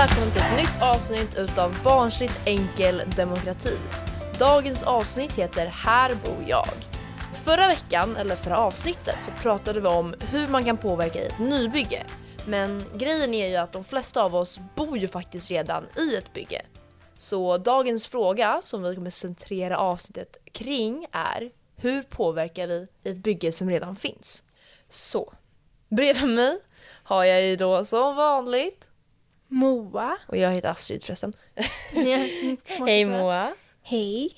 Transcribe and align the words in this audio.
välkommen 0.00 0.30
till 0.30 0.42
ett 0.42 0.56
nytt 0.56 0.82
avsnitt 0.82 1.38
utav 1.38 1.82
Barnsligt 1.84 2.46
enkel 2.46 3.02
demokrati. 3.16 3.78
Dagens 4.38 4.82
avsnitt 4.82 5.32
heter 5.32 5.66
Här 5.66 6.14
bor 6.14 6.44
jag. 6.48 6.68
Förra 7.44 7.66
veckan, 7.66 8.16
eller 8.16 8.36
förra 8.36 8.58
avsnittet, 8.58 9.20
så 9.20 9.32
pratade 9.32 9.80
vi 9.80 9.88
om 9.88 10.14
hur 10.20 10.48
man 10.48 10.64
kan 10.64 10.76
påverka 10.76 11.22
i 11.22 11.26
ett 11.26 11.38
nybygge. 11.38 12.02
Men 12.46 12.84
grejen 12.94 13.34
är 13.34 13.48
ju 13.48 13.56
att 13.56 13.72
de 13.72 13.84
flesta 13.84 14.22
av 14.22 14.34
oss 14.34 14.60
bor 14.76 14.98
ju 14.98 15.08
faktiskt 15.08 15.50
redan 15.50 15.84
i 15.98 16.16
ett 16.16 16.32
bygge. 16.32 16.62
Så 17.18 17.58
dagens 17.58 18.08
fråga 18.08 18.60
som 18.62 18.82
vi 18.82 18.94
kommer 18.94 19.10
centrera 19.10 19.78
avsnittet 19.78 20.36
kring 20.52 21.06
är 21.12 21.50
hur 21.76 22.02
påverkar 22.02 22.66
vi 22.66 22.86
ett 23.04 23.16
bygge 23.16 23.52
som 23.52 23.70
redan 23.70 23.96
finns? 23.96 24.42
Så, 24.90 25.32
bredvid 25.88 26.28
mig 26.28 26.58
har 27.02 27.24
jag 27.24 27.42
ju 27.42 27.56
då 27.56 27.84
som 27.84 28.16
vanligt 28.16 28.89
Moa. 29.52 30.16
och 30.26 30.36
jag 30.36 30.54
heter 30.54 30.68
Astrid 30.68 31.04
förresten. 31.04 31.32
Hej 32.86 33.04
Moa! 33.04 33.54
Hej. 33.82 34.30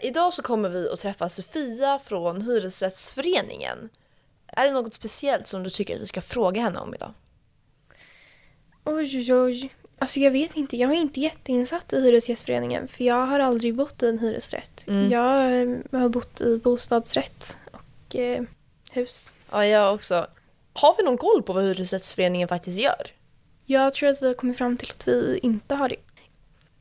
Idag 0.00 0.32
så 0.32 0.42
kommer 0.42 0.68
vi 0.68 0.88
att 0.88 1.00
träffa 1.00 1.28
Sofia 1.28 1.98
från 1.98 2.42
Hyresrättsföreningen. 2.42 3.88
Är 4.46 4.64
det 4.64 4.72
något 4.72 4.94
speciellt 4.94 5.46
som 5.46 5.62
du 5.62 5.70
tycker 5.70 5.94
att 5.94 6.00
vi 6.00 6.06
ska 6.06 6.20
fråga 6.20 6.62
henne 6.62 6.78
om 6.78 6.94
idag? 6.94 7.12
Oj, 8.84 9.18
oj, 9.18 9.34
oj. 9.34 9.74
Alltså 9.98 10.20
jag 10.20 10.30
vet 10.30 10.56
inte, 10.56 10.76
jag 10.76 10.90
är 10.90 10.96
inte 10.96 11.20
jätteinsatt 11.20 11.92
i 11.92 12.00
Hyresgästföreningen 12.00 12.88
för 12.88 13.04
jag 13.04 13.26
har 13.26 13.40
aldrig 13.40 13.74
bott 13.74 14.02
i 14.02 14.08
en 14.08 14.18
hyresrätt. 14.18 14.84
Mm. 14.88 15.10
Jag 15.10 15.62
eh, 15.62 16.00
har 16.00 16.08
bott 16.08 16.40
i 16.40 16.58
bostadsrätt 16.58 17.58
och 17.72 18.16
eh, 18.16 18.42
hus. 18.92 19.32
Ja, 19.50 19.66
jag 19.66 19.94
också. 19.94 20.26
Har 20.72 20.94
vi 20.98 21.02
någon 21.02 21.18
koll 21.18 21.42
på 21.42 21.52
vad 21.52 21.64
Hyresrättsföreningen 21.64 22.48
faktiskt 22.48 22.78
gör? 22.78 23.12
Jag 23.70 23.94
tror 23.94 24.08
att 24.08 24.22
vi 24.22 24.26
har 24.26 24.34
kommit 24.34 24.58
fram 24.58 24.76
till 24.76 24.90
att 24.90 25.08
vi 25.08 25.38
inte 25.42 25.74
har 25.74 25.88
det. 25.88 25.96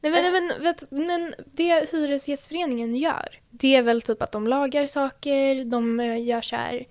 Nej 0.02 0.12
men, 0.12 0.32
men, 0.32 0.64
vet, 0.64 0.92
men 0.92 1.34
det 1.46 1.92
Hyresgästföreningen 1.92 2.96
gör, 2.96 3.40
det 3.50 3.76
är 3.76 3.82
väl 3.82 4.02
typ 4.02 4.22
att 4.22 4.32
de 4.32 4.48
lagar 4.48 4.88
saker, 4.88 5.66
de 5.66 6.00
eh, 6.00 6.26
gör 6.26 6.42
så 6.42 6.56
här, 6.56 6.86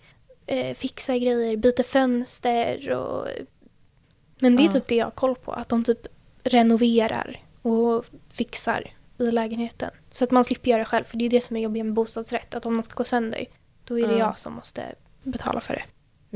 eh, 0.47 0.75
fixar 0.75 1.17
grejer, 1.17 1.57
byter 1.57 1.83
fönster 1.83 2.93
och... 2.93 3.29
Men 4.39 4.57
det 4.57 4.65
är 4.65 4.69
typ 4.69 4.89
det 4.89 4.97
jag 4.97 5.07
har 5.07 5.11
koll 5.11 5.35
på, 5.35 5.53
att 5.53 5.69
de 5.69 5.85
typ 5.85 6.07
renoverar 6.43 7.43
och 7.63 8.05
fixar 8.33 8.91
i 9.19 9.31
lägenheten. 9.31 9.91
Så 10.11 10.25
att 10.25 10.31
man 10.31 10.45
slipper 10.45 10.71
göra 10.71 10.79
det 10.79 10.85
själv, 10.85 11.05
för 11.05 11.17
det 11.17 11.25
är 11.25 11.31
det 11.31 11.41
som 11.41 11.57
är 11.57 11.61
jobbigt 11.61 11.85
med 11.85 11.95
bostadsrätt, 11.95 12.55
att 12.55 12.67
om 12.67 12.77
något 12.77 12.85
ska 12.85 12.95
gå 12.95 13.05
sönder, 13.05 13.47
då 13.85 13.99
är 13.99 14.09
det 14.09 14.13
Ja. 14.13 14.19
jag 14.19 14.39
som 14.39 14.53
måste 14.53 14.95
betala 15.23 15.61
för 15.61 15.75
det. 15.75 15.83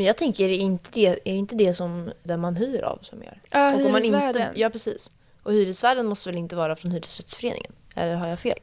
Men 0.00 0.06
jag 0.06 0.16
tänker, 0.16 0.44
är 0.44 0.48
det 0.48 0.54
inte 0.54 0.90
det, 0.92 1.06
är 1.06 1.18
det, 1.24 1.30
inte 1.30 1.54
det 1.54 1.74
som 1.74 2.12
den 2.22 2.40
man 2.40 2.56
hyr 2.56 2.82
av 2.82 2.98
som 3.02 3.22
gör? 3.22 3.40
Ja, 3.50 3.74
Och 3.74 3.86
om 3.86 3.92
man 3.92 4.04
inte, 4.04 4.52
ja, 4.54 4.70
precis. 4.70 5.10
Och 5.42 5.52
hyresvärden 5.52 6.06
måste 6.06 6.28
väl 6.28 6.38
inte 6.38 6.56
vara 6.56 6.76
från 6.76 6.90
Hyresrättsföreningen? 6.90 7.72
Eller 7.94 8.14
har 8.14 8.28
jag 8.28 8.40
fel? 8.40 8.58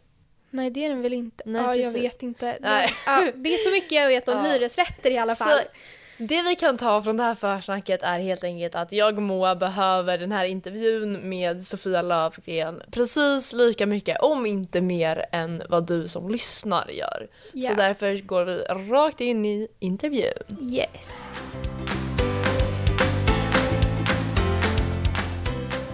Nej, 0.49 0.69
det 0.69 0.85
är 0.85 0.89
den 0.89 1.01
väl 1.01 1.13
inte. 1.13 1.43
Nej, 1.45 1.61
ja, 1.61 1.75
jag 1.75 1.85
precis. 1.85 2.03
vet 2.03 2.23
inte. 2.23 2.57
Nej. 2.61 2.89
Ja, 3.05 3.31
det 3.35 3.53
är 3.53 3.57
så 3.57 3.71
mycket 3.71 3.91
jag 3.91 4.07
vet 4.07 4.27
om 4.27 4.33
Ja. 4.45 4.51
hyresrätter 4.51 5.11
i 5.11 5.17
alla 5.17 5.35
fall. 5.35 5.57
Så 5.57 5.63
det 6.17 6.43
vi 6.43 6.55
kan 6.55 6.77
ta 6.77 7.01
från 7.01 7.17
det 7.17 7.23
här 7.23 7.35
försnacket 7.35 8.03
är 8.03 8.19
helt 8.19 8.43
enkelt 8.43 8.75
att 8.75 8.91
jag 8.91 9.17
och 9.17 9.23
Moa 9.23 9.55
behöver 9.55 10.17
den 10.17 10.31
här 10.31 10.45
intervjun 10.45 11.29
med 11.29 11.65
Sofia 11.65 12.01
Löfgren 12.01 12.81
precis 12.91 13.53
lika 13.53 13.85
mycket, 13.85 14.19
om 14.21 14.45
inte 14.45 14.81
mer, 14.81 15.25
än 15.31 15.63
vad 15.69 15.87
du 15.87 16.07
som 16.07 16.29
lyssnar 16.29 16.87
gör. 16.87 17.27
Ja. 17.53 17.69
Så 17.69 17.75
därför 17.75 18.17
går 18.17 18.45
vi 18.45 18.57
rakt 18.91 19.21
in 19.21 19.45
i 19.45 19.67
intervjun. 19.79 20.57
Yes. 20.61 21.33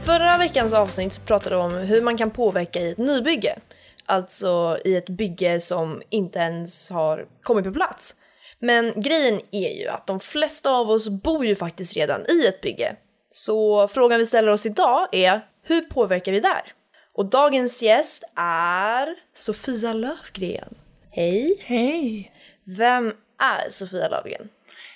Förra 0.02 0.38
veckans 0.38 0.74
avsnitt 0.74 1.14
så 1.14 1.22
pratade 1.22 1.56
vi 1.56 1.62
om 1.62 1.74
hur 1.74 2.02
man 2.02 2.18
kan 2.18 2.32
påverka 2.32 2.80
i 2.80 2.92
ett 2.92 2.98
nybygge. 2.98 3.60
Alltså 4.06 4.78
i 4.86 4.96
ett 4.96 5.10
bygge 5.10 5.60
som 5.60 6.02
inte 6.10 6.40
ens 6.40 6.90
har 6.90 7.26
kommit 7.42 7.66
på 7.66 7.72
plats. 7.72 8.16
Men 8.64 9.02
grejen 9.02 9.40
är 9.52 9.82
ju 9.82 9.88
att 9.88 10.08
de 10.08 10.20
flesta 10.20 10.70
av 10.72 10.90
oss 10.90 11.10
bor 11.10 11.46
ju 11.46 11.56
faktiskt 11.56 11.96
redan 11.96 12.22
i 12.30 12.48
ett 12.48 12.62
bygge. 12.62 12.96
Så 13.30 13.88
frågan 13.88 14.20
vi 14.20 14.26
ställer 14.26 14.52
oss 14.52 14.66
idag 14.66 15.08
är, 15.12 15.42
hur 15.64 15.82
påverkar 15.82 16.32
vi 16.32 16.40
där? 16.40 16.62
Och 17.14 17.26
dagens 17.26 17.84
gäst 17.84 18.24
är 18.36 19.16
Sofia 19.34 19.94
Löfgren. 19.94 20.76
Hej! 21.12 21.58
Hej! 21.66 22.32
Vem 22.64 23.14
är 23.40 23.70
Sofia 23.70 24.08
Löfgren? 24.10 24.50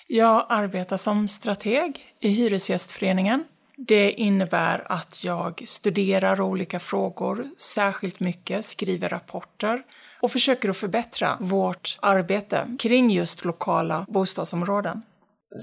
Jag 0.07 0.45
arbetar 0.49 0.97
som 0.97 1.27
strateg 1.27 2.15
i 2.19 2.29
Hyresgästföreningen. 2.29 3.43
Det 3.77 4.11
innebär 4.11 4.91
att 4.91 5.23
jag 5.23 5.63
studerar 5.65 6.41
olika 6.41 6.79
frågor 6.79 7.49
särskilt 7.57 8.19
mycket, 8.19 8.65
skriver 8.65 9.09
rapporter 9.09 9.83
och 10.27 10.31
försöker 10.31 10.69
att 10.69 10.77
förbättra 10.77 11.37
vårt 11.39 11.97
arbete 12.01 12.75
kring 12.79 13.11
just 13.11 13.45
lokala 13.45 14.05
bostadsområden. 14.09 15.01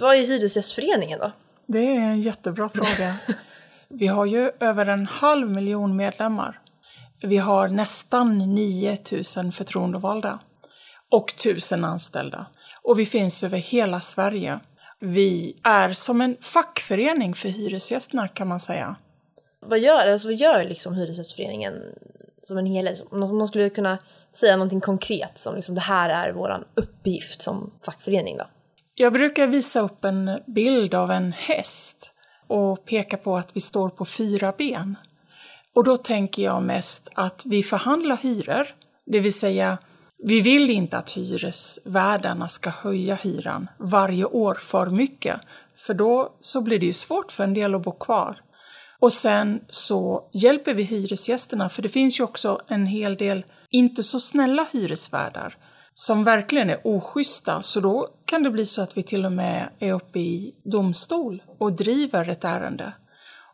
Vad 0.00 0.16
är 0.16 0.20
Hyresgästföreningen 0.20 1.18
då? 1.18 1.32
Det 1.66 1.78
är 1.78 2.00
en 2.00 2.20
jättebra 2.20 2.68
fråga. 2.68 3.16
Vi 3.88 4.06
har 4.06 4.26
ju 4.26 4.50
över 4.60 4.86
en 4.86 5.06
halv 5.06 5.50
miljon 5.50 5.96
medlemmar. 5.96 6.60
Vi 7.22 7.36
har 7.36 7.68
nästan 7.68 8.54
9 8.54 8.98
000 9.36 9.52
förtroendevalda 9.52 10.38
och 11.10 11.32
1000 11.32 11.84
anställda. 11.84 12.46
Och 12.82 12.98
vi 12.98 13.06
finns 13.06 13.44
över 13.44 13.58
hela 13.58 14.00
Sverige. 14.00 14.60
Vi 15.00 15.60
är 15.64 15.92
som 15.92 16.20
en 16.20 16.36
fackförening 16.40 17.34
för 17.34 17.48
hyresgästerna 17.48 18.28
kan 18.28 18.48
man 18.48 18.60
säga. 18.60 18.96
Vad 19.60 19.78
gör, 19.78 20.12
alltså 20.12 20.28
vad 20.28 20.34
gör 20.34 20.64
liksom 20.64 20.94
Hyresgästföreningen 20.94 21.74
som 22.42 22.58
en 22.58 22.66
helhet? 22.66 23.02
Om 23.10 23.38
man 23.38 23.48
skulle 23.48 23.70
kunna 23.70 23.98
säga 24.36 24.56
någonting 24.56 24.80
konkret 24.80 25.38
som 25.38 25.54
liksom 25.54 25.74
det 25.74 25.80
här 25.80 26.08
är 26.08 26.32
våran 26.32 26.64
uppgift 26.74 27.42
som 27.42 27.70
fackförening 27.84 28.36
då? 28.36 28.44
Jag 28.94 29.12
brukar 29.12 29.46
visa 29.46 29.80
upp 29.80 30.04
en 30.04 30.40
bild 30.46 30.94
av 30.94 31.10
en 31.10 31.32
häst 31.32 32.12
och 32.48 32.84
peka 32.84 33.16
på 33.16 33.36
att 33.36 33.56
vi 33.56 33.60
står 33.60 33.88
på 33.88 34.04
fyra 34.04 34.54
ben. 34.58 34.96
Och 35.74 35.84
då 35.84 35.96
tänker 35.96 36.42
jag 36.42 36.62
mest 36.62 37.10
att 37.14 37.42
vi 37.46 37.62
förhandlar 37.62 38.16
hyror, 38.16 38.66
det 39.06 39.20
vill 39.20 39.34
säga 39.34 39.78
vi 40.26 40.40
vill 40.40 40.70
inte 40.70 40.98
att 40.98 41.10
hyresvärdarna 41.10 42.48
ska 42.48 42.70
höja 42.70 43.14
hyran 43.14 43.68
varje 43.78 44.24
år 44.24 44.54
för 44.54 44.86
mycket, 44.86 45.40
för 45.76 45.94
då 45.94 46.36
så 46.40 46.60
blir 46.60 46.78
det 46.78 46.86
ju 46.86 46.92
svårt 46.92 47.32
för 47.32 47.44
en 47.44 47.54
del 47.54 47.74
att 47.74 47.82
bo 47.82 47.92
kvar. 47.92 48.40
Och 49.00 49.12
sen 49.12 49.60
så 49.68 50.30
hjälper 50.32 50.74
vi 50.74 50.82
hyresgästerna, 50.82 51.68
för 51.68 51.82
det 51.82 51.88
finns 51.88 52.20
ju 52.20 52.24
också 52.24 52.60
en 52.68 52.86
hel 52.86 53.16
del 53.16 53.44
inte 53.74 54.02
så 54.02 54.20
snälla 54.20 54.66
hyresvärdar 54.72 55.56
som 55.94 56.24
verkligen 56.24 56.70
är 56.70 56.80
oschyssta, 56.84 57.62
så 57.62 57.80
då 57.80 58.08
kan 58.24 58.42
det 58.42 58.50
bli 58.50 58.66
så 58.66 58.82
att 58.82 58.96
vi 58.96 59.02
till 59.02 59.26
och 59.26 59.32
med 59.32 59.68
är 59.78 59.92
uppe 59.92 60.18
i 60.18 60.54
domstol 60.64 61.42
och 61.58 61.72
driver 61.72 62.28
ett 62.28 62.44
ärende. 62.44 62.92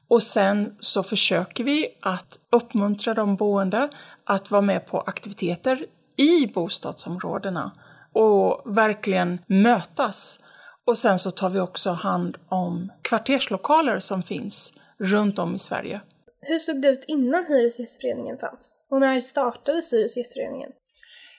Och 0.08 0.22
sen 0.22 0.76
så 0.80 1.02
försöker 1.02 1.64
vi 1.64 1.86
att 2.02 2.38
uppmuntra 2.52 3.14
de 3.14 3.36
boende 3.36 3.88
att 4.24 4.50
vara 4.50 4.62
med 4.62 4.86
på 4.86 5.00
aktiviteter 5.00 5.86
i 6.16 6.46
bostadsområdena 6.46 7.72
och 8.14 8.62
verkligen 8.76 9.38
mötas. 9.46 10.40
Och 10.86 10.98
sen 10.98 11.18
så 11.18 11.30
tar 11.30 11.50
vi 11.50 11.60
också 11.60 11.90
hand 11.90 12.36
om 12.48 12.92
kvarterslokaler 13.02 14.00
som 14.00 14.22
finns 14.22 14.74
runt 14.98 15.38
om 15.38 15.54
i 15.54 15.58
Sverige. 15.58 16.00
Hur 16.42 16.58
såg 16.58 16.82
det 16.82 16.88
ut 16.88 17.04
innan 17.08 17.44
Hyresgästföreningen 17.46 18.38
fanns? 18.38 18.76
Och 18.90 19.00
när 19.00 19.20
startades 19.20 19.92
Hyresgästföreningen? 19.92 20.70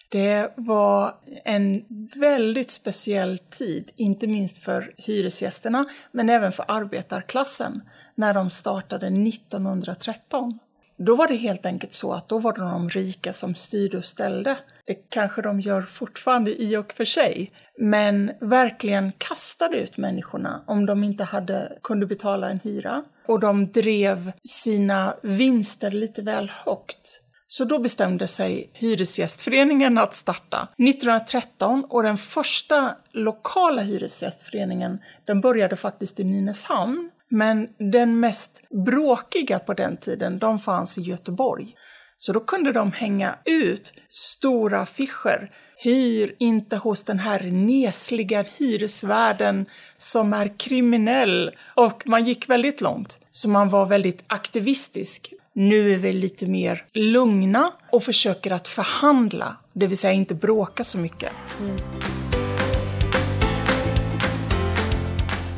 Det 0.10 0.54
var 0.56 1.16
en 1.46 1.86
väldigt 2.16 2.72
speciell 2.72 3.38
tid, 3.38 3.92
inte 3.96 4.28
minst 4.28 4.58
för 4.58 4.94
hyresgästerna, 4.98 5.86
men 6.12 6.30
även 6.30 6.52
för 6.52 6.66
arbetarklassen, 6.68 7.82
när 8.16 8.34
de 8.34 8.50
startade 8.50 9.08
1913. 9.08 10.60
Då 10.98 11.16
var 11.16 11.28
det 11.28 11.36
helt 11.36 11.66
enkelt 11.66 11.94
så 11.94 12.14
att 12.14 12.30
då 12.30 12.40
var 12.40 12.54
det 12.54 12.60
de 12.62 12.90
rika 12.90 13.34
som 13.34 13.56
styrde 13.56 13.98
och 13.98 14.06
ställde. 14.06 14.58
Det 14.86 14.94
kanske 14.94 15.42
de 15.42 15.60
gör 15.60 15.82
fortfarande 15.82 16.62
i 16.62 16.78
och 16.78 16.94
för 16.94 17.06
sig, 17.06 17.52
men 17.78 18.32
verkligen 18.42 19.12
kastade 19.18 19.78
ut 19.78 19.98
människorna 19.98 20.64
om 20.68 20.86
de 20.86 21.04
inte 21.04 21.24
hade, 21.24 21.78
kunde 21.84 22.06
betala 22.06 22.50
en 22.50 22.60
hyra. 22.64 23.04
Och 23.32 23.40
de 23.40 23.72
drev 23.72 24.32
sina 24.44 25.14
vinster 25.22 25.92
lite 25.92 26.22
väl 26.22 26.52
högt. 26.66 27.22
Så 27.48 27.66
då 27.66 27.80
bestämde 27.80 28.28
sig 28.28 28.70
Hyresgästföreningen 28.74 29.98
att 29.98 30.16
starta 30.16 30.68
1913 30.78 31.86
och 31.90 32.04
den 32.04 32.18
första 32.18 32.96
lokala 33.12 33.82
hyresgästföreningen 33.82 35.00
den 35.28 35.42
började 35.42 35.76
faktiskt 35.76 36.20
i 36.20 36.24
Nynäshamn. 36.24 37.12
Men 37.30 37.68
den 37.92 38.20
mest 38.20 38.62
bråkiga 38.86 39.60
på 39.60 39.74
den 39.74 39.98
tiden, 39.98 40.40
de 40.40 40.60
fanns 40.60 40.98
i 40.98 41.02
Göteborg. 41.02 41.76
Så 42.18 42.34
då 42.34 42.40
kunde 42.40 42.72
de 42.72 42.92
hänga 42.92 43.36
ut 43.46 43.94
stora 44.10 44.82
affischer. 44.82 45.52
Hyr 45.84 46.36
inte 46.38 46.76
hos 46.76 47.04
den 47.04 47.20
här 47.20 47.40
nesliga 47.52 48.46
hyresvärden 48.58 49.66
som 49.98 50.34
är 50.34 50.52
kriminell. 50.58 51.52
Och 51.76 52.04
man 52.06 52.26
gick 52.26 52.50
väldigt 52.50 52.82
långt. 52.82 53.20
Så 53.32 53.50
man 53.50 53.70
var 53.70 53.86
väldigt 53.86 54.24
aktivistisk. 54.28 55.34
Nu 55.54 55.94
är 55.94 55.98
vi 55.98 56.14
lite 56.14 56.48
mer 56.48 56.86
lugna 56.94 57.72
och 57.92 58.04
försöker 58.04 58.52
att 58.52 58.68
förhandla, 58.68 59.58
det 59.74 59.88
vill 59.88 59.98
säga 59.98 60.14
inte 60.14 60.36
bråka 60.36 60.84
så 60.84 60.98
mycket. 60.98 61.32
Mm. 61.60 61.78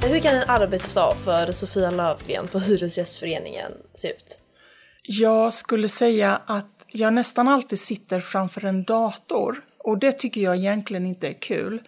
Hur 0.02 0.20
kan 0.20 0.36
en 0.36 0.50
arbetsdag 0.50 1.16
för 1.24 1.52
Sofia 1.52 1.92
Lövgren 1.92 2.48
på 2.48 2.60
Hyresgästföreningen 2.60 3.72
se 3.94 4.08
ut? 4.08 4.40
Jag 5.04 5.54
skulle 5.54 5.88
säga 5.88 6.42
att 6.46 6.86
jag 6.92 7.14
nästan 7.14 7.48
alltid 7.48 7.80
sitter 7.80 8.20
framför 8.20 8.66
en 8.66 8.84
dator 8.84 9.64
och 9.84 9.98
det 9.98 10.12
tycker 10.12 10.42
jag 10.42 10.56
egentligen 10.56 11.06
inte 11.06 11.28
är 11.28 11.34
kul. 11.34 11.82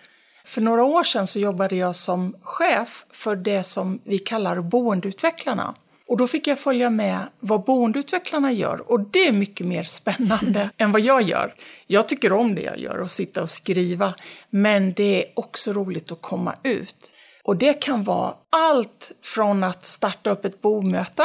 För 0.45 0.61
några 0.61 0.83
år 0.83 1.03
sedan 1.03 1.27
så 1.27 1.39
jobbade 1.39 1.75
jag 1.75 1.95
som 1.95 2.35
chef 2.41 3.05
för 3.09 3.35
det 3.35 3.63
som 3.63 3.99
vi 4.03 4.19
kallar 4.19 4.61
boendeutvecklarna. 4.61 5.75
Och 6.07 6.17
då 6.17 6.27
fick 6.27 6.47
jag 6.47 6.59
följa 6.59 6.89
med 6.89 7.19
vad 7.39 7.63
boendeutvecklarna 7.63 8.51
gör 8.51 8.91
och 8.91 8.99
det 8.99 9.27
är 9.27 9.31
mycket 9.31 9.67
mer 9.67 9.83
spännande 9.83 10.69
än 10.77 10.91
vad 10.91 11.01
jag 11.01 11.21
gör. 11.21 11.53
Jag 11.87 12.07
tycker 12.07 12.33
om 12.33 12.55
det 12.55 12.61
jag 12.61 12.79
gör 12.79 12.97
och 12.97 13.11
sitta 13.11 13.41
och 13.41 13.49
skriva, 13.49 14.13
men 14.49 14.93
det 14.93 15.23
är 15.23 15.31
också 15.33 15.73
roligt 15.73 16.11
att 16.11 16.21
komma 16.21 16.55
ut. 16.63 17.13
Och 17.43 17.57
det 17.57 17.73
kan 17.73 18.03
vara 18.03 18.33
allt 18.49 19.11
från 19.23 19.63
att 19.63 19.85
starta 19.85 20.29
upp 20.29 20.45
ett 20.45 20.61
bomöte. 20.61 21.23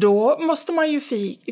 Då 0.00 0.38
måste 0.38 0.72
man 0.72 0.90
ju 0.90 1.00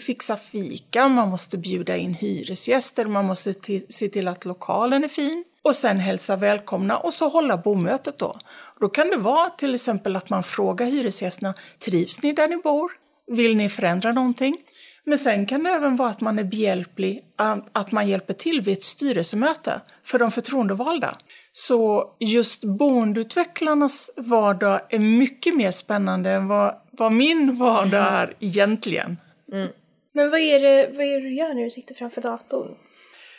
fixa 0.00 0.36
fika, 0.36 1.08
man 1.08 1.28
måste 1.28 1.58
bjuda 1.58 1.96
in 1.96 2.14
hyresgäster, 2.14 3.04
man 3.04 3.24
måste 3.24 3.54
se 3.88 4.08
till 4.08 4.28
att 4.28 4.44
lokalen 4.44 5.04
är 5.04 5.08
fin 5.08 5.44
och 5.62 5.76
sen 5.76 6.00
hälsa 6.00 6.36
välkomna 6.36 6.98
och 6.98 7.14
så 7.14 7.28
hålla 7.28 7.56
bomötet 7.56 8.18
då. 8.18 8.36
Då 8.80 8.88
kan 8.88 9.10
det 9.10 9.16
vara 9.16 9.50
till 9.50 9.74
exempel 9.74 10.16
att 10.16 10.30
man 10.30 10.42
frågar 10.42 10.86
hyresgästerna, 10.86 11.54
trivs 11.84 12.22
ni 12.22 12.32
där 12.32 12.48
ni 12.48 12.56
bor? 12.56 12.92
Vill 13.26 13.56
ni 13.56 13.68
förändra 13.68 14.12
någonting? 14.12 14.56
Men 15.04 15.18
sen 15.18 15.46
kan 15.46 15.62
det 15.62 15.70
även 15.70 15.96
vara 15.96 16.10
att 16.10 16.20
man 16.20 16.38
är 16.38 16.44
behjälplig, 16.44 17.22
att 17.72 17.92
man 17.92 18.08
hjälper 18.08 18.34
till 18.34 18.60
vid 18.60 18.72
ett 18.72 18.82
styrelsemöte 18.82 19.80
för 20.04 20.18
de 20.18 20.30
förtroendevalda. 20.30 21.16
Så 21.52 22.12
just 22.20 22.64
boendeutvecklarnas 22.64 24.10
vardag 24.16 24.80
är 24.90 24.98
mycket 24.98 25.56
mer 25.56 25.70
spännande 25.70 26.30
än 26.30 26.48
vad, 26.48 26.74
vad 27.00 27.12
min 27.12 27.54
vardag 27.54 28.06
är 28.12 28.36
egentligen. 28.40 29.16
Mm. 29.52 29.68
Men 30.12 30.30
vad 30.30 30.40
är, 30.40 30.60
det, 30.60 30.90
vad 30.96 31.06
är 31.06 31.14
det 31.14 31.20
du 31.20 31.34
gör 31.34 31.54
när 31.54 31.64
du 31.64 31.70
sitter 31.70 31.94
framför 31.94 32.20
datorn? 32.20 32.74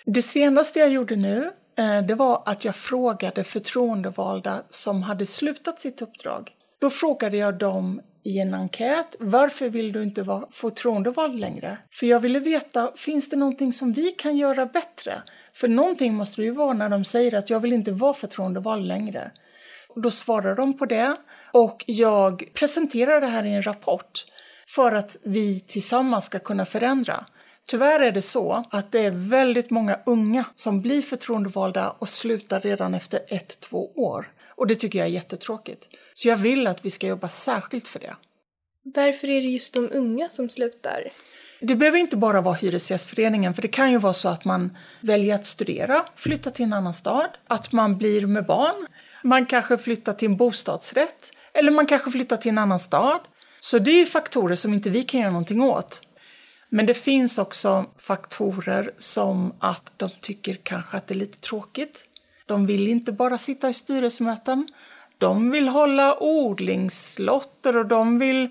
Det 0.05 0.21
senaste 0.21 0.79
jag 0.79 0.89
gjorde 0.89 1.15
nu, 1.15 1.51
eh, 1.77 2.01
det 2.01 2.15
var 2.15 2.43
att 2.45 2.65
jag 2.65 2.75
frågade 2.75 3.43
förtroendevalda 3.43 4.61
som 4.69 5.03
hade 5.03 5.25
slutat 5.25 5.81
sitt 5.81 6.01
uppdrag. 6.01 6.51
Då 6.79 6.89
frågade 6.89 7.37
jag 7.37 7.57
dem 7.57 8.01
i 8.23 8.39
en 8.39 8.53
enkät. 8.53 9.15
Varför 9.19 9.69
vill 9.69 9.91
du 9.91 10.03
inte 10.03 10.23
vara 10.23 10.45
förtroendevald 10.51 11.39
längre? 11.39 11.77
För 11.91 12.07
jag 12.07 12.19
ville 12.19 12.39
veta, 12.39 12.91
finns 12.95 13.29
det 13.29 13.35
någonting 13.35 13.73
som 13.73 13.91
vi 13.93 14.11
kan 14.11 14.37
göra 14.37 14.65
bättre? 14.65 15.21
För 15.53 15.67
någonting 15.67 16.13
måste 16.13 16.41
det 16.41 16.45
ju 16.45 16.51
vara 16.51 16.73
när 16.73 16.89
de 16.89 17.03
säger 17.03 17.35
att 17.35 17.49
jag 17.49 17.59
vill 17.59 17.73
inte 17.73 17.91
vara 17.91 18.13
förtroendevald 18.13 18.87
längre. 18.87 19.31
Då 19.95 20.11
svarar 20.11 20.55
de 20.55 20.77
på 20.77 20.85
det 20.85 21.15
och 21.51 21.83
jag 21.87 22.49
presenterar 22.53 23.21
det 23.21 23.27
här 23.27 23.45
i 23.45 23.53
en 23.53 23.63
rapport 23.63 24.25
för 24.67 24.91
att 24.91 25.17
vi 25.23 25.59
tillsammans 25.59 26.25
ska 26.25 26.39
kunna 26.39 26.65
förändra. 26.65 27.25
Tyvärr 27.67 27.99
är 27.99 28.11
det 28.11 28.21
så 28.21 28.65
att 28.71 28.91
det 28.91 28.99
är 28.99 29.11
väldigt 29.11 29.69
många 29.69 29.99
unga 30.05 30.45
som 30.55 30.81
blir 30.81 31.01
förtroendevalda 31.01 31.89
och 31.89 32.09
slutar 32.09 32.59
redan 32.59 32.93
efter 32.93 33.19
ett, 33.27 33.59
två 33.59 33.91
år. 33.95 34.31
Och 34.55 34.67
det 34.67 34.75
tycker 34.75 34.99
jag 34.99 35.07
är 35.07 35.11
jättetråkigt. 35.11 35.89
Så 36.13 36.27
jag 36.27 36.37
vill 36.37 36.67
att 36.67 36.85
vi 36.85 36.89
ska 36.89 37.07
jobba 37.07 37.27
särskilt 37.27 37.87
för 37.87 37.99
det. 37.99 38.15
Varför 38.83 39.29
är 39.29 39.41
det 39.41 39.47
just 39.47 39.73
de 39.73 39.89
unga 39.91 40.29
som 40.29 40.49
slutar? 40.49 41.11
Det 41.61 41.75
behöver 41.75 41.97
inte 41.97 42.17
bara 42.17 42.41
vara 42.41 42.55
Hyresgästföreningen, 42.55 43.53
för 43.53 43.61
det 43.61 43.67
kan 43.67 43.91
ju 43.91 43.97
vara 43.97 44.13
så 44.13 44.29
att 44.29 44.45
man 44.45 44.77
väljer 45.01 45.35
att 45.35 45.45
studera, 45.45 46.05
flytta 46.15 46.51
till 46.51 46.65
en 46.65 46.73
annan 46.73 46.93
stad, 46.93 47.29
att 47.47 47.71
man 47.71 47.97
blir 47.97 48.27
med 48.27 48.45
barn, 48.45 48.87
man 49.23 49.45
kanske 49.45 49.77
flyttar 49.77 50.13
till 50.13 50.29
en 50.29 50.37
bostadsrätt, 50.37 51.33
eller 51.53 51.71
man 51.71 51.85
kanske 51.85 52.11
flyttar 52.11 52.37
till 52.37 52.51
en 52.51 52.57
annan 52.57 52.79
stad. 52.79 53.19
Så 53.59 53.79
det 53.79 53.91
är 53.91 53.99
ju 53.99 54.05
faktorer 54.05 54.55
som 54.55 54.73
inte 54.73 54.89
vi 54.89 55.03
kan 55.03 55.19
göra 55.19 55.31
någonting 55.31 55.61
åt. 55.61 56.01
Men 56.69 56.85
det 56.85 56.93
finns 56.93 57.37
också 57.37 57.85
faktorer 57.97 58.91
som 58.97 59.53
att 59.59 59.91
de 59.97 60.09
tycker 60.09 60.55
kanske 60.63 60.97
att 60.97 61.07
det 61.07 61.13
är 61.13 61.17
lite 61.17 61.39
tråkigt. 61.39 62.05
De 62.45 62.65
vill 62.65 62.87
inte 62.87 63.11
bara 63.11 63.37
sitta 63.37 63.69
i 63.69 63.73
styrelsemöten. 63.73 64.67
De 65.17 65.51
vill 65.51 65.67
hålla 65.67 66.17
odlingslotter 66.19 67.77
och 67.77 67.85
de 67.85 68.19
vill 68.19 68.43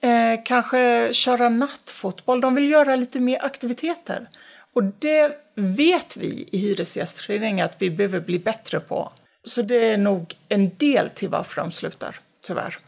eh, 0.00 0.40
kanske 0.44 1.08
köra 1.12 1.48
nattfotboll. 1.48 2.40
De 2.40 2.54
vill 2.54 2.70
göra 2.70 2.96
lite 2.96 3.20
mer 3.20 3.44
aktiviteter. 3.44 4.28
Och 4.72 4.84
det 4.84 5.32
vet 5.54 6.16
vi 6.16 6.48
i 6.52 6.58
Hyresgästföreningen 6.58 7.64
att 7.64 7.82
vi 7.82 7.90
behöver 7.90 8.20
bli 8.20 8.38
bättre 8.38 8.80
på. 8.80 9.12
Så 9.44 9.62
det 9.62 9.92
är 9.92 9.96
nog 9.96 10.34
en 10.48 10.70
del 10.76 11.08
till 11.08 11.28
varför 11.28 11.60
de 11.60 11.72
slutar, 11.72 12.20
tyvärr. 12.42 12.78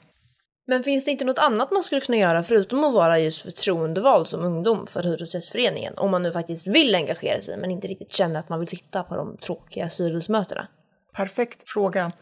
Men 0.67 0.85
finns 0.85 1.05
det 1.05 1.11
inte 1.11 1.25
något 1.25 1.39
annat 1.39 1.71
man 1.71 1.83
skulle 1.83 2.01
kunna 2.01 2.19
göra 2.19 2.43
förutom 2.43 2.85
att 2.85 2.95
vara 2.95 3.19
just 3.19 3.43
förtroendevald 3.43 4.29
som 4.29 4.45
ungdom 4.45 4.87
för 4.87 5.03
Hyresgästföreningen? 5.03 5.95
Om 5.97 6.11
man 6.11 6.23
nu 6.23 6.33
faktiskt 6.33 6.67
vill 6.67 6.95
engagera 6.95 7.41
sig 7.41 7.57
men 7.57 7.71
inte 7.71 7.89
riktigt 7.89 8.13
känner 8.13 8.41
att 8.41 8.49
man 8.49 8.59
vill 8.59 8.69
sitta 8.69 9.03
på 9.03 9.17
de 9.17 9.37
tråkiga 9.37 9.91
styrelsemötena. 9.91 10.67
Perfekt 11.13 11.69
fråga. 11.69 12.13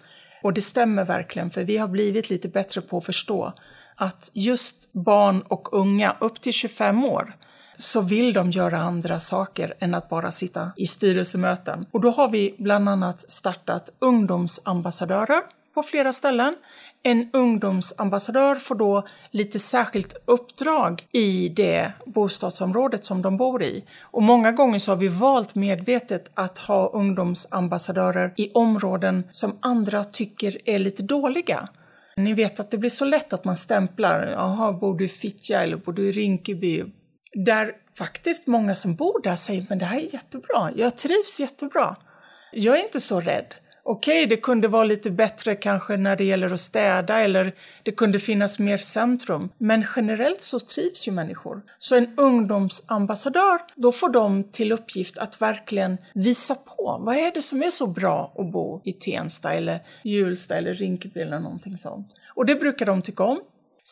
Och 0.43 0.53
det 0.53 0.63
stämmer 0.63 1.05
verkligen, 1.05 1.51
för 1.51 1.65
vi 1.65 1.77
har 1.77 1.89
blivit 1.89 2.31
lite 2.31 2.49
bättre 2.49 2.81
på 2.81 2.99
att 2.99 3.07
förstå 3.07 3.53
att 3.97 4.31
just 4.35 4.93
barn 4.93 5.43
och 5.43 5.73
unga 5.73 6.17
upp 6.21 6.41
till 6.41 6.53
25 6.53 7.05
år 7.05 7.35
så 7.77 8.01
vill 8.01 8.33
de 8.33 8.51
göra 8.51 8.79
andra 8.79 9.21
saker 9.21 9.75
än 9.79 9.95
att 9.95 10.09
bara 10.09 10.31
sitta 10.31 10.73
i 10.77 10.87
styrelsemöten. 10.87 11.87
Och 11.91 12.01
då 12.01 12.11
har 12.11 12.29
vi 12.29 12.55
bland 12.59 12.89
annat 12.89 13.31
startat 13.31 13.93
ungdomsambassadörer 13.99 15.43
på 15.79 15.83
flera 15.83 16.13
ställen. 16.13 16.57
En 17.03 17.31
ungdomsambassadör 17.33 18.55
får 18.55 18.75
då 18.75 19.07
lite 19.31 19.59
särskilt 19.59 20.15
uppdrag 20.25 21.07
i 21.13 21.49
det 21.49 21.93
bostadsområdet 22.07 23.05
som 23.05 23.23
de 23.23 23.37
bor 23.37 23.63
i. 23.63 23.85
Och 24.01 24.23
många 24.23 24.53
gånger 24.53 24.79
så 24.79 24.91
har 24.93 24.97
vi 24.97 25.09
valt 25.09 25.55
medvetet 25.55 26.31
att 26.35 26.59
ha 26.59 26.89
ungdomsambassadörer 26.89 28.35
i 28.37 28.51
områden 28.53 29.25
som 29.31 29.59
andra 29.61 30.05
tycker 30.05 30.59
är 30.65 30.79
lite 30.79 31.03
dåliga. 31.03 31.69
Ni 32.17 32.35
vet 32.35 32.61
att 32.61 32.71
det 32.71 32.79
blir 32.79 32.91
så 32.91 33.05
lätt 33.05 33.33
att 33.33 33.45
man 33.45 33.57
stämplar, 33.57 34.27
jaha, 34.27 34.73
bor 34.73 34.99
du 34.99 35.05
i 35.05 35.09
Fittja 35.09 35.63
eller 35.63 35.77
bor 35.77 35.93
du 35.93 36.09
i 36.09 36.13
Rinkeby? 36.13 36.85
Där 37.45 37.73
faktiskt 37.99 38.47
många 38.47 38.75
som 38.75 38.95
bor 38.95 39.23
där 39.23 39.37
säger, 39.37 39.67
men 39.69 39.79
det 39.79 39.85
här 39.85 39.99
är 39.99 40.15
jättebra, 40.15 40.71
jag 40.77 40.97
trivs 40.97 41.41
jättebra. 41.41 41.97
Jag 42.53 42.79
är 42.79 42.83
inte 42.83 43.01
så 43.01 43.21
rädd. 43.21 43.55
Okej, 43.91 44.25
okay, 44.25 44.27
det 44.27 44.37
kunde 44.37 44.69
vara 44.69 44.85
lite 44.85 45.11
bättre 45.11 45.55
kanske 45.55 45.97
när 45.97 46.17
det 46.17 46.25
gäller 46.25 46.51
att 46.51 46.61
städa 46.61 47.21
eller 47.21 47.55
det 47.83 47.93
kunde 47.93 48.19
finnas 48.19 48.59
mer 48.59 48.79
centrum. 48.79 49.49
Men 49.59 49.85
generellt 49.97 50.43
så 50.43 50.59
trivs 50.59 51.09
ju 51.09 51.13
människor. 51.13 51.63
Så 51.79 51.97
en 51.97 52.19
ungdomsambassadör, 52.19 53.61
då 53.75 53.93
får 53.93 54.09
de 54.09 54.45
till 54.45 54.73
uppgift 54.73 55.19
att 55.19 55.43
verkligen 55.43 55.99
visa 56.15 56.55
på 56.55 56.99
vad 57.01 57.17
är 57.17 57.33
det 57.35 57.43
som 57.43 57.63
är 57.63 57.71
så 57.71 57.87
bra 57.87 58.35
att 58.39 58.53
bo 58.53 58.81
i 58.85 58.93
Tensta 58.93 59.53
eller 59.53 59.79
Hjulsta 60.03 60.55
eller 60.55 60.75
Rinkeby 60.75 61.21
eller 61.21 61.41
någonting 61.41 61.79
sånt. 61.79 62.09
Och 62.35 62.47
det 62.47 62.55
brukar 62.55 62.87
de 62.87 63.03
tycka 63.03 63.25
om. 63.25 63.41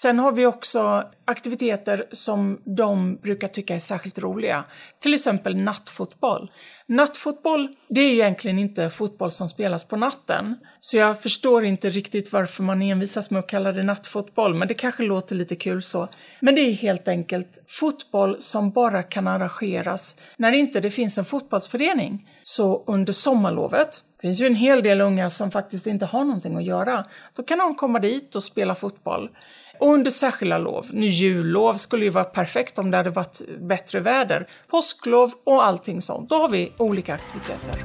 Sen 0.02 0.18
har 0.18 0.32
vi 0.32 0.46
också 0.46 1.04
aktiviteter 1.24 2.06
som 2.12 2.60
de 2.76 3.16
brukar 3.16 3.48
tycka 3.48 3.74
är 3.74 3.78
särskilt 3.78 4.18
roliga. 4.18 4.64
Till 5.02 5.14
exempel 5.14 5.56
nattfotboll. 5.56 6.50
Nattfotboll, 6.88 7.68
det 7.88 8.00
är 8.00 8.08
ju 8.08 8.14
egentligen 8.14 8.58
inte 8.58 8.90
fotboll 8.90 9.30
som 9.30 9.48
spelas 9.48 9.84
på 9.84 9.96
natten. 9.96 10.54
Så 10.80 10.96
jag 10.96 11.22
förstår 11.22 11.64
inte 11.64 11.90
riktigt 11.90 12.32
varför 12.32 12.62
man 12.62 12.82
envisas 12.82 13.30
med 13.30 13.38
att 13.38 13.46
kalla 13.46 13.72
det 13.72 13.82
nattfotboll, 13.82 14.54
men 14.54 14.68
det 14.68 14.74
kanske 14.74 15.02
låter 15.02 15.36
lite 15.36 15.56
kul 15.56 15.82
så. 15.82 16.08
Men 16.40 16.54
det 16.54 16.60
är 16.60 16.72
helt 16.72 17.08
enkelt 17.08 17.64
fotboll 17.80 18.36
som 18.38 18.70
bara 18.70 19.02
kan 19.02 19.26
arrangeras 19.26 20.16
när 20.36 20.52
inte 20.52 20.80
det 20.80 20.90
finns 20.90 21.18
en 21.18 21.24
fotbollsförening. 21.24 22.28
Så 22.42 22.84
under 22.86 23.12
sommarlovet, 23.12 24.02
det 24.16 24.26
finns 24.26 24.40
ju 24.40 24.46
en 24.46 24.54
hel 24.54 24.82
del 24.82 25.00
unga 25.00 25.30
som 25.30 25.50
faktiskt 25.50 25.86
inte 25.86 26.06
har 26.06 26.24
någonting 26.24 26.56
att 26.56 26.64
göra, 26.64 27.04
då 27.36 27.42
kan 27.42 27.58
de 27.58 27.74
komma 27.74 27.98
dit 27.98 28.34
och 28.36 28.42
spela 28.42 28.74
fotboll. 28.74 29.30
Och 29.80 29.94
under 29.94 30.10
särskilda 30.10 30.58
lov, 30.58 30.86
nu 30.92 31.06
jullov 31.06 31.74
skulle 31.74 32.04
ju 32.04 32.10
vara 32.10 32.24
perfekt 32.24 32.78
om 32.78 32.90
det 32.90 32.96
hade 32.96 33.10
varit 33.10 33.42
bättre 33.60 34.00
väder, 34.00 34.48
påsklov 34.68 35.32
och 35.44 35.64
allting 35.64 36.02
sånt. 36.02 36.28
Då 36.28 36.34
har 36.34 36.48
vi 36.48 36.72
olika 36.78 37.14
aktiviteter. 37.14 37.84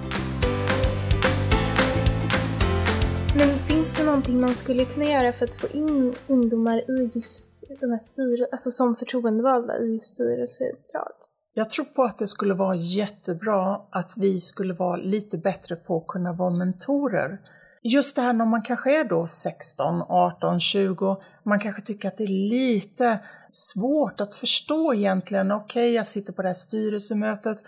Men 3.35 3.47
finns 3.47 3.95
det 3.95 4.03
någonting 4.03 4.41
man 4.41 4.55
skulle 4.55 4.85
kunna 4.85 5.05
göra 5.05 5.33
för 5.33 5.45
att 5.45 5.55
få 5.55 5.67
in 5.67 6.15
ungdomar 6.27 6.77
i 6.77 7.11
just 7.13 7.63
de 7.81 7.91
här 7.91 7.99
styr 7.99 8.47
alltså 8.51 8.71
som 8.71 8.95
förtroendevalda 8.95 9.77
i 9.77 9.93
just 9.93 10.15
styrelseuppdrag? 10.15 11.11
Jag 11.53 11.69
tror 11.69 11.85
på 11.85 12.03
att 12.03 12.17
det 12.17 12.27
skulle 12.27 12.53
vara 12.53 12.75
jättebra 12.75 13.81
att 13.91 14.13
vi 14.17 14.39
skulle 14.39 14.73
vara 14.73 14.95
lite 14.95 15.37
bättre 15.37 15.75
på 15.75 15.97
att 15.97 16.07
kunna 16.07 16.33
vara 16.33 16.49
mentorer. 16.49 17.39
Just 17.83 18.15
det 18.15 18.21
här 18.21 18.33
när 18.33 18.45
man 18.45 18.61
kanske 18.61 18.99
är 18.99 19.03
då 19.03 19.27
16, 19.27 20.01
18, 20.01 20.59
20, 20.59 21.17
man 21.43 21.59
kanske 21.59 21.81
tycker 21.81 22.07
att 22.07 22.17
det 22.17 22.23
är 22.23 22.49
lite 22.49 23.19
svårt 23.51 24.21
att 24.21 24.35
förstå 24.35 24.93
egentligen, 24.93 25.51
okej 25.51 25.65
okay, 25.65 25.95
jag 25.95 26.05
sitter 26.05 26.33
på 26.33 26.41
det 26.41 26.47
här 26.49 26.53
styrelsemötet, 26.53 27.63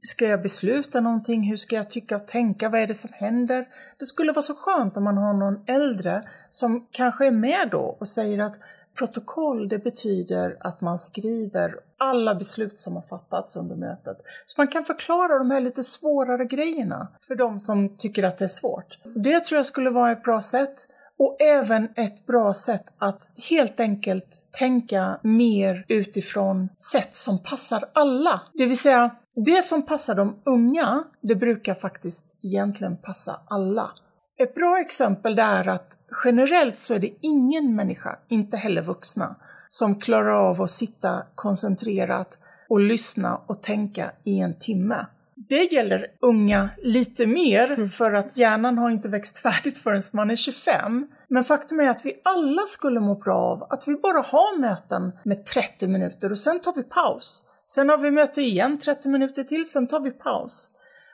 Ska 0.00 0.28
jag 0.28 0.42
besluta 0.42 1.00
någonting? 1.00 1.42
Hur 1.42 1.56
ska 1.56 1.76
jag 1.76 1.90
tycka 1.90 2.16
och 2.16 2.26
tänka? 2.26 2.68
Vad 2.68 2.80
är 2.80 2.86
det 2.86 2.94
som 2.94 3.10
händer? 3.12 3.68
Det 3.98 4.06
skulle 4.06 4.32
vara 4.32 4.42
så 4.42 4.54
skönt 4.54 4.96
om 4.96 5.04
man 5.04 5.18
har 5.18 5.32
någon 5.32 5.64
äldre 5.66 6.22
som 6.50 6.86
kanske 6.90 7.26
är 7.26 7.30
med 7.30 7.68
då 7.70 7.96
och 8.00 8.08
säger 8.08 8.42
att 8.42 8.58
protokoll 8.94 9.68
det 9.68 9.78
betyder 9.78 10.56
att 10.60 10.80
man 10.80 10.98
skriver 10.98 11.74
alla 11.98 12.34
beslut 12.34 12.80
som 12.80 12.94
har 12.94 13.02
fattats 13.02 13.56
under 13.56 13.76
mötet. 13.76 14.16
Så 14.46 14.60
man 14.60 14.68
kan 14.68 14.84
förklara 14.84 15.38
de 15.38 15.50
här 15.50 15.60
lite 15.60 15.82
svårare 15.82 16.44
grejerna 16.44 17.08
för 17.28 17.34
de 17.34 17.60
som 17.60 17.96
tycker 17.96 18.22
att 18.22 18.38
det 18.38 18.44
är 18.44 18.48
svårt. 18.48 18.98
Det 19.04 19.40
tror 19.40 19.56
jag 19.56 19.66
skulle 19.66 19.90
vara 19.90 20.12
ett 20.12 20.22
bra 20.22 20.42
sätt. 20.42 20.86
Och 21.18 21.36
även 21.40 21.88
ett 21.96 22.26
bra 22.26 22.54
sätt 22.54 22.84
att 22.98 23.30
helt 23.50 23.80
enkelt 23.80 24.46
tänka 24.58 25.18
mer 25.22 25.84
utifrån 25.88 26.68
sätt 26.92 27.16
som 27.16 27.42
passar 27.42 27.84
alla. 27.92 28.40
Det 28.54 28.66
vill 28.66 28.78
säga, 28.78 29.10
det 29.34 29.62
som 29.62 29.82
passar 29.82 30.14
de 30.14 30.36
unga, 30.44 31.04
det 31.20 31.34
brukar 31.34 31.74
faktiskt 31.74 32.36
egentligen 32.42 32.96
passa 32.96 33.40
alla. 33.48 33.90
Ett 34.38 34.54
bra 34.54 34.80
exempel 34.80 35.36
det 35.36 35.42
är 35.42 35.68
att 35.68 35.98
generellt 36.24 36.78
så 36.78 36.94
är 36.94 36.98
det 36.98 37.14
ingen 37.20 37.76
människa, 37.76 38.18
inte 38.28 38.56
heller 38.56 38.82
vuxna, 38.82 39.36
som 39.68 40.00
klarar 40.00 40.48
av 40.48 40.62
att 40.62 40.70
sitta 40.70 41.22
koncentrerat 41.34 42.38
och 42.68 42.80
lyssna 42.80 43.40
och 43.46 43.62
tänka 43.62 44.10
i 44.24 44.38
en 44.38 44.58
timme. 44.58 45.06
Det 45.48 45.72
gäller 45.72 46.06
unga 46.20 46.70
lite 46.82 47.26
mer, 47.26 47.70
mm. 47.70 47.88
för 47.88 48.12
att 48.12 48.36
hjärnan 48.36 48.78
har 48.78 48.90
inte 48.90 49.08
växt 49.08 49.38
färdigt 49.42 49.78
förrän 49.78 50.02
man 50.12 50.30
är 50.30 50.36
25. 50.36 51.06
Men 51.28 51.44
faktum 51.44 51.80
är 51.80 51.88
att 51.88 52.04
vi 52.04 52.20
alla 52.24 52.62
skulle 52.66 53.00
må 53.00 53.14
bra 53.14 53.36
av 53.36 53.62
att 53.62 53.88
vi 53.88 53.94
bara 53.94 54.20
har 54.20 54.58
möten 54.58 55.12
med 55.24 55.44
30 55.44 55.86
minuter 55.86 56.30
och 56.30 56.38
sen 56.38 56.60
tar 56.60 56.72
vi 56.76 56.82
paus. 56.82 57.44
Sen 57.66 57.88
har 57.88 57.98
vi 57.98 58.10
möte 58.10 58.42
igen 58.42 58.78
30 58.78 59.08
minuter 59.08 59.44
till, 59.44 59.70
sen 59.70 59.86
tar 59.86 60.00
vi 60.00 60.10
paus. 60.10 60.70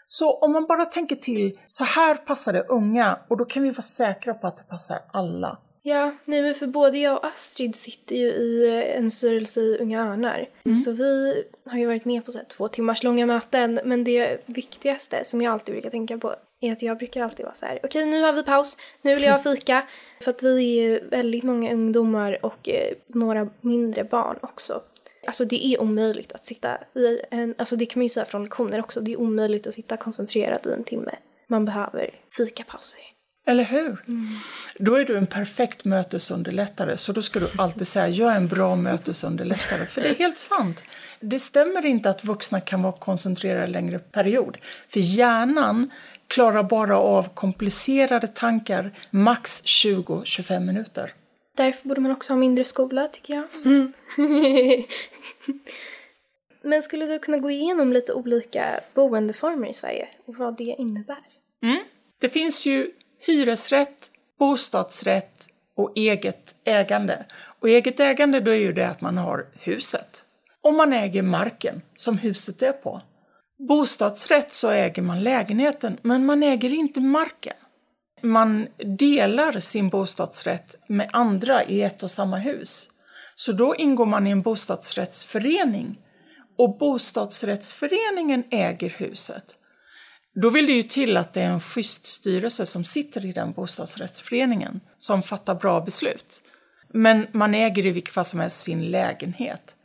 Så 0.06 0.38
om 0.38 0.52
man 0.52 0.66
bara 0.66 0.84
tänker 0.84 1.16
till, 1.16 1.58
så 1.66 1.84
här 1.84 2.14
passar 2.14 2.52
det 2.52 2.62
unga 2.68 3.18
och 3.28 3.36
då 3.36 3.44
kan 3.44 3.62
vi 3.62 3.70
vara 3.70 3.82
säkra 3.82 4.34
på 4.34 4.46
att 4.46 4.56
det 4.56 4.62
passar 4.62 4.98
alla. 5.12 5.58
Ja, 5.88 6.12
nej 6.24 6.42
men 6.42 6.54
för 6.54 6.66
både 6.66 6.98
jag 6.98 7.16
och 7.16 7.26
Astrid 7.26 7.74
sitter 7.74 8.16
ju 8.16 8.26
i 8.26 8.82
en 8.96 9.10
styrelse 9.10 9.60
i 9.60 9.78
Unga 9.80 10.02
Örnar. 10.02 10.48
Mm. 10.64 10.76
Så 10.76 10.92
vi 10.92 11.44
har 11.64 11.78
ju 11.78 11.86
varit 11.86 12.04
med 12.04 12.24
på 12.24 12.30
så 12.30 12.38
två 12.48 12.68
timmars 12.68 13.02
långa 13.02 13.26
möten. 13.26 13.80
Men 13.84 14.04
det 14.04 14.42
viktigaste 14.46 15.24
som 15.24 15.42
jag 15.42 15.52
alltid 15.52 15.74
brukar 15.74 15.90
tänka 15.90 16.18
på 16.18 16.34
är 16.60 16.72
att 16.72 16.82
jag 16.82 16.98
brukar 16.98 17.22
alltid 17.22 17.44
vara 17.44 17.54
så 17.54 17.66
här: 17.66 17.80
okej 17.82 18.06
nu 18.06 18.22
har 18.22 18.32
vi 18.32 18.42
paus, 18.42 18.76
nu 19.02 19.14
vill 19.14 19.24
jag 19.24 19.42
fika. 19.56 19.86
för 20.20 20.30
att 20.30 20.42
vi 20.42 20.78
är 20.78 20.82
ju 20.82 21.08
väldigt 21.08 21.44
många 21.44 21.72
ungdomar 21.72 22.44
och 22.44 22.68
eh, 22.68 22.94
några 23.06 23.48
mindre 23.60 24.04
barn 24.04 24.38
också. 24.42 24.82
Alltså 25.26 25.44
det 25.44 25.66
är 25.66 25.80
omöjligt 25.80 26.32
att 26.32 26.44
sitta 26.44 26.78
i 26.94 27.20
en, 27.30 27.54
alltså 27.58 27.76
det 27.76 27.86
kan 27.86 28.00
man 28.00 28.04
ju 28.04 28.08
säga 28.08 28.26
från 28.26 28.42
lektioner 28.42 28.80
också, 28.80 29.00
det 29.00 29.12
är 29.12 29.20
omöjligt 29.20 29.66
att 29.66 29.74
sitta 29.74 29.96
koncentrerad 29.96 30.66
i 30.66 30.70
en 30.70 30.84
timme. 30.84 31.14
Man 31.46 31.64
behöver 31.64 32.10
fikapauser. 32.36 33.17
Eller 33.48 33.64
hur? 33.64 34.04
Mm. 34.08 34.26
Då 34.78 34.94
är 34.94 35.04
du 35.04 35.16
en 35.16 35.26
perfekt 35.26 35.84
mötesunderlättare, 35.84 36.96
så 36.96 37.12
då 37.12 37.22
ska 37.22 37.40
du 37.40 37.46
alltid 37.58 37.88
säga 37.88 38.08
jag 38.08 38.32
är 38.32 38.36
en 38.36 38.48
bra 38.48 38.76
mötesunderlättare, 38.76 39.86
för 39.86 40.00
det 40.00 40.08
är 40.08 40.14
helt 40.14 40.36
sant. 40.36 40.84
Det 41.20 41.38
stämmer 41.38 41.86
inte 41.86 42.10
att 42.10 42.24
vuxna 42.24 42.60
kan 42.60 42.82
vara 42.82 42.92
koncentrerade 42.92 43.66
längre 43.66 43.98
period, 43.98 44.58
för 44.88 45.00
hjärnan 45.00 45.90
klarar 46.26 46.62
bara 46.62 46.98
av 46.98 47.28
komplicerade 47.34 48.26
tankar 48.26 48.90
max 49.10 49.62
20-25 49.64 50.60
minuter. 50.60 51.12
Därför 51.56 51.88
borde 51.88 52.00
man 52.00 52.10
också 52.10 52.32
ha 52.32 52.38
mindre 52.38 52.64
skola, 52.64 53.08
tycker 53.08 53.34
jag. 53.34 53.44
Mm. 53.64 53.92
Men 56.62 56.82
skulle 56.82 57.06
du 57.06 57.18
kunna 57.18 57.38
gå 57.38 57.50
igenom 57.50 57.92
lite 57.92 58.12
olika 58.12 58.80
boendeformer 58.94 59.68
i 59.68 59.74
Sverige 59.74 60.08
och 60.26 60.36
vad 60.36 60.56
det 60.56 60.76
innebär? 60.78 61.22
Mm. 61.62 61.78
Det 62.20 62.28
finns 62.28 62.66
ju 62.66 62.90
hyresrätt, 63.18 64.10
bostadsrätt 64.38 65.46
och 65.76 65.92
eget 65.94 66.54
ägande. 66.64 67.24
Och 67.60 67.68
eget 67.68 68.00
ägande 68.00 68.40
då 68.40 68.50
är 68.50 68.56
ju 68.56 68.72
det 68.72 68.88
att 68.88 69.00
man 69.00 69.18
har 69.18 69.46
huset. 69.60 70.24
Och 70.62 70.74
man 70.74 70.92
äger 70.92 71.22
marken 71.22 71.82
som 71.96 72.18
huset 72.18 72.62
är 72.62 72.72
på. 72.72 73.02
Bostadsrätt 73.68 74.52
så 74.52 74.70
äger 74.70 75.02
man 75.02 75.22
lägenheten, 75.22 75.98
men 76.02 76.26
man 76.26 76.42
äger 76.42 76.70
inte 76.70 77.00
marken. 77.00 77.56
Man 78.22 78.66
delar 78.98 79.60
sin 79.60 79.88
bostadsrätt 79.88 80.76
med 80.86 81.10
andra 81.12 81.64
i 81.64 81.82
ett 81.82 82.02
och 82.02 82.10
samma 82.10 82.36
hus. 82.36 82.90
Så 83.34 83.52
då 83.52 83.76
ingår 83.76 84.06
man 84.06 84.26
i 84.26 84.30
en 84.30 84.42
bostadsrättsförening 84.42 85.98
och 86.58 86.78
bostadsrättsföreningen 86.78 88.44
äger 88.50 88.90
huset. 88.90 89.57
Då 90.42 90.50
vill 90.50 90.66
det 90.66 90.72
ju 90.72 90.82
till 90.82 91.16
att 91.16 91.32
det 91.32 91.42
är 91.42 91.50
en 91.50 91.60
schysst 91.60 92.06
styrelse 92.06 92.66
som 92.66 92.84
sitter 92.84 93.26
i 93.26 93.32
den 93.32 93.52
bostadsrättsföreningen 93.52 94.80
som 94.98 95.22
fattar 95.22 95.54
bra 95.54 95.80
beslut. 95.80 96.42
Men 96.88 97.26
man 97.32 97.54
äger 97.54 97.86
i 97.86 97.90
vilket 97.90 98.14
fall 98.14 98.24
som 98.24 98.40
helst 98.40 98.62
sin 98.62 98.90
lägenhet. 98.90 99.76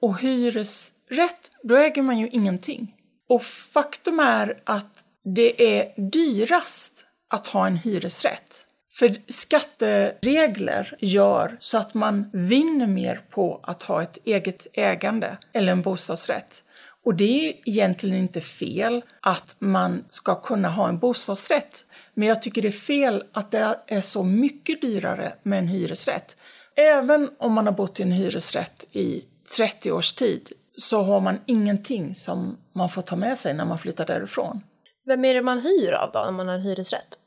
Och 0.00 0.20
hyresrätt, 0.20 1.50
då 1.62 1.76
äger 1.76 2.02
man 2.02 2.18
ju 2.18 2.28
ingenting. 2.28 2.94
Och 3.28 3.42
faktum 3.42 4.20
är 4.20 4.58
att 4.64 5.04
det 5.24 5.78
är 5.78 6.10
dyrast 6.10 7.04
att 7.28 7.46
ha 7.46 7.66
en 7.66 7.76
hyresrätt. 7.76 8.66
För 8.92 9.16
skatteregler 9.28 10.96
gör 11.00 11.56
så 11.60 11.78
att 11.78 11.94
man 11.94 12.30
vinner 12.32 12.86
mer 12.86 13.20
på 13.30 13.60
att 13.62 13.82
ha 13.82 14.02
ett 14.02 14.18
eget 14.24 14.66
ägande 14.72 15.36
eller 15.52 15.72
en 15.72 15.82
bostadsrätt. 15.82 16.62
Och 17.04 17.14
det 17.14 17.48
är 17.48 17.54
egentligen 17.64 18.16
inte 18.16 18.40
fel 18.40 19.04
att 19.20 19.56
man 19.58 20.04
ska 20.08 20.34
kunna 20.34 20.68
ha 20.68 20.88
en 20.88 20.98
bostadsrätt. 20.98 21.84
Men 22.14 22.28
jag 22.28 22.42
tycker 22.42 22.62
det 22.62 22.68
är 22.68 22.72
fel 22.72 23.24
att 23.32 23.50
det 23.50 23.78
är 23.86 24.00
så 24.00 24.22
mycket 24.22 24.80
dyrare 24.80 25.34
med 25.42 25.58
en 25.58 25.68
hyresrätt. 25.68 26.38
Även 26.76 27.30
om 27.38 27.52
man 27.52 27.66
har 27.66 27.72
bott 27.72 28.00
i 28.00 28.02
en 28.02 28.12
hyresrätt 28.12 28.86
i 28.92 29.24
30 29.56 29.92
års 29.92 30.12
tid 30.12 30.52
så 30.76 31.02
har 31.02 31.20
man 31.20 31.40
ingenting 31.46 32.14
som 32.14 32.56
man 32.72 32.88
får 32.88 33.02
ta 33.02 33.16
med 33.16 33.38
sig 33.38 33.54
när 33.54 33.64
man 33.64 33.78
flyttar 33.78 34.06
därifrån. 34.06 34.60
Vem 35.06 35.24
är 35.24 35.34
det 35.34 35.42
man 35.42 35.60
hyr 35.60 35.92
av 35.92 36.10
då 36.12 36.18
när 36.18 36.32
man 36.32 36.48
har 36.48 36.54
en 36.54 36.62
hyresrätt? 36.62 37.18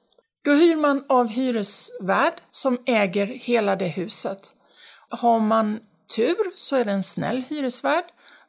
Då 0.45 0.51
hyr 0.51 0.75
man 0.75 1.05
av 1.09 1.27
hyresvärd 1.27 2.33
som 2.49 2.77
äger 2.85 3.25
hela 3.25 3.75
det 3.75 3.87
huset. 3.87 4.53
Har 5.09 5.39
man 5.39 5.79
tur 6.15 6.55
så 6.55 6.75
är 6.75 6.85
det 6.85 6.91
en 6.91 7.03
snäll 7.03 7.43
hyresvärd. 7.49 8.03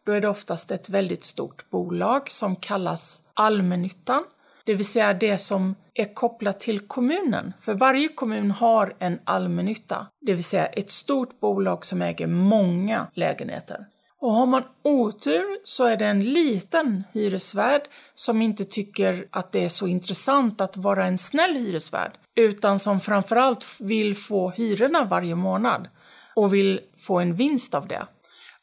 Då 0.09 0.15
är 0.15 0.21
det 0.21 0.29
oftast 0.29 0.71
ett 0.71 0.89
väldigt 0.89 1.25
stort 1.25 1.71
bolag 1.71 2.31
som 2.31 2.57
kallas 2.57 3.23
allmännyttan. 3.35 4.25
Det 4.65 4.75
vill 4.75 4.87
säga 4.87 5.15
det 5.15 5.39
som 5.39 5.75
är 5.95 6.15
kopplat 6.15 6.61
till 6.61 6.81
kommunen. 6.81 7.53
För 7.61 7.75
varje 7.75 8.09
kommun 8.09 8.51
har 8.51 8.97
en 8.99 9.19
allmännytta, 9.25 10.07
det 10.21 10.33
vill 10.33 10.45
säga 10.45 10.67
ett 10.67 10.91
stort 10.91 11.41
bolag 11.41 11.85
som 11.85 12.03
äger 12.03 12.27
många 12.27 13.07
lägenheter. 13.15 13.87
Och 14.21 14.33
har 14.33 14.47
man 14.47 14.63
otur 14.85 15.61
så 15.65 15.85
är 15.85 15.97
det 15.97 16.07
en 16.07 16.25
liten 16.25 17.05
hyresvärd 17.13 17.83
som 18.15 18.43
inte 18.43 18.65
tycker 18.65 19.27
att 19.31 19.53
det 19.53 19.65
är 19.65 19.69
så 19.69 19.87
intressant 19.87 20.61
att 20.61 20.77
vara 20.77 21.05
en 21.05 21.19
snäll 21.19 21.55
hyresvärd 21.55 22.13
utan 22.37 22.79
som 22.79 23.01
framförallt 23.01 23.67
vill 23.81 24.17
få 24.17 24.51
hyrorna 24.51 25.05
varje 25.05 25.35
månad 25.35 25.89
och 26.37 26.55
vill 26.55 26.81
få 26.99 27.19
en 27.19 27.35
vinst 27.35 27.75
av 27.75 27.89
det. 27.89 28.07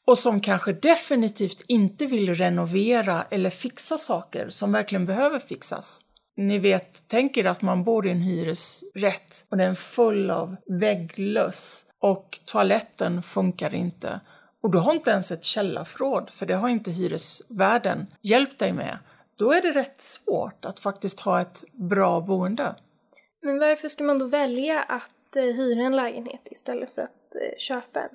Och 0.06 0.18
som 0.18 0.42
kanske 0.42 0.74
definitivt 0.74 1.64
inte 1.68 2.06
vill 2.06 2.36
renovera 2.36 3.24
eller 3.30 3.50
fixa 3.50 3.98
saker 3.98 4.50
som 4.50 4.72
verkligen 4.72 5.06
behöver 5.06 5.40
fixas. 5.40 6.02
Ni 6.38 6.60
vet, 6.60 7.04
tänk 7.08 7.38
er 7.38 7.46
att 7.46 7.62
man 7.62 7.84
bor 7.84 8.08
i 8.08 8.12
en 8.12 8.22
hyresrätt 8.22 9.46
och 9.50 9.58
den 9.58 9.72
är 9.72 9.76
full 9.76 10.32
av 10.32 10.56
vägglöss 10.66 11.86
och 12.00 12.40
toaletten 12.46 13.24
funkar 13.24 13.76
inte 13.76 14.20
och 14.66 14.72
du 14.72 14.78
har 14.78 14.94
inte 14.94 15.12
ens 15.12 15.32
ett 15.32 15.44
källarförråd, 15.44 16.30
för 16.30 16.46
det 16.46 16.54
har 16.54 16.70
inte 16.70 16.92
hyresvärden 16.92 18.08
hjälpt 18.22 18.60
dig 18.60 18.74
med. 18.74 18.98
Då 19.36 19.52
är 19.52 19.62
det 19.62 19.72
rätt 19.72 20.02
svårt 20.02 20.66
att 20.66 20.80
faktiskt 20.80 21.20
ha 21.20 21.42
ett 21.42 21.64
bra 21.72 22.22
boende. 22.22 22.76
Men 23.42 23.60
varför 23.60 23.88
ska 23.88 24.04
man 24.04 24.20
då 24.20 24.26
välja 24.26 24.84
att 24.84 25.36
eh, 25.36 25.44
hyra 25.44 25.82
en 25.86 25.96
lägenhet 25.96 26.42
istället 26.46 26.96
för 26.96 27.02
att 27.02 27.36
eh, 27.36 27.58
köpa 27.58 28.00
en? 28.00 28.10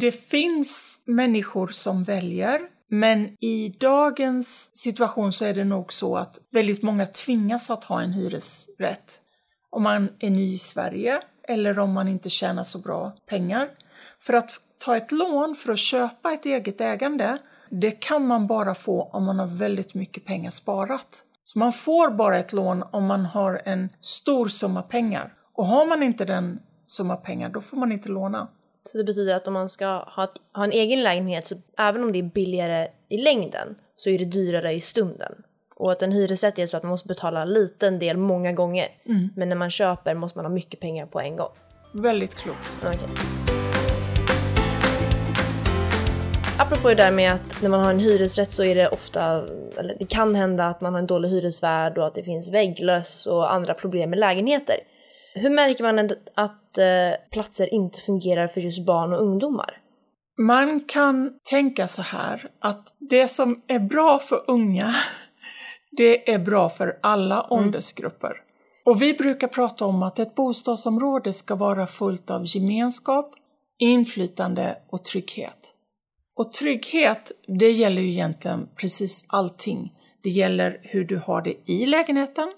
Det 0.00 0.12
finns 0.12 1.02
människor 1.04 1.68
som 1.68 2.04
väljer, 2.04 2.60
men 2.90 3.44
i 3.44 3.74
dagens 3.80 4.70
situation 4.76 5.32
så 5.32 5.44
är 5.44 5.54
det 5.54 5.64
nog 5.64 5.92
så 5.92 6.16
att 6.16 6.40
väldigt 6.52 6.82
många 6.82 7.06
tvingas 7.06 7.70
att 7.70 7.84
ha 7.84 8.02
en 8.02 8.12
hyresrätt. 8.12 9.20
Om 9.70 9.82
man 9.82 10.08
är 10.18 10.30
ny 10.30 10.52
i 10.52 10.58
Sverige 10.58 11.20
eller 11.48 11.78
om 11.78 11.92
man 11.92 12.08
inte 12.08 12.30
tjänar 12.30 12.64
så 12.64 12.78
bra 12.78 13.12
pengar. 13.26 13.70
För 14.20 14.32
att 14.32 14.50
ta 14.84 14.96
ett 14.96 15.12
lån 15.12 15.54
för 15.54 15.72
att 15.72 15.78
köpa 15.78 16.32
ett 16.32 16.46
eget 16.46 16.80
ägande 16.80 17.38
det 17.80 17.90
kan 17.90 18.26
man 18.26 18.46
bara 18.46 18.74
få 18.74 19.02
om 19.02 19.24
man 19.24 19.38
har 19.38 19.46
väldigt 19.46 19.94
mycket 19.94 20.24
pengar 20.24 20.50
sparat. 20.50 21.24
Så 21.44 21.58
man 21.58 21.72
får 21.72 22.10
bara 22.10 22.38
ett 22.38 22.52
lån 22.52 22.84
om 22.90 23.04
man 23.04 23.24
har 23.24 23.62
en 23.64 23.88
stor 24.00 24.48
summa 24.48 24.82
pengar. 24.82 25.34
Och 25.54 25.66
har 25.66 25.86
man 25.86 26.02
inte 26.02 26.24
den 26.24 26.60
summa 26.84 27.16
pengar, 27.16 27.48
då 27.48 27.60
får 27.60 27.76
man 27.76 27.92
inte 27.92 28.08
låna. 28.08 28.48
Så 28.86 28.98
det 28.98 29.04
betyder 29.04 29.34
att 29.34 29.46
om 29.46 29.52
man 29.54 29.68
ska 29.68 29.86
ha, 29.86 30.24
ett, 30.24 30.30
ha 30.52 30.64
en 30.64 30.72
egen 30.72 31.02
lägenhet, 31.02 31.46
så 31.46 31.54
även 31.78 32.04
om 32.04 32.12
det 32.12 32.18
är 32.18 32.22
billigare 32.22 32.88
i 33.08 33.16
längden, 33.16 33.74
så 33.96 34.10
är 34.10 34.18
det 34.18 34.24
dyrare 34.24 34.72
i 34.72 34.80
stunden. 34.80 35.32
Och 35.76 35.92
att 35.92 36.02
en 36.02 36.12
hyresrätt 36.12 36.58
är 36.58 36.66
så 36.66 36.76
att 36.76 36.82
man 36.82 36.90
måste 36.90 37.08
betala 37.08 37.42
en 37.42 37.52
liten 37.52 37.98
del 37.98 38.16
många 38.16 38.52
gånger. 38.52 38.88
Men 39.36 39.48
när 39.48 39.56
man 39.56 39.70
köper 39.70 40.14
måste 40.14 40.38
man 40.38 40.44
ha 40.44 40.52
mycket 40.52 40.80
pengar 40.80 41.06
på 41.06 41.20
en 41.20 41.36
gång. 41.36 41.50
Väldigt 41.92 42.34
klokt. 42.34 42.76
Okej. 42.86 43.08
Apropå 46.58 46.88
det 46.88 46.94
där 46.94 47.12
med 47.12 47.32
att 47.32 47.62
när 47.62 47.68
man 47.68 47.80
har 47.80 47.90
en 47.90 47.98
hyresrätt 47.98 48.52
så 48.52 48.64
är 48.64 48.74
det 48.74 48.88
ofta, 48.88 49.44
eller 49.76 49.96
det 49.98 50.06
kan 50.06 50.34
hända 50.34 50.66
att 50.66 50.80
man 50.80 50.92
har 50.92 51.00
en 51.00 51.06
dålig 51.06 51.28
hyresvärd 51.28 51.98
och 51.98 52.06
att 52.06 52.14
det 52.14 52.22
finns 52.22 52.50
vägglöss 52.50 53.26
och 53.26 53.52
andra 53.52 53.74
problem 53.74 54.10
med 54.10 54.18
lägenheter. 54.18 54.76
Hur 55.34 55.50
märker 55.50 55.84
man 55.84 56.10
att, 56.34 56.78
eh, 56.78 57.28
platser 57.30 57.74
inte 57.74 58.00
fungerar 58.00 58.48
för 58.48 58.60
just 58.60 58.86
barn 58.86 59.12
och 59.12 59.22
ungdomar? 59.22 59.80
Man 60.38 60.80
kan 60.80 61.32
tänka 61.50 61.86
så 61.86 62.02
här 62.02 62.50
att 62.60 62.94
det 62.98 63.28
som 63.28 63.62
är 63.66 63.78
bra 63.78 64.18
för 64.18 64.44
unga, 64.46 64.94
det 65.96 66.32
är 66.32 66.38
bra 66.38 66.68
för 66.68 66.98
alla 67.02 67.46
åldersgrupper. 67.50 68.32
Och 68.84 69.02
vi 69.02 69.14
brukar 69.14 69.48
prata 69.48 69.84
om 69.84 70.02
att 70.02 70.18
ett 70.18 70.34
bostadsområde 70.34 71.32
ska 71.32 71.54
vara 71.54 71.86
fullt 71.86 72.30
av 72.30 72.42
gemenskap, 72.46 73.34
inflytande 73.78 74.76
och 74.90 75.04
trygghet. 75.04 75.72
Och 76.36 76.52
trygghet, 76.52 77.32
det 77.46 77.70
gäller 77.70 78.02
ju 78.02 78.10
egentligen 78.10 78.68
precis 78.76 79.24
allting. 79.28 79.92
Det 80.22 80.30
gäller 80.30 80.80
hur 80.82 81.04
du 81.04 81.16
har 81.16 81.42
det 81.42 81.70
i 81.70 81.86
lägenheten, 81.86 82.52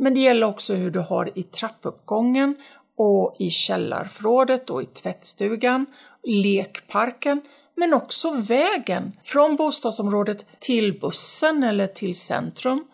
men 0.00 0.14
det 0.14 0.20
gäller 0.20 0.46
också 0.46 0.74
hur 0.74 0.90
du 0.90 1.00
har 1.00 1.24
det 1.24 1.40
i 1.40 1.42
trappuppgången 1.42 2.56
och 2.98 3.36
i 3.38 3.50
källarförrådet 3.50 4.70
och 4.70 4.82
i 4.82 4.86
tvättstugan, 4.86 5.86
lekparken, 6.24 7.42
men 7.76 7.94
också 7.94 8.30
vägen 8.30 9.12
från 9.22 9.56
bostadsområdet 9.56 10.46
till 10.58 11.00
bussen 11.00 11.62
eller 11.62 11.86
till 11.86 12.14
centrum. 12.14 12.84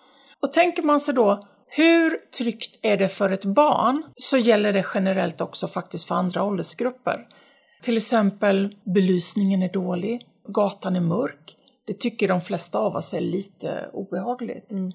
Och 0.42 0.52
tänker 0.52 0.82
man 0.82 1.00
sig 1.00 1.14
då, 1.14 1.46
hur 1.68 2.30
tryggt 2.38 2.78
är 2.82 2.96
det 2.96 3.08
för 3.08 3.30
ett 3.30 3.44
barn? 3.44 4.02
Så 4.16 4.36
gäller 4.36 4.72
det 4.72 4.86
generellt 4.94 5.40
också 5.40 5.68
faktiskt 5.68 6.08
för 6.08 6.14
andra 6.14 6.44
åldersgrupper. 6.44 7.26
Till 7.82 7.96
exempel 7.96 8.76
belysningen 8.94 9.62
är 9.62 9.72
dålig, 9.72 10.26
gatan 10.48 10.96
är 10.96 11.00
mörk. 11.00 11.56
Det 11.86 11.98
tycker 12.00 12.28
de 12.28 12.40
flesta 12.40 12.78
av 12.78 12.96
oss 12.96 13.14
är 13.14 13.20
lite 13.20 13.90
obehagligt. 13.92 14.72
Mm. 14.72 14.92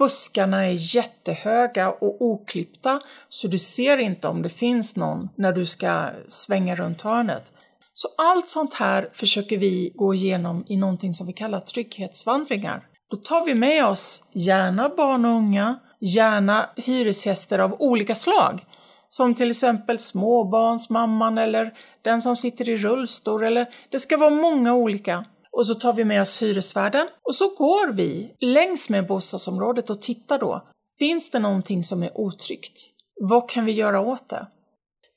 Buskarna 0.00 0.66
är 0.66 0.96
jättehöga 0.96 1.90
och 1.90 2.22
oklippta 2.22 3.00
så 3.28 3.48
du 3.48 3.58
ser 3.58 3.98
inte 3.98 4.28
om 4.28 4.42
det 4.42 4.48
finns 4.48 4.96
någon 4.96 5.28
när 5.36 5.52
du 5.52 5.66
ska 5.66 6.08
svänga 6.26 6.76
runt 6.76 7.02
hörnet. 7.02 7.52
Så 7.92 8.08
allt 8.18 8.48
sånt 8.48 8.74
här 8.74 9.10
försöker 9.12 9.58
vi 9.58 9.92
gå 9.94 10.14
igenom 10.14 10.64
i 10.68 10.76
någonting 10.76 11.14
som 11.14 11.26
vi 11.26 11.32
kallar 11.32 11.60
trygghetsvandringar. 11.60 12.82
Då 13.10 13.16
tar 13.16 13.44
vi 13.44 13.54
med 13.54 13.86
oss 13.86 14.24
gärna 14.34 14.88
barn 14.88 15.24
och 15.24 15.36
unga, 15.36 15.80
gärna 16.00 16.70
hyresgäster 16.76 17.58
av 17.58 17.76
olika 17.78 18.14
slag. 18.14 18.64
Som 19.08 19.34
till 19.34 19.50
exempel 19.50 19.98
småbarnsmamman 19.98 21.38
eller 21.38 21.72
den 22.02 22.20
som 22.20 22.36
sitter 22.36 22.68
i 22.68 22.76
rullstol 22.76 23.44
eller 23.44 23.66
det 23.90 23.98
ska 23.98 24.16
vara 24.16 24.30
många 24.30 24.74
olika. 24.74 25.24
Och 25.52 25.66
så 25.66 25.74
tar 25.74 25.92
vi 25.92 26.04
med 26.04 26.22
oss 26.22 26.42
hyresvärden 26.42 27.08
och 27.22 27.34
så 27.34 27.48
går 27.48 27.92
vi 27.92 28.36
längs 28.40 28.90
med 28.90 29.06
bostadsområdet 29.06 29.90
och 29.90 30.00
tittar 30.00 30.38
då. 30.38 30.68
Finns 30.98 31.30
det 31.30 31.38
någonting 31.38 31.82
som 31.82 32.02
är 32.02 32.20
otryggt? 32.20 32.80
Vad 33.20 33.48
kan 33.48 33.64
vi 33.64 33.72
göra 33.72 34.00
åt 34.00 34.28
det? 34.28 34.46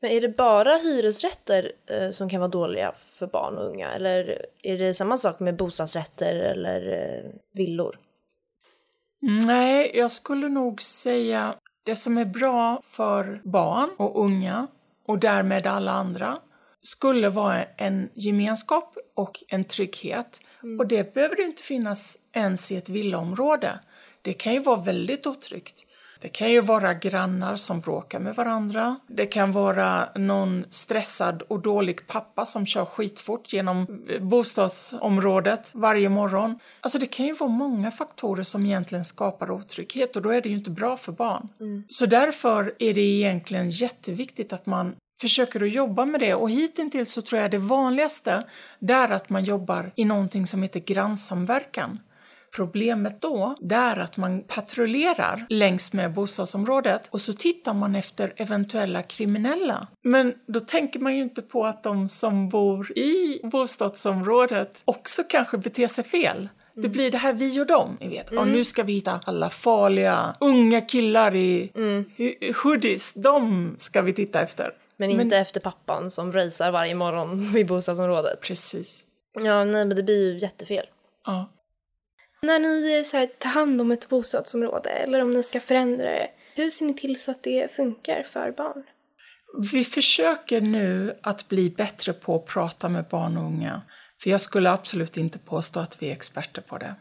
Men 0.02 0.12
är 0.12 0.22
det 0.22 0.38
bara 0.38 0.76
hyresrätter 0.76 1.72
eh, 1.90 2.12
som 2.12 2.30
kan 2.30 2.40
vara 2.40 2.50
dåliga 2.50 2.94
för 3.14 3.28
barn 3.28 3.58
och 3.58 3.70
unga? 3.70 3.94
Eller 3.94 4.46
är 4.64 4.78
det 4.78 4.94
samma 4.94 5.18
sak 5.18 5.40
med 5.40 5.58
bostadsrätter 5.58 6.36
eller 6.36 6.92
eh, 6.92 7.32
villor? 7.54 8.00
Nej, 9.22 9.92
jag 9.94 10.12
skulle 10.12 10.50
nog 10.50 10.82
säga 10.82 11.56
det 11.86 11.96
som 11.96 12.18
är 12.18 12.26
bra 12.26 12.82
för 12.84 13.42
barn 13.44 13.90
och 13.98 14.24
unga 14.26 14.68
och 15.08 15.20
därmed 15.20 15.68
alla 15.68 15.92
andra 15.92 16.38
skulle 16.84 17.30
vara 17.30 17.64
en 17.64 18.10
gemenskap 18.14 18.98
och 19.16 19.44
en 19.48 19.64
trygghet. 19.64 20.42
Och 20.80 20.88
det 20.88 21.14
behöver 21.14 21.36
ju 21.36 21.46
inte 21.46 21.64
finnas 21.64 22.18
ens 22.34 22.72
i 22.72 22.76
ett 22.76 22.90
villaområde. 22.90 23.80
Det 24.22 24.34
kan 24.34 24.54
ju 24.54 24.60
vara 24.60 24.82
väldigt 24.82 25.28
otryggt. 25.28 25.86
Det 26.24 26.30
kan 26.30 26.52
ju 26.52 26.62
vara 26.62 26.94
grannar 26.94 27.56
som 27.56 27.80
bråkar 27.80 28.20
med 28.20 28.36
varandra. 28.36 29.00
Det 29.08 29.26
kan 29.26 29.52
vara 29.52 30.10
någon 30.16 30.66
stressad 30.70 31.42
och 31.42 31.62
dålig 31.62 32.08
pappa 32.08 32.46
som 32.46 32.66
kör 32.66 32.86
skitfort 32.86 33.54
genom 33.54 34.06
bostadsområdet 34.22 35.72
varje 35.76 36.10
morgon. 36.10 36.60
Alltså 36.82 37.00
det 37.00 37.06
kan 37.06 37.26
ju 37.26 37.34
vara 37.34 37.50
många 37.50 37.92
faktorer 37.92 38.44
som 38.44 38.66
egentligen 38.66 39.06
skapar 39.06 39.52
otrygghet 39.52 40.16
och 40.16 40.22
då 40.22 40.30
är 40.30 40.42
det 40.42 40.50
ju 40.50 40.56
inte 40.56 40.72
bra 40.72 40.98
för 40.98 41.12
barn. 41.12 41.50
Så 41.88 42.06
därför 42.06 42.74
är 42.80 42.94
det 42.94 43.02
egentligen 43.02 43.70
jätteviktigt 43.70 44.54
att 44.54 44.66
man 44.66 44.96
försöker 45.24 45.64
att 45.64 45.72
jobba 45.72 46.06
med 46.06 46.20
det 46.20 46.34
och 46.34 46.50
hittills 46.50 47.12
så 47.12 47.22
tror 47.22 47.42
jag 47.42 47.52
det 47.52 47.58
vanligaste 47.58 48.44
det 48.80 48.94
är 48.94 49.12
att 49.12 49.30
man 49.30 49.44
jobbar 49.44 49.92
i 49.96 50.06
någonting 50.06 50.48
som 50.48 50.62
heter 50.62 50.80
grannsamverkan. 50.80 52.00
Problemet 52.56 53.22
då, 53.22 53.56
det 53.62 53.76
är 53.76 53.98
att 54.00 54.18
man 54.18 54.42
patrullerar 54.42 55.46
längs 55.50 55.94
med 55.94 56.14
bostadsområdet 56.14 57.08
och 57.12 57.22
så 57.22 57.34
tittar 57.34 57.74
man 57.74 57.96
efter 57.96 58.34
eventuella 58.38 59.04
kriminella. 59.04 59.88
Men 60.04 60.34
då 60.48 60.60
tänker 60.60 61.00
man 61.00 61.16
ju 61.16 61.22
inte 61.24 61.42
på 61.42 61.66
att 61.66 61.84
de 61.84 62.10
som 62.10 62.50
bor 62.50 62.98
i 62.98 63.40
bostadsområdet 63.44 64.82
också 64.86 65.24
kanske 65.30 65.58
beter 65.58 65.88
sig 65.88 66.04
fel. 66.04 66.50
Det 66.76 66.90
blir 66.90 67.12
det 67.12 67.18
här 67.18 67.34
vi 67.34 67.62
och 67.62 67.66
dem, 67.68 67.98
ni 68.00 68.08
vet. 68.10 68.30
Och 68.30 68.48
nu 68.48 68.64
ska 68.64 68.84
vi 68.84 68.94
hitta 68.94 69.20
alla 69.26 69.50
farliga 69.50 70.36
unga 70.40 70.82
killar 70.82 71.36
i 71.36 71.72
hu- 72.18 72.54
hoodies. 72.64 73.14
De 73.14 73.76
ska 73.78 74.02
vi 74.02 74.14
titta 74.14 74.42
efter. 74.42 74.72
Men 74.98 75.10
inte 75.10 75.38
efter 75.38 75.60
pappan 75.60 76.12
som 76.12 76.32
racear 76.32 76.72
varje 76.72 76.96
morgon 76.96 77.52
vid 77.54 77.68
bostadsområdet. 77.68 78.42
Precis. 78.42 79.06
Ja, 79.34 79.64
nej 79.64 79.86
men 79.86 79.96
det 79.96 80.04
blir 80.04 80.34
ju 80.34 80.40
jättefel. 80.40 80.86
Ja. 81.26 81.50
När 82.42 82.60
ni 82.60 82.98
eh, 82.98 83.04
så 83.04 83.18
här, 83.18 83.26
tar 83.26 83.50
hand 83.50 83.82
om 83.82 83.92
ett 83.92 84.10
bostadsområde 84.10 84.90
eller 84.90 85.22
om 85.22 85.32
ni 85.32 85.44
ska 85.44 85.60
förändra 85.60 86.04
det, 86.04 86.30
hur 86.56 86.70
ser 86.70 86.86
ni 86.86 86.94
till 86.94 87.20
så 87.20 87.32
att 87.32 87.44
det 87.44 87.72
funkar 87.72 88.24
för 88.24 88.52
barn? 88.52 88.84
Vi 89.72 89.84
försöker 89.84 90.62
nu 90.62 91.20
att 91.22 91.50
bli 91.50 91.70
bättre 91.70 92.14
på 92.14 92.36
att 92.36 92.46
prata 92.46 92.90
med 92.90 93.06
barn 93.06 93.38
och 93.38 93.44
unga. 93.44 93.82
För 94.24 94.30
jag 94.30 94.42
skulle 94.42 94.72
absolut 94.72 95.18
inte 95.18 95.40
påstå 95.40 95.80
att 95.80 96.02
vi 96.02 96.10
är 96.10 96.14
experter 96.14 96.62
på 96.62 96.78
det. 96.78 96.96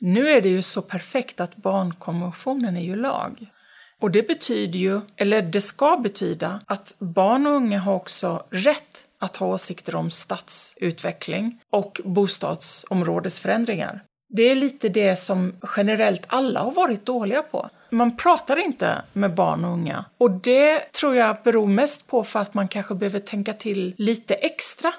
Nu 0.00 0.28
är 0.28 0.40
det 0.40 0.48
ju 0.48 0.62
så 0.62 0.82
perfekt 0.82 1.40
att 1.40 1.56
barnkonventionen 1.56 2.76
är 2.76 2.84
ju 2.84 2.96
lag. 2.96 3.46
Och 4.02 4.10
det 4.10 4.22
betyder 4.22 4.78
ju, 4.78 5.00
eller 5.16 5.42
det 5.42 5.60
ska 5.60 5.96
betyda, 5.96 6.60
att 6.66 6.96
barn 6.98 7.46
och 7.46 7.52
unga 7.52 7.78
har 7.78 7.94
också 7.94 8.42
rätt 8.50 9.06
att 9.18 9.36
ha 9.36 9.46
åsikter 9.46 9.94
om 9.94 10.10
stadsutveckling 10.10 11.60
och 11.70 12.00
bostadsområdesförändringar. 12.04 14.02
Det 14.28 14.42
är 14.42 14.54
lite 14.54 14.88
det 14.88 15.16
som 15.16 15.56
generellt 15.76 16.22
alla 16.26 16.60
har 16.60 16.72
varit 16.72 17.06
dåliga 17.06 17.42
på. 17.42 17.68
Man 17.90 18.16
pratar 18.16 18.56
inte 18.56 19.02
med 19.12 19.34
barn 19.34 19.64
och 19.64 19.70
unga. 19.70 20.04
Och 20.18 20.30
det 20.30 20.92
tror 20.92 21.16
jag 21.16 21.36
beror 21.44 21.66
mest 21.66 22.06
på 22.06 22.24
för 22.24 22.40
att 22.40 22.54
man 22.54 22.68
kanske 22.68 22.94
behöver 22.94 23.18
tänka 23.18 23.52
till 23.52 23.94
lite 23.98 24.34
extra. 24.34 24.92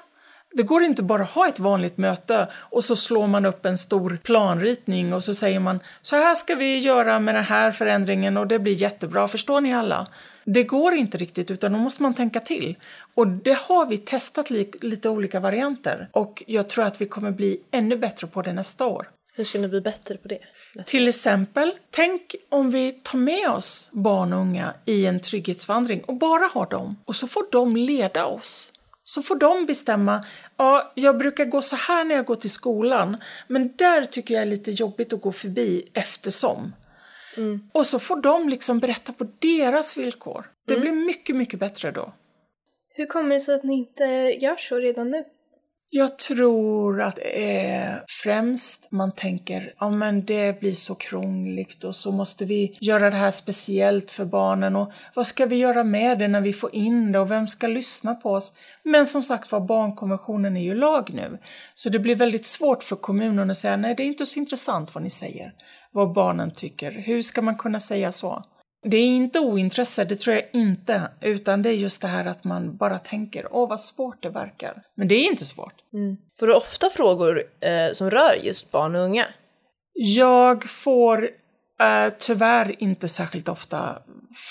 Det 0.52 0.62
går 0.62 0.82
inte 0.82 1.02
bara 1.02 1.22
att 1.22 1.30
ha 1.30 1.48
ett 1.48 1.58
vanligt 1.58 1.98
möte 1.98 2.48
och 2.54 2.84
så 2.84 2.96
slår 2.96 3.26
man 3.26 3.46
upp 3.46 3.66
en 3.66 3.78
stor 3.78 4.18
planritning 4.22 5.12
och 5.12 5.24
så 5.24 5.34
säger 5.34 5.60
man 5.60 5.80
så 6.02 6.16
här 6.16 6.34
ska 6.34 6.54
vi 6.54 6.78
göra 6.78 7.18
med 7.18 7.34
den 7.34 7.44
här 7.44 7.72
förändringen 7.72 8.36
och 8.36 8.46
det 8.46 8.58
blir 8.58 8.72
jättebra, 8.72 9.28
förstår 9.28 9.60
ni 9.60 9.74
alla? 9.74 10.06
Det 10.44 10.62
går 10.62 10.94
inte 10.94 11.18
riktigt 11.18 11.50
utan 11.50 11.72
då 11.72 11.78
måste 11.78 12.02
man 12.02 12.14
tänka 12.14 12.40
till. 12.40 12.76
Och 13.14 13.28
det 13.28 13.58
har 13.58 13.86
vi 13.86 13.98
testat 13.98 14.50
li 14.50 14.70
lite 14.80 15.08
olika 15.08 15.40
varianter 15.40 16.08
och 16.12 16.42
jag 16.46 16.68
tror 16.68 16.84
att 16.84 17.00
vi 17.00 17.06
kommer 17.06 17.30
bli 17.30 17.60
ännu 17.70 17.96
bättre 17.96 18.26
på 18.26 18.42
det 18.42 18.52
nästa 18.52 18.86
år. 18.86 19.10
Hur 19.34 19.44
ska 19.44 19.58
ni 19.58 19.68
bli 19.68 19.80
bättre 19.80 20.16
på 20.16 20.28
det? 20.28 20.38
Till 20.86 21.08
exempel, 21.08 21.72
tänk 21.90 22.34
om 22.48 22.70
vi 22.70 22.92
tar 22.92 23.18
med 23.18 23.50
oss 23.50 23.90
barn 23.92 24.32
och 24.32 24.40
unga 24.40 24.74
i 24.84 25.06
en 25.06 25.20
trygghetsvandring 25.20 26.00
och 26.00 26.14
bara 26.14 26.50
har 26.54 26.70
dem 26.70 26.96
och 27.04 27.16
så 27.16 27.26
får 27.26 27.44
de 27.52 27.76
leda 27.76 28.26
oss. 28.26 28.72
Så 29.08 29.22
får 29.22 29.36
de 29.36 29.66
bestämma, 29.66 30.24
ja, 30.56 30.92
jag 30.94 31.18
brukar 31.18 31.44
gå 31.44 31.62
så 31.62 31.76
här 31.76 32.04
när 32.04 32.14
jag 32.14 32.24
går 32.24 32.36
till 32.36 32.50
skolan, 32.50 33.16
men 33.46 33.72
där 33.76 34.04
tycker 34.04 34.34
jag 34.34 34.42
är 34.42 34.46
lite 34.46 34.70
jobbigt 34.70 35.12
att 35.12 35.20
gå 35.20 35.32
förbi 35.32 35.90
eftersom. 35.94 36.72
Och 37.72 37.86
så 37.86 37.98
får 37.98 38.20
de 38.20 38.48
liksom 38.48 38.78
berätta 38.78 39.12
på 39.12 39.26
deras 39.38 39.96
villkor. 39.96 40.46
Det 40.66 40.76
blir 40.76 40.92
mycket, 40.92 41.36
mycket 41.36 41.60
bättre 41.60 41.90
då. 41.90 42.12
Hur 42.94 43.06
kommer 43.06 43.30
det 43.30 43.40
sig 43.40 43.54
att 43.54 43.64
ni 43.64 43.74
inte 43.74 44.04
gör 44.40 44.56
så 44.56 44.76
redan 44.76 45.10
nu? 45.10 45.24
Jag 45.90 46.18
tror 46.18 47.02
att 47.02 47.18
eh, 47.18 47.94
främst 48.22 48.92
man 48.92 49.12
tänker 49.12 49.74
ja 49.78 49.90
men 49.90 50.24
det 50.24 50.60
blir 50.60 50.72
så 50.72 50.94
krångligt 50.94 51.84
och 51.84 51.94
så 51.94 52.12
måste 52.12 52.44
vi 52.44 52.78
göra 52.80 53.10
det 53.10 53.16
här 53.16 53.30
speciellt 53.30 54.10
för 54.10 54.24
barnen 54.24 54.76
och 54.76 54.92
vad 55.14 55.26
ska 55.26 55.46
vi 55.46 55.56
göra 55.56 55.84
med 55.84 56.18
det 56.18 56.28
när 56.28 56.40
vi 56.40 56.52
får 56.52 56.74
in 56.74 57.12
det 57.12 57.18
och 57.18 57.30
vem 57.30 57.48
ska 57.48 57.66
lyssna 57.66 58.14
på 58.14 58.32
oss? 58.32 58.52
Men 58.82 59.06
som 59.06 59.22
sagt 59.22 59.52
var, 59.52 59.60
barnkonventionen 59.60 60.56
är 60.56 60.62
ju 60.62 60.74
lag 60.74 61.10
nu. 61.14 61.38
Så 61.74 61.88
det 61.88 61.98
blir 61.98 62.14
väldigt 62.14 62.46
svårt 62.46 62.82
för 62.82 62.96
kommunen 62.96 63.50
att 63.50 63.56
säga 63.56 63.76
nej 63.76 63.94
det 63.94 64.02
är 64.02 64.06
inte 64.06 64.26
så 64.26 64.38
intressant 64.38 64.94
vad 64.94 65.02
ni 65.02 65.10
säger, 65.10 65.52
vad 65.92 66.12
barnen 66.12 66.50
tycker. 66.50 66.90
Hur 66.90 67.22
ska 67.22 67.42
man 67.42 67.56
kunna 67.56 67.80
säga 67.80 68.12
så? 68.12 68.42
Det 68.82 68.96
är 68.96 69.06
inte 69.06 69.40
ointresse, 69.40 70.04
det 70.04 70.16
tror 70.16 70.36
jag 70.36 70.44
inte, 70.52 71.10
utan 71.20 71.62
det 71.62 71.68
är 71.70 71.74
just 71.74 72.02
det 72.02 72.08
här 72.08 72.24
att 72.24 72.44
man 72.44 72.76
bara 72.76 72.98
tänker 72.98 73.46
åh 73.50 73.68
vad 73.68 73.80
svårt 73.80 74.22
det 74.22 74.28
verkar. 74.28 74.82
Men 74.96 75.08
det 75.08 75.14
är 75.14 75.30
inte 75.30 75.44
svårt. 75.44 75.74
Mm. 75.92 76.16
Får 76.38 76.46
du 76.46 76.54
ofta 76.54 76.90
frågor 76.90 77.42
eh, 77.60 77.92
som 77.92 78.10
rör 78.10 78.34
just 78.42 78.70
barn 78.70 78.96
och 78.96 79.02
unga? 79.02 79.26
Jag 79.92 80.70
får 80.70 81.24
eh, 81.80 82.12
tyvärr 82.18 82.82
inte 82.82 83.08
särskilt 83.08 83.48
ofta 83.48 83.98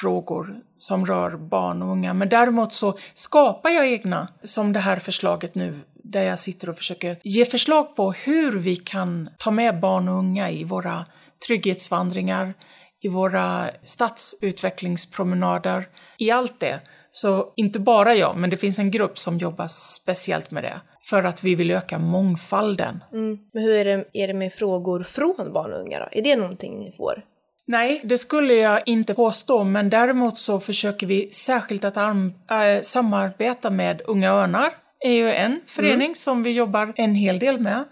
frågor 0.02 0.60
som 0.78 1.06
rör 1.06 1.38
barn 1.38 1.82
och 1.82 1.90
unga, 1.90 2.14
men 2.14 2.30
däremot 2.30 2.74
så 2.74 2.98
skapar 3.14 3.70
jag 3.70 3.92
egna, 3.92 4.28
som 4.44 4.74
det 4.74 4.80
här 4.80 5.00
förslaget 5.00 5.56
nu 5.56 5.80
där 6.04 6.24
jag 6.24 6.40
sitter 6.40 6.70
och 6.70 6.78
försöker 6.78 7.20
ge 7.24 7.46
förslag 7.46 7.96
på 7.96 8.12
hur 8.12 8.60
vi 8.60 8.76
kan 8.76 9.30
ta 9.38 9.52
med 9.52 9.80
barn 9.80 10.08
och 10.08 10.16
unga 10.16 10.52
i 10.52 10.64
våra 10.64 11.06
trygghetsvandringar, 11.48 12.54
i 13.04 13.08
våra 13.08 13.70
stadsutvecklingspromenader, 13.84 15.88
i 16.18 16.32
allt 16.32 16.60
det. 16.60 16.80
Så 17.10 17.54
inte 17.56 17.80
bara 17.80 18.16
jag, 18.16 18.38
men 18.38 18.50
det 18.50 18.58
finns 18.58 18.80
en 18.80 18.92
grupp 18.92 19.20
som 19.20 19.38
jobbar 19.38 19.68
speciellt 19.68 20.52
med 20.52 20.64
det 20.64 20.82
för 21.10 21.24
att 21.24 21.44
vi 21.44 21.56
vill 21.56 21.72
öka 21.72 22.00
mångfalden. 22.00 23.04
Mm. 23.14 23.38
Men 23.54 23.64
hur 23.64 23.74
är 23.74 23.86
det, 23.86 24.06
är 24.14 24.28
det 24.28 24.34
med 24.34 24.54
frågor 24.54 25.04
från 25.04 25.54
barn 25.54 25.74
och 25.74 25.82
unga 25.82 26.00
då? 26.00 26.08
Är 26.12 26.24
det 26.24 26.36
någonting 26.36 26.80
ni 26.80 26.92
får? 26.92 27.24
Nej, 27.68 28.02
det 28.04 28.18
skulle 28.18 28.54
jag 28.54 28.82
inte 28.86 29.14
påstå, 29.14 29.64
men 29.64 29.90
däremot 29.90 30.40
så 30.40 30.60
försöker 30.60 31.08
vi 31.08 31.32
särskilt 31.32 31.84
att 31.84 31.98
äh, 31.98 32.82
samarbeta 32.82 33.70
med 33.70 34.02
Unga 34.06 34.32
Örnar. 34.32 34.74
är 35.00 35.12
ju 35.12 35.32
en 35.32 35.62
förening 35.68 36.06
mm. 36.06 36.16
som 36.16 36.44
vi 36.44 36.52
jobbar 36.52 36.94
en 36.96 37.16
hel 37.16 37.40
del 37.40 37.60
med. 37.60 37.84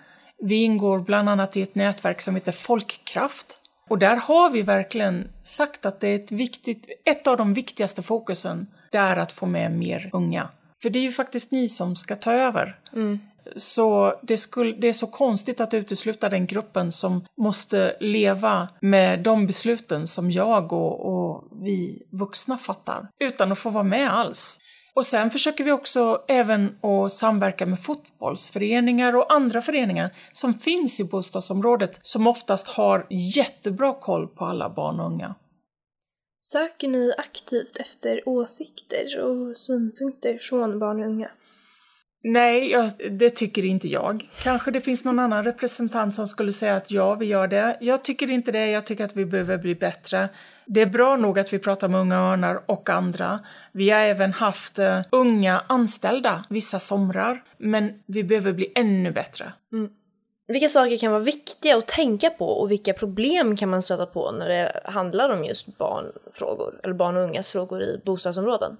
Vi 0.44 0.63
ingår 0.63 1.00
bland 1.00 1.30
annat 1.30 1.58
i 1.58 1.62
ett 1.62 1.76
nätverk 1.76 2.22
som 2.22 2.36
heter 2.36 2.52
Folkkraft 2.52 3.60
och 3.89 4.00
där 4.00 4.15
har 4.15 4.50
vi 4.50 4.62
verkligen 4.62 5.28
sagt 5.43 5.86
att 5.86 6.00
det 6.00 6.08
är 6.08 6.15
ett, 6.15 6.32
viktigt, 6.32 6.86
ett 7.06 7.28
av 7.28 7.38
de 7.38 7.54
viktigaste 7.54 8.02
fokusen, 8.02 8.67
det 8.91 8.98
är 8.98 9.17
att 9.17 9.32
få 9.32 9.45
med 9.45 9.71
mer 9.71 10.10
unga. 10.13 10.50
För 10.82 10.89
det 10.89 11.00
är 11.00 11.04
ju 11.04 11.12
faktiskt 11.12 11.52
ni 11.52 11.69
som 11.69 11.95
ska 11.95 12.15
ta 12.15 12.34
över. 12.34 12.80
Mm. 12.93 13.19
Så 13.56 14.19
det, 14.21 14.38
skulle, 14.38 14.76
det 14.76 14.88
är 14.88 14.93
så 14.93 15.08
konstigt 15.08 15.62
att 15.62 15.74
utesluta 15.74 16.30
den 16.30 16.45
gruppen 16.45 16.91
som 16.91 17.26
måste 17.38 17.95
leva 18.00 18.67
med 18.82 19.24
de 19.24 19.48
besluten 19.48 20.08
som 20.08 20.32
jag 20.32 20.74
och, 20.74 21.06
och 21.06 21.43
vi 21.62 22.08
vuxna 22.12 22.58
fattar, 22.58 23.08
utan 23.19 23.52
att 23.52 23.60
få 23.60 23.69
vara 23.69 23.84
med 23.84 24.13
alls. 24.13 24.60
Och 24.96 25.06
sen 25.06 25.32
försöker 25.32 25.64
vi 25.64 25.72
också 25.72 26.24
även 26.28 26.78
att 26.82 27.12
samverka 27.12 27.66
med 27.66 27.80
fotbollsföreningar 27.80 29.16
och 29.16 29.34
andra 29.34 29.62
föreningar 29.62 30.16
som 30.32 30.54
finns 30.54 31.00
i 31.00 31.04
bostadsområdet 31.04 32.00
som 32.02 32.28
oftast 32.28 32.68
har 32.68 33.08
jättebra 33.10 33.94
koll 33.94 34.28
på 34.28 34.46
alla 34.46 34.70
barn 34.70 35.00
och 35.00 35.06
unga. 35.06 35.36
Söker 36.42 36.88
ni 36.88 37.14
aktivt 37.18 37.78
efter 37.78 38.30
åsikter 38.30 39.20
och 39.24 39.58
synpunkter 39.58 40.38
från 40.38 40.80
barn 40.80 41.00
och 41.00 41.08
unga? 41.08 41.30
Nej, 42.24 42.72
jag, 42.72 42.92
det 43.12 43.30
tycker 43.30 43.66
inte 43.66 43.88
jag. 43.88 44.30
Kanske 44.44 44.72
det 44.72 44.82
finns 44.82 45.06
någon 45.06 45.20
annan 45.20 45.44
representant 45.44 46.16
som 46.16 46.28
skulle 46.28 46.52
säga 46.52 46.76
att 46.76 46.92
ja, 46.92 47.16
vi 47.16 47.26
gör 47.26 47.48
det. 47.48 47.78
Jag 47.82 48.04
tycker 48.04 48.32
inte 48.32 48.52
det. 48.52 48.68
Jag 48.68 48.86
tycker 48.86 49.06
att 49.06 49.16
vi 49.16 49.26
behöver 49.26 49.58
bli 49.58 49.76
bättre. 49.76 50.30
Det 50.65 50.82
är 50.82 50.86
bra 50.86 51.15
nog 51.15 51.39
att 51.39 51.54
vi 51.54 51.60
pratar 51.60 51.88
med 51.88 52.01
Unga 52.01 52.15
Örnar 52.15 52.63
och 52.65 52.89
andra. 52.89 53.39
Vi 53.71 53.89
har 53.89 53.99
även 53.99 54.34
haft 54.34 54.80
uh, 54.80 55.01
unga 55.10 55.63
anställda 55.67 56.45
vissa 56.49 56.80
somrar, 56.80 57.43
men 57.58 58.04
vi 58.06 58.23
behöver 58.23 58.54
bli 58.54 58.71
ännu 58.75 59.12
bättre. 59.12 59.54
Mm. 59.73 59.89
Vilka 60.47 60.69
saker 60.69 60.97
kan 60.97 61.12
vara 61.12 61.23
viktiga 61.23 61.78
att 61.78 61.88
tänka 61.88 62.30
på 62.30 62.47
och 62.47 62.71
vilka 62.71 62.93
problem 62.93 63.56
kan 63.56 63.69
man 63.69 63.82
stöta 63.82 64.06
på 64.06 64.32
när 64.32 64.47
det 64.47 64.82
handlar 64.84 65.30
om 65.30 65.45
just 65.45 65.78
barnfrågor, 65.78 66.80
eller 66.84 66.93
barn 66.93 67.17
och 67.17 67.23
ungas 67.23 67.51
frågor 67.51 67.82
i 67.82 68.01
bostadsområden? 68.06 68.78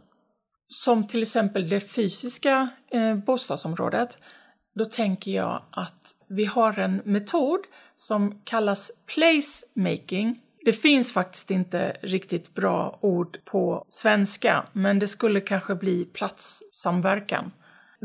Som 0.67 1.07
till 1.07 1.21
exempel 1.21 1.69
det 1.69 1.79
fysiska 1.79 2.69
eh, 2.91 3.15
bostadsområdet, 3.15 4.19
då 4.75 4.85
tänker 4.85 5.31
jag 5.31 5.61
att 5.71 6.15
vi 6.27 6.45
har 6.45 6.79
en 6.79 7.01
metod 7.05 7.59
som 7.95 8.41
kallas 8.43 8.91
placemaking 9.05 10.41
det 10.65 10.73
finns 10.73 11.13
faktiskt 11.13 11.51
inte 11.51 11.97
riktigt 12.01 12.54
bra 12.54 12.99
ord 13.01 13.38
på 13.45 13.86
svenska, 13.89 14.65
men 14.73 14.99
det 14.99 15.08
skulle 15.08 15.41
kanske 15.41 15.75
bli 15.75 16.06
platssamverkan. 16.06 17.51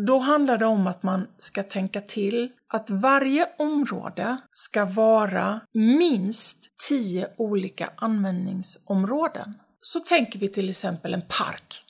Då 0.06 0.18
handlar 0.18 0.58
det 0.58 0.66
om 0.66 0.86
att 0.86 1.02
man 1.02 1.26
ska 1.38 1.62
tänka 1.62 2.00
till 2.00 2.50
att 2.68 2.90
varje 2.90 3.48
område 3.58 4.36
ska 4.52 4.84
vara 4.84 5.60
minst 5.72 6.56
tio 6.88 7.28
olika 7.36 7.90
användningsområden. 7.96 9.54
Så 9.80 10.00
tänker 10.00 10.38
vi 10.38 10.48
till 10.48 10.68
exempel 10.68 11.14
en 11.14 11.22
park. 11.22 11.84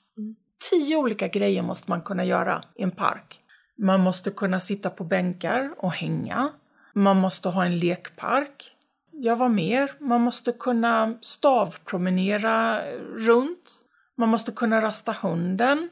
Tio 0.71 0.97
olika 0.97 1.29
grejer 1.29 1.63
måste 1.63 1.91
man 1.91 2.03
kunna 2.03 2.25
göra 2.25 2.65
i 2.79 2.83
en 2.83 2.91
park. 2.91 3.41
Man 3.79 4.01
måste 4.01 4.31
kunna 4.31 4.61
sitta 4.61 4.91
på 4.91 5.05
bänkar 5.05 5.75
och 5.79 5.93
hänga. 5.93 6.53
Man 6.95 7.17
måste 7.17 7.49
ha 7.49 7.65
en 7.65 7.79
lekpark. 7.79 8.77
Ja, 9.23 9.35
vad 9.35 9.51
mer? 9.51 9.93
Man 10.01 10.21
måste 10.21 10.53
kunna 10.53 11.19
stavpromenera 11.21 12.81
runt. 13.17 13.83
Man 14.19 14.29
måste 14.29 14.53
kunna 14.53 14.83
rasta 14.83 15.17
hunden. 15.23 15.89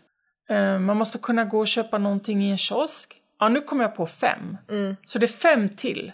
Eh, 0.50 0.78
man 0.78 0.96
måste 0.96 1.18
kunna 1.18 1.44
gå 1.44 1.58
och 1.58 1.66
köpa 1.66 1.98
någonting 1.98 2.44
i 2.44 2.50
en 2.50 2.58
kiosk. 2.58 3.20
Ja, 3.40 3.48
nu 3.48 3.60
kommer 3.60 3.84
jag 3.84 3.96
på 3.96 4.06
fem. 4.06 4.56
Mm. 4.70 4.96
Så 5.04 5.18
det 5.18 5.26
är 5.26 5.28
fem 5.28 5.68
till. 5.68 6.12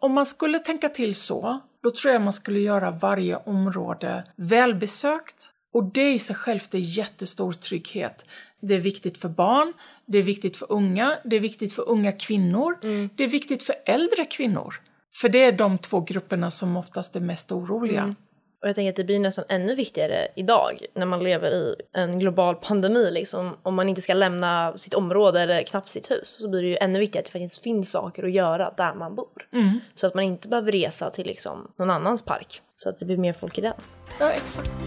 Om 0.00 0.12
man 0.12 0.26
skulle 0.26 0.58
tänka 0.58 0.88
till 0.88 1.14
så, 1.14 1.60
då 1.82 1.90
tror 1.90 2.12
jag 2.12 2.22
man 2.22 2.32
skulle 2.32 2.60
göra 2.60 2.90
varje 2.90 3.36
område 3.36 4.24
välbesökt. 4.36 5.50
Och 5.72 5.84
det 5.84 6.12
i 6.12 6.18
sig 6.18 6.36
självt 6.36 6.74
är 6.74 6.78
jättestor 6.78 7.52
trygghet. 7.52 8.24
Det 8.60 8.74
är 8.74 8.80
viktigt 8.80 9.18
för 9.18 9.28
barn, 9.28 9.72
det 10.06 10.18
är 10.18 10.22
viktigt 10.22 10.56
för 10.56 10.72
unga, 10.72 11.18
det 11.24 11.36
är 11.36 11.40
viktigt 11.40 11.72
för 11.72 11.88
unga 11.88 12.12
kvinnor, 12.12 12.78
mm. 12.82 13.10
det 13.16 13.24
är 13.24 13.28
viktigt 13.28 13.62
för 13.62 13.74
äldre 13.86 14.24
kvinnor. 14.24 14.74
För 15.14 15.28
det 15.28 15.44
är 15.44 15.52
de 15.52 15.78
två 15.78 16.00
grupperna 16.00 16.50
som 16.50 16.76
oftast 16.76 17.16
är 17.16 17.20
mest 17.20 17.52
oroliga. 17.52 18.02
Mm. 18.02 18.14
Och 18.62 18.68
jag 18.68 18.74
tänker 18.74 18.90
att 18.90 18.96
det 18.96 19.04
blir 19.04 19.18
nästan 19.18 19.44
ännu 19.48 19.74
viktigare 19.74 20.28
idag 20.36 20.86
när 20.94 21.06
man 21.06 21.24
lever 21.24 21.50
i 21.50 21.74
en 21.92 22.18
global 22.18 22.54
pandemi. 22.54 23.10
Liksom. 23.10 23.56
Om 23.62 23.74
man 23.74 23.88
inte 23.88 24.00
ska 24.00 24.14
lämna 24.14 24.78
sitt 24.78 24.94
område 24.94 25.40
eller 25.40 25.62
knappt 25.62 25.88
sitt 25.88 26.10
hus 26.10 26.28
så 26.40 26.48
blir 26.48 26.62
det 26.62 26.68
ju 26.68 26.76
ännu 26.76 26.98
viktigare 26.98 27.20
att 27.20 27.26
det 27.26 27.32
faktiskt 27.32 27.62
finns 27.62 27.90
saker 27.90 28.24
att 28.24 28.32
göra 28.32 28.74
där 28.76 28.94
man 28.94 29.14
bor. 29.14 29.48
Mm. 29.52 29.80
Så 29.94 30.06
att 30.06 30.14
man 30.14 30.24
inte 30.24 30.48
behöver 30.48 30.72
resa 30.72 31.10
till 31.10 31.26
liksom, 31.26 31.70
någon 31.78 31.90
annans 31.90 32.24
park. 32.24 32.62
Så 32.76 32.88
att 32.88 32.98
det 32.98 33.04
blir 33.04 33.16
mer 33.16 33.32
folk 33.32 33.58
i 33.58 33.60
den. 33.60 33.74
Ja, 34.18 34.30
exakt. 34.30 34.86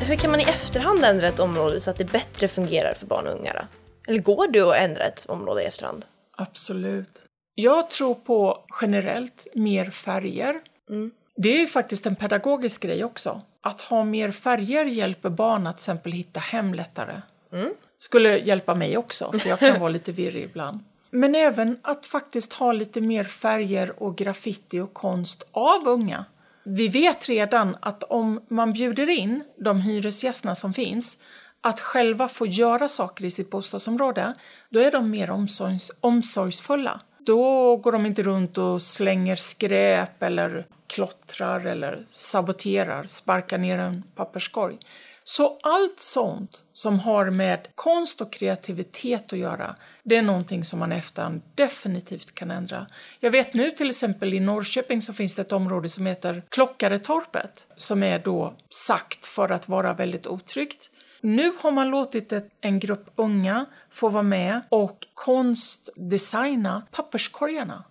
Hur 0.00 0.16
kan 0.16 0.30
man 0.30 0.40
i 0.40 0.44
efterhand 0.44 1.04
ändra 1.04 1.28
ett 1.28 1.38
område 1.38 1.80
så 1.80 1.90
att 1.90 1.98
det 1.98 2.04
bättre 2.04 2.48
fungerar 2.48 2.94
för 2.94 3.06
barn 3.06 3.26
och 3.26 3.38
unga? 3.38 3.66
Eller 4.08 4.18
går 4.18 4.48
det 4.48 4.60
att 4.60 4.76
ändra 4.76 5.04
ett 5.04 5.24
område 5.28 5.62
i 5.62 5.64
efterhand? 5.66 6.04
Absolut. 6.36 7.24
Jag 7.54 7.90
tror 7.90 8.14
på 8.14 8.64
generellt 8.80 9.46
mer 9.54 9.90
färger. 9.90 10.60
Mm. 10.90 11.10
Det 11.36 11.62
är 11.62 11.66
faktiskt 11.66 12.06
en 12.06 12.16
pedagogisk 12.16 12.82
grej 12.82 13.04
också. 13.04 13.40
Att 13.60 13.82
ha 13.82 14.04
mer 14.04 14.30
färger 14.30 14.84
hjälper 14.84 15.30
barn 15.30 15.66
att 15.66 15.76
till 15.76 15.82
exempel 15.82 16.12
hitta 16.12 16.40
hem 16.40 16.74
lättare. 16.74 17.22
Mm. 17.52 17.70
Skulle 17.98 18.38
hjälpa 18.38 18.74
mig 18.74 18.96
också, 18.96 19.32
för 19.32 19.48
jag 19.48 19.58
kan 19.58 19.80
vara 19.80 19.90
lite 19.90 20.12
virrig 20.12 20.44
ibland. 20.44 20.80
Men 21.10 21.34
även 21.34 21.78
att 21.82 22.06
faktiskt 22.06 22.52
ha 22.52 22.72
lite 22.72 23.00
mer 23.00 23.24
färger 23.24 24.02
och 24.02 24.16
graffiti 24.16 24.80
och 24.80 24.94
konst 24.94 25.48
av 25.52 25.88
unga. 25.88 26.24
Vi 26.64 26.88
vet 26.88 27.28
redan 27.28 27.76
att 27.80 28.02
om 28.02 28.44
man 28.48 28.72
bjuder 28.72 29.10
in 29.10 29.44
de 29.56 29.80
hyresgästerna 29.80 30.54
som 30.54 30.72
finns 30.72 31.18
att 31.62 31.80
själva 31.80 32.28
få 32.28 32.46
göra 32.46 32.88
saker 32.88 33.24
i 33.24 33.30
sitt 33.30 33.50
bostadsområde, 33.50 34.34
då 34.70 34.80
är 34.80 34.90
de 34.90 35.10
mer 35.10 35.30
omsorgs 35.30 35.92
omsorgsfulla. 36.00 37.00
Då 37.18 37.76
går 37.76 37.92
de 37.92 38.06
inte 38.06 38.22
runt 38.22 38.58
och 38.58 38.82
slänger 38.82 39.36
skräp 39.36 40.22
eller 40.22 40.66
klottrar 40.86 41.66
eller 41.66 42.06
saboterar, 42.10 43.06
sparkar 43.06 43.58
ner 43.58 43.78
en 43.78 44.02
papperskorg. 44.14 44.78
Så 45.24 45.58
allt 45.62 46.00
sånt 46.00 46.64
som 46.72 46.98
har 47.00 47.30
med 47.30 47.68
konst 47.74 48.20
och 48.20 48.32
kreativitet 48.32 49.32
att 49.32 49.38
göra, 49.38 49.76
det 50.02 50.16
är 50.16 50.22
någonting 50.22 50.64
som 50.64 50.78
man 50.78 50.92
efterhand 50.92 51.42
definitivt 51.54 52.34
kan 52.34 52.50
ändra. 52.50 52.86
Jag 53.20 53.30
vet 53.30 53.54
nu 53.54 53.70
till 53.70 53.88
exempel 53.88 54.34
i 54.34 54.40
Norrköping 54.40 55.02
så 55.02 55.12
finns 55.12 55.34
det 55.34 55.42
ett 55.42 55.52
område 55.52 55.88
som 55.88 56.06
heter 56.06 56.42
Klockaretorpet 56.48 57.66
som 57.76 58.02
är 58.02 58.18
då 58.18 58.54
sagt 58.86 59.26
för 59.26 59.52
att 59.52 59.68
vara 59.68 59.94
väldigt 59.94 60.26
otryggt. 60.26 60.90
Nu 61.24 61.52
har 61.60 61.70
man 61.72 61.90
låtit 61.90 62.32
ett, 62.32 62.48
en 62.60 62.78
grupp 62.78 63.10
unga 63.16 63.66
få 63.90 64.08
vara 64.08 64.22
med 64.22 64.60
och 64.68 65.06
konstdesigna 65.14 66.82
papperskorgarna. 66.90 67.84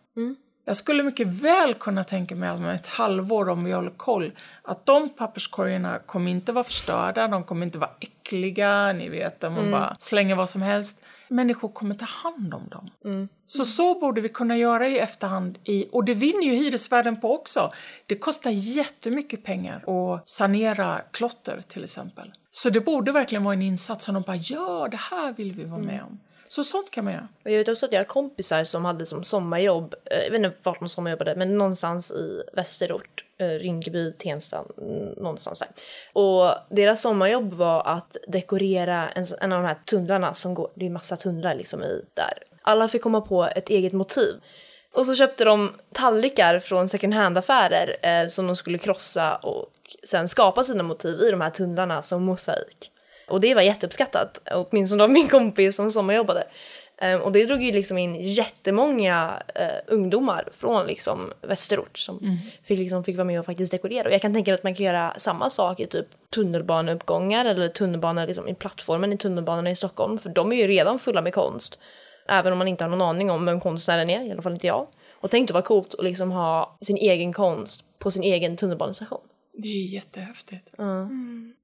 Jag 0.65 0.75
skulle 0.75 1.03
mycket 1.03 1.27
väl 1.27 1.73
kunna 1.73 2.03
tänka 2.03 2.35
mig 2.35 2.49
att 2.49 2.57
om 2.57 2.65
ett 2.65 2.87
halvår, 2.87 3.49
om 3.49 3.63
vi 3.63 3.71
håller 3.71 3.89
koll, 3.91 4.31
att 4.63 4.85
de 4.85 5.09
papperskorgarna 5.09 5.99
kommer 5.99 6.31
inte 6.31 6.51
vara 6.51 6.63
förstörda, 6.63 7.27
de 7.27 7.43
kommer 7.43 7.65
inte 7.65 7.77
vara 7.77 7.91
äckliga, 7.99 8.93
ni 8.93 9.09
vet, 9.09 9.39
där 9.39 9.49
man 9.49 9.71
bara 9.71 9.95
slänger 9.99 10.35
vad 10.35 10.49
som 10.49 10.61
helst. 10.61 11.01
Människor 11.31 11.69
kommer 11.69 11.95
ta 11.95 12.05
hand 12.05 12.53
om 12.53 12.67
dem. 12.69 12.89
Så 13.45 13.65
så 13.65 13.99
borde 13.99 14.21
vi 14.21 14.29
kunna 14.29 14.57
göra 14.57 14.87
i 14.87 14.99
efterhand, 14.99 15.57
i, 15.63 15.85
och 15.91 16.05
det 16.05 16.13
vinner 16.13 16.43
ju 16.43 16.51
hyresvärden 16.51 17.21
på 17.21 17.33
också. 17.35 17.71
Det 18.05 18.15
kostar 18.15 18.51
jättemycket 18.51 19.43
pengar 19.43 19.83
att 19.89 20.29
sanera 20.29 21.01
klotter 21.11 21.61
till 21.67 21.83
exempel. 21.83 22.31
Så 22.51 22.69
det 22.69 22.79
borde 22.79 23.11
verkligen 23.11 23.43
vara 23.43 23.53
en 23.53 23.61
insats 23.61 24.05
som 24.05 24.13
de 24.13 24.23
bara, 24.23 24.35
ja 24.35 24.87
det 24.91 24.97
här 24.97 25.33
vill 25.33 25.53
vi 25.53 25.63
vara 25.63 25.81
med 25.81 26.03
om. 26.03 26.19
Så 26.51 26.63
sånt 26.63 26.91
kan 26.91 27.03
man 27.03 27.13
göra. 27.13 27.27
Och 27.45 27.51
jag 27.51 27.57
vet 27.57 27.69
också 27.69 27.85
att 27.85 27.91
jag 27.91 27.99
har 27.99 28.05
kompisar 28.05 28.63
som 28.63 28.85
hade 28.85 29.05
som 29.05 29.23
sommarjobb, 29.23 29.95
eh, 30.05 30.19
jag 30.19 30.31
vet 30.31 30.37
inte 30.37 30.57
vart 30.63 30.79
de 30.79 30.89
sommarjobbade, 30.89 31.35
men 31.35 31.57
någonstans 31.57 32.11
i 32.11 32.43
västerort, 32.53 33.25
eh, 33.37 33.47
Rinkeby, 33.47 34.11
Tensta, 34.11 34.63
någonstans 35.17 35.59
där. 35.59 35.67
Och 36.13 36.51
deras 36.69 37.01
sommarjobb 37.01 37.53
var 37.53 37.83
att 37.85 38.17
dekorera 38.27 39.09
en, 39.09 39.25
en 39.41 39.53
av 39.53 39.61
de 39.61 39.67
här 39.67 39.77
tunnlarna 39.85 40.33
som 40.33 40.53
går, 40.53 40.71
det 40.75 40.85
är 40.85 40.89
massa 40.89 41.17
tunnlar 41.17 41.55
liksom 41.55 41.83
i 41.83 42.01
där. 42.13 42.43
Alla 42.61 42.87
fick 42.87 43.01
komma 43.01 43.21
på 43.21 43.43
ett 43.55 43.69
eget 43.69 43.93
motiv. 43.93 44.35
Och 44.93 45.05
så 45.05 45.15
köpte 45.15 45.45
de 45.45 45.71
tallrikar 45.93 46.59
från 46.59 46.87
second 46.87 47.13
hand-affärer 47.13 47.95
eh, 48.01 48.27
som 48.27 48.47
de 48.47 48.55
skulle 48.55 48.77
krossa 48.77 49.35
och 49.35 49.69
sen 50.03 50.27
skapa 50.27 50.63
sina 50.63 50.83
motiv 50.83 51.21
i 51.21 51.31
de 51.31 51.41
här 51.41 51.49
tunnlarna 51.49 52.01
som 52.01 52.23
mosaik. 52.23 52.90
Och 53.31 53.41
det 53.41 53.55
var 53.55 53.61
jätteuppskattat, 53.61 54.49
åtminstone 54.51 55.03
av 55.03 55.09
min 55.09 55.27
kompis 55.27 55.75
som 55.75 55.91
sommarjobbade. 55.91 56.43
Um, 57.01 57.21
och 57.21 57.31
det 57.31 57.45
drog 57.45 57.63
ju 57.63 57.71
liksom 57.71 57.97
in 57.97 58.15
jättemånga 58.15 59.43
uh, 59.59 59.93
ungdomar 59.95 60.49
från 60.51 60.87
liksom 60.87 61.33
Västerort 61.41 61.97
som 61.97 62.39
fick, 62.63 62.79
liksom, 62.79 63.03
fick 63.03 63.17
vara 63.17 63.25
med 63.25 63.39
och 63.39 63.45
faktiskt 63.45 63.71
dekorera. 63.71 64.07
Och 64.07 64.13
jag 64.13 64.21
kan 64.21 64.33
tänka 64.33 64.51
mig 64.51 64.55
att 64.55 64.63
man 64.63 64.75
kan 64.75 64.85
göra 64.85 65.13
samma 65.17 65.49
sak 65.49 65.79
i 65.79 65.87
typ 65.87 66.07
tunnelbaneuppgångar 66.29 67.45
eller 67.45 67.67
tunnelbanor 67.67 68.27
liksom, 68.27 68.47
i 68.47 68.53
plattformen 68.53 69.13
i 69.13 69.17
tunnelbanorna 69.17 69.69
i 69.69 69.75
Stockholm. 69.75 70.19
För 70.19 70.29
de 70.29 70.51
är 70.51 70.55
ju 70.55 70.67
redan 70.67 70.99
fulla 70.99 71.21
med 71.21 71.33
konst. 71.33 71.79
Även 72.27 72.51
om 72.51 72.57
man 72.57 72.67
inte 72.67 72.83
har 72.83 72.89
någon 72.89 73.01
aning 73.01 73.31
om 73.31 73.45
vem 73.45 73.59
konstnären 73.59 74.09
är, 74.09 74.27
i 74.27 74.31
alla 74.31 74.41
fall 74.41 74.53
inte 74.53 74.67
jag. 74.67 74.87
Och 75.13 75.31
tänk 75.31 75.47
då 75.47 75.53
vad 75.53 75.65
coolt 75.65 75.95
att 75.95 76.03
liksom 76.03 76.31
ha 76.31 76.77
sin 76.81 76.97
egen 76.97 77.33
konst 77.33 77.99
på 77.99 78.11
sin 78.11 78.23
egen 78.23 78.57
tunnelbanestation. 78.57 79.21
Det 79.53 79.67
är 79.67 79.85
jättehäftigt. 79.85 80.71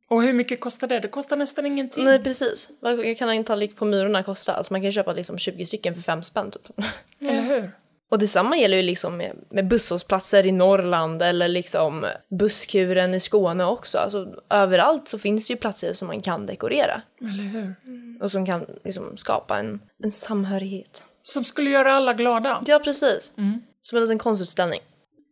Och 0.10 0.24
hur 0.24 0.34
mycket 0.34 0.62
kostar 0.62 0.88
det? 0.88 1.00
Det 1.00 1.08
kostar 1.08 1.38
nästan 1.38 1.66
ingenting. 1.66 2.04
Nej 2.04 2.24
precis. 2.24 2.70
Vad 2.80 3.18
kan 3.18 3.30
en 3.30 3.44
tallrik 3.44 3.76
på 3.76 3.86
Myrorna 3.86 4.24
kosta? 4.24 4.54
Alltså 4.54 4.74
man 4.74 4.82
kan 4.82 4.92
köpa 4.92 5.14
liksom 5.14 5.38
20 5.38 5.66
stycken 5.66 5.96
för 5.96 6.02
fem 6.02 6.24
spänn 6.24 6.52
typ. 6.52 6.86
Eller 7.20 7.42
hur? 7.42 7.72
Och 8.10 8.20
detsamma 8.20 8.58
gäller 8.58 8.78
ju 8.78 8.84
liksom 8.84 9.18
med, 9.18 9.38
med 9.50 9.68
busshållplatser 9.68 10.46
i 10.46 10.52
Norrland 10.52 11.22
eller 11.22 11.48
liksom 11.48 12.06
busskuren 12.40 13.14
i 13.14 13.20
Skåne 13.20 13.66
också. 13.66 13.98
Alltså 13.98 14.34
överallt 14.50 15.08
så 15.08 15.20
finns 15.20 15.48
det 15.48 15.54
ju 15.54 15.58
platser 15.58 15.94
som 15.94 16.08
man 16.08 16.22
kan 16.22 16.46
dekorera. 16.46 17.02
Eller 17.22 17.44
hur? 17.44 17.76
Och 18.22 18.32
som 18.32 18.46
kan 18.46 18.66
liksom 18.84 19.18
skapa 19.18 19.58
en, 19.60 19.80
en 20.04 20.12
samhörighet. 20.12 21.04
Som 21.22 21.44
skulle 21.44 21.70
göra 21.70 21.92
alla 21.92 22.14
glada. 22.14 22.64
Ja 22.66 22.80
precis. 22.80 23.34
Som 23.82 23.98
en 23.98 24.04
liten 24.04 24.20
konstutställning. 24.20 24.80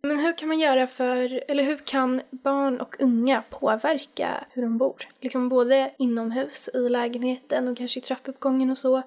Men 0.05 0.19
hur 0.19 0.37
kan 0.37 0.47
man 0.47 0.59
göra 0.59 0.87
för, 0.87 1.43
eller 1.47 1.63
hur 1.63 1.77
kan 1.77 2.21
barn 2.31 2.81
och 2.81 2.95
unga 2.99 3.43
påverka 3.49 4.45
hur 4.51 4.61
de 4.61 4.77
bor? 4.77 5.07
Liksom 5.21 5.49
både 5.49 5.91
inomhus 5.97 6.69
i 6.73 6.89
lägenheten 6.89 7.67
och 7.67 7.77
kanske 7.77 7.99
i 7.99 8.01
trappuppgången 8.01 8.69
och 8.69 8.77
så. 8.77 9.01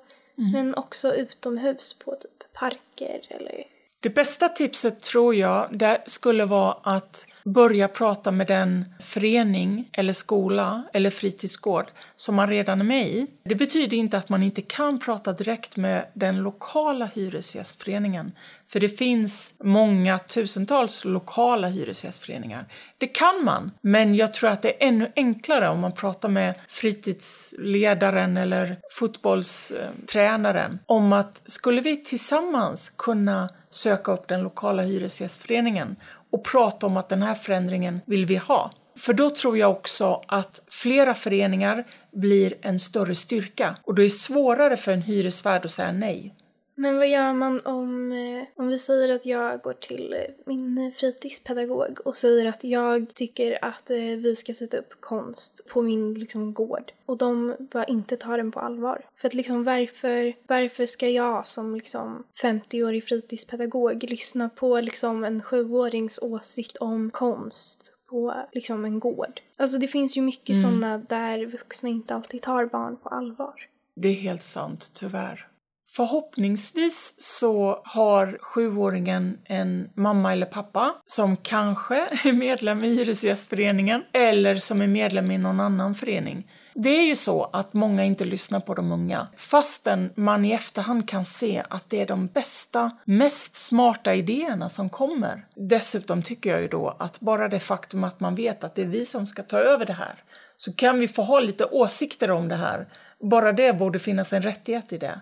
Men 0.52 0.74
också 0.74 1.14
utomhus 1.14 1.94
på 1.94 2.14
typ 2.14 2.52
parker 2.52 3.20
eller... 3.28 3.64
Det 4.00 4.10
bästa 4.10 4.48
tipset 4.48 5.00
tror 5.00 5.34
jag 5.34 5.78
det 5.78 6.02
skulle 6.06 6.44
vara 6.44 6.76
att 6.82 7.26
börja 7.44 7.88
prata 7.88 8.30
med 8.30 8.46
den 8.46 8.84
förening 9.00 9.90
eller 9.92 10.12
skola 10.12 10.82
eller 10.92 11.10
fritidsgård 11.10 11.90
som 12.16 12.34
man 12.34 12.48
redan 12.48 12.80
är 12.80 12.84
med 12.84 13.06
i. 13.06 13.26
Det 13.44 13.54
betyder 13.54 13.96
inte 13.96 14.18
att 14.18 14.28
man 14.28 14.42
inte 14.42 14.62
kan 14.62 14.98
prata 14.98 15.32
direkt 15.32 15.76
med 15.76 16.06
den 16.14 16.36
lokala 16.36 17.06
hyresgästföreningen. 17.14 18.32
För 18.66 18.80
det 18.80 18.88
finns 18.88 19.54
många 19.64 20.18
tusentals 20.18 21.04
lokala 21.04 21.68
hyresgästföreningar. 21.68 22.66
Det 22.98 23.06
kan 23.06 23.44
man, 23.44 23.70
men 23.80 24.14
jag 24.14 24.32
tror 24.32 24.50
att 24.50 24.62
det 24.62 24.84
är 24.84 24.88
ännu 24.88 25.12
enklare 25.16 25.68
om 25.68 25.80
man 25.80 25.92
pratar 25.92 26.28
med 26.28 26.54
fritidsledaren 26.68 28.36
eller 28.36 28.76
fotbollstränaren 28.90 30.78
om 30.86 31.12
att 31.12 31.42
skulle 31.44 31.80
vi 31.80 31.96
tillsammans 31.96 32.90
kunna 32.90 33.48
söka 33.70 34.12
upp 34.12 34.28
den 34.28 34.42
lokala 34.42 34.82
hyresgästföreningen 34.82 35.96
och 36.30 36.44
prata 36.44 36.86
om 36.86 36.96
att 36.96 37.08
den 37.08 37.22
här 37.22 37.34
förändringen 37.34 38.00
vill 38.06 38.26
vi 38.26 38.36
ha. 38.36 38.70
För 38.98 39.12
då 39.12 39.30
tror 39.30 39.58
jag 39.58 39.70
också 39.70 40.22
att 40.26 40.62
flera 40.70 41.14
föreningar 41.14 41.84
blir 42.12 42.54
en 42.60 42.80
större 42.80 43.14
styrka 43.14 43.76
och 43.82 43.94
då 43.94 44.02
är 44.02 44.04
det 44.04 44.10
svårare 44.10 44.76
för 44.76 44.92
en 44.92 45.02
hyresvärd 45.02 45.64
att 45.64 45.70
säga 45.70 45.92
nej. 45.92 46.34
Men 46.80 46.96
vad 46.96 47.08
gör 47.08 47.32
man 47.32 47.60
om, 47.60 48.12
eh, 48.12 48.44
om 48.56 48.68
vi 48.68 48.78
säger 48.78 49.14
att 49.14 49.26
jag 49.26 49.60
går 49.60 49.72
till 49.72 50.12
eh, 50.12 50.20
min 50.46 50.92
fritidspedagog 50.96 51.98
och 52.04 52.16
säger 52.16 52.46
att 52.46 52.64
jag 52.64 53.14
tycker 53.14 53.64
att 53.64 53.90
eh, 53.90 53.96
vi 53.96 54.36
ska 54.36 54.54
sätta 54.54 54.76
upp 54.76 55.00
konst 55.00 55.60
på 55.68 55.82
min 55.82 56.14
liksom, 56.14 56.54
gård 56.54 56.92
och 57.06 57.16
de 57.16 57.56
bara 57.58 57.84
inte 57.84 58.16
tar 58.16 58.36
den 58.36 58.52
på 58.52 58.60
allvar. 58.60 59.04
För 59.16 59.28
att 59.28 59.34
liksom 59.34 59.64
varför, 59.64 60.34
varför 60.46 60.86
ska 60.86 61.08
jag 61.08 61.46
som 61.46 61.74
liksom 61.74 62.24
50-årig 62.42 63.04
fritidspedagog 63.04 64.02
lyssna 64.10 64.48
på 64.48 64.80
liksom 64.80 65.24
en 65.24 65.42
sjuårings 65.42 66.18
åsikt 66.22 66.76
om 66.76 67.10
konst 67.10 67.92
på 68.08 68.34
liksom 68.52 68.84
en 68.84 69.00
gård? 69.00 69.40
Alltså 69.56 69.78
det 69.78 69.88
finns 69.88 70.16
ju 70.16 70.22
mycket 70.22 70.56
Mm. 70.56 70.62
sådana 70.62 70.98
där 70.98 71.46
vuxna 71.46 71.88
inte 71.88 72.14
alltid 72.14 72.42
tar 72.42 72.66
barn 72.66 72.96
på 72.96 73.08
allvar. 73.08 73.68
Det 73.94 74.08
är 74.08 74.12
helt 74.14 74.44
sant, 74.44 74.90
tyvärr. 74.94 75.48
Förhoppningsvis 75.90 77.14
så 77.18 77.80
har 77.84 78.38
sjuåringen 78.40 79.38
en 79.44 79.90
mamma 79.94 80.32
eller 80.32 80.46
pappa 80.46 80.94
som 81.06 81.36
kanske 81.36 81.96
är 82.24 82.32
medlem 82.32 82.84
i 82.84 82.88
Hyresgästföreningen 82.88 84.02
eller 84.12 84.54
som 84.54 84.82
är 84.82 84.86
medlem 84.86 85.30
i 85.30 85.38
någon 85.38 85.60
annan 85.60 85.94
förening. 85.94 86.50
Det 86.74 86.88
är 86.88 87.06
ju 87.06 87.16
så 87.16 87.50
att 87.52 87.74
många 87.74 88.04
inte 88.04 88.24
lyssnar 88.24 88.60
på 88.60 88.74
de 88.74 88.92
unga 88.92 89.26
fastän 89.36 90.10
man 90.14 90.44
i 90.44 90.52
efterhand 90.52 91.08
kan 91.08 91.24
se 91.24 91.62
att 91.70 91.90
det 91.90 92.02
är 92.02 92.06
de 92.06 92.26
bästa, 92.26 92.90
mest 93.04 93.56
smarta 93.56 94.14
idéerna 94.14 94.68
som 94.68 94.90
kommer. 94.90 95.46
Dessutom 95.54 96.22
tycker 96.22 96.50
jag 96.50 96.60
ju 96.60 96.68
då 96.68 96.96
att 96.98 97.20
bara 97.20 97.48
det 97.48 97.60
faktum 97.60 98.04
att 98.04 98.20
man 98.20 98.34
vet 98.34 98.64
att 98.64 98.74
det 98.74 98.82
är 98.82 98.86
vi 98.86 99.04
som 99.04 99.26
ska 99.26 99.42
ta 99.42 99.58
över 99.58 99.86
det 99.86 99.92
här 99.92 100.14
så 100.56 100.72
kan 100.72 101.00
vi 101.00 101.08
få 101.08 101.22
ha 101.22 101.40
lite 101.40 101.64
åsikter 101.64 102.30
om 102.30 102.48
det 102.48 102.56
här. 102.56 102.88
Bara 103.20 103.52
det 103.52 103.72
borde 103.72 103.98
finnas 103.98 104.32
en 104.32 104.42
rättighet 104.42 104.92
i 104.92 104.98
det. 104.98 105.20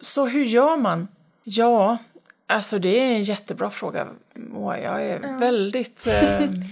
Så 0.00 0.26
hur 0.26 0.44
gör 0.44 0.76
man? 0.76 1.08
Ja, 1.44 1.98
alltså 2.46 2.78
det 2.78 2.98
är 2.98 3.14
en 3.14 3.22
jättebra 3.22 3.70
fråga. 3.70 4.08
Moa. 4.34 4.80
Jag 4.80 5.06
är 5.06 5.38
väldigt... 5.38 6.06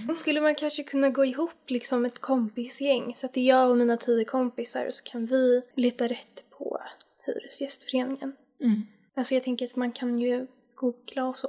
Eh, 0.09 0.13
skulle 0.15 0.41
man 0.41 0.55
kanske 0.55 0.83
kunna 0.83 1.09
gå 1.09 1.25
ihop 1.25 1.51
liksom 1.67 2.05
ett 2.05 2.19
kompisgäng 2.19 3.15
så 3.15 3.25
att 3.25 3.33
det 3.33 3.39
är 3.39 3.47
jag 3.47 3.69
och 3.69 3.77
mina 3.77 3.97
tio 3.97 4.25
kompisar 4.25 4.85
och 4.87 4.93
så 4.93 5.03
kan 5.03 5.25
vi 5.25 5.61
leta 5.75 6.07
rätt 6.07 6.43
på 6.57 6.81
Hyresgästföreningen. 7.25 8.35
Mm. 8.61 8.81
Alltså 9.15 9.33
jag 9.33 9.43
tänker 9.43 9.65
att 9.65 9.75
man 9.75 9.91
kan 9.91 10.19
ju 10.19 10.47
googla 10.75 11.25
och 11.25 11.37
så. 11.37 11.47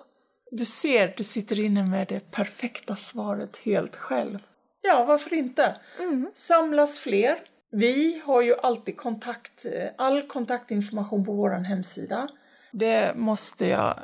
du 0.51 0.65
ser, 0.65 1.15
du 1.17 1.23
sitter 1.23 1.61
inne 1.61 1.83
med 1.87 2.09
det 2.09 2.31
perfekta 2.31 2.97
svaret 2.97 3.57
helt 3.57 3.97
själv. 3.97 4.39
Ja, 4.83 5.05
varför 5.05 5.35
inte? 5.35 5.77
Samlas 6.35 6.99
fler. 6.99 7.39
Vi 7.77 8.23
har 8.25 8.43
ju 8.43 8.55
alltid 8.55 8.97
kontakt, 8.97 9.67
eh, 9.67 9.89
all 9.97 10.23
kontaktinformation 10.23 11.25
på 11.25 11.33
vår 11.33 11.51
hemsida. 11.51 12.29
Det 12.73 13.15
måste 13.17 13.67
jag 13.67 13.95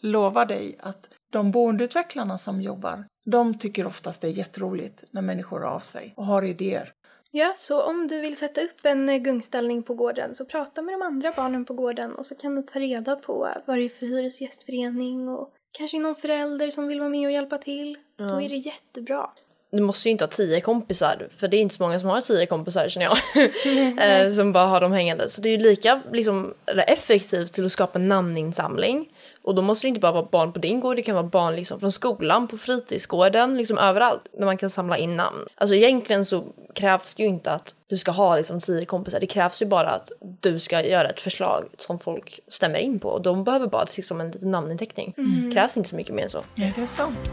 lova 0.00 0.44
dig 0.44 0.76
att 0.80 1.08
de 1.32 1.50
boendeutvecklarna 1.50 2.38
som 2.38 2.62
jobbar, 2.62 3.04
de 3.24 3.58
tycker 3.58 3.86
oftast 3.86 4.20
det 4.20 4.28
är 4.28 4.32
jätteroligt 4.32 5.04
när 5.10 5.22
människor 5.22 5.64
av 5.64 5.80
sig 5.80 6.14
och 6.16 6.26
har 6.26 6.42
idéer. 6.42 6.92
Ja, 7.30 7.54
så 7.56 7.82
om 7.82 8.06
du 8.08 8.20
vill 8.20 8.36
sätta 8.36 8.60
upp 8.60 8.84
en 8.84 9.08
eh, 9.08 9.18
gungställning 9.18 9.82
på 9.82 9.94
gården 9.94 10.34
så 10.34 10.44
prata 10.44 10.82
med 10.82 10.94
de 10.94 11.02
andra 11.02 11.32
barnen 11.36 11.64
på 11.64 11.74
gården 11.74 12.14
och 12.14 12.26
så 12.26 12.34
kan 12.34 12.54
du 12.56 12.62
ta 12.62 12.78
reda 12.78 13.16
på 13.16 13.48
vad 13.66 13.78
det 13.78 13.84
är 13.84 13.88
för 13.88 14.06
hyresgästförening 14.06 15.28
och 15.28 15.52
kanske 15.78 15.98
någon 15.98 16.14
förälder 16.14 16.70
som 16.70 16.86
vill 16.86 17.00
vara 17.00 17.10
med 17.10 17.26
och 17.26 17.32
hjälpa 17.32 17.58
till. 17.58 17.98
Då 18.16 18.40
är 18.40 18.48
det 18.48 18.56
jättebra. 18.56 19.30
Du 19.70 19.82
måste 19.82 20.08
ju 20.08 20.12
inte 20.12 20.24
ha 20.24 20.30
tio 20.30 20.60
kompisar, 20.60 21.28
för 21.36 21.48
det 21.48 21.56
är 21.56 21.60
inte 21.60 21.74
så 21.74 21.82
många 21.82 22.00
som 22.00 22.08
har 22.08 22.20
tio 22.20 22.46
kompisar 22.46 22.88
känner 22.88 23.06
jag. 23.06 24.26
eh, 24.26 24.32
som 24.32 24.52
bara 24.52 24.66
har 24.66 24.80
dem 24.80 24.92
hängande. 24.92 25.28
Så 25.28 25.40
det 25.40 25.48
är 25.48 25.58
ju 25.58 25.68
lika 25.68 26.02
liksom, 26.12 26.54
effektivt 26.86 27.52
till 27.52 27.66
att 27.66 27.72
skapa 27.72 27.98
en 27.98 28.08
namninsamling. 28.08 29.08
Och 29.42 29.54
då 29.54 29.62
måste 29.62 29.86
det 29.86 29.88
inte 29.88 30.00
bara 30.00 30.12
vara 30.12 30.28
barn 30.30 30.52
på 30.52 30.58
din 30.58 30.80
gård, 30.80 30.96
det 30.96 31.02
kan 31.02 31.14
vara 31.14 31.26
barn 31.26 31.56
liksom 31.56 31.80
från 31.80 31.92
skolan, 31.92 32.48
på 32.48 32.58
fritidsgården, 32.58 33.56
liksom 33.56 33.78
överallt. 33.78 34.20
Där 34.38 34.44
man 34.44 34.56
kan 34.56 34.70
samla 34.70 34.98
in 34.98 35.16
namn. 35.16 35.46
Alltså 35.54 35.74
egentligen 35.74 36.24
så 36.24 36.44
krävs 36.74 37.18
ju 37.18 37.26
inte 37.26 37.52
att 37.52 37.74
du 37.86 37.98
ska 37.98 38.10
ha 38.10 38.36
liksom 38.36 38.60
tio 38.60 38.84
kompisar. 38.84 39.20
Det 39.20 39.26
krävs 39.26 39.62
ju 39.62 39.66
bara 39.66 39.90
att 39.90 40.10
du 40.40 40.58
ska 40.58 40.86
göra 40.86 41.08
ett 41.08 41.20
förslag 41.20 41.64
som 41.78 41.98
folk 41.98 42.40
stämmer 42.48 42.78
in 42.78 42.98
på. 42.98 43.08
Och 43.08 43.22
de 43.22 43.44
behöver 43.44 43.66
bara 43.66 43.86
liksom 43.96 44.20
en 44.20 44.30
liten 44.30 44.50
namninteckning. 44.50 45.14
Det 45.16 45.52
krävs 45.52 45.76
inte 45.76 45.88
så 45.88 45.96
mycket 45.96 46.14
mer 46.14 46.22
än 46.22 46.30
så. 46.30 46.44
Ja, 46.54 46.66
det 46.76 46.82
är 46.82 46.86
sant. 46.86 47.30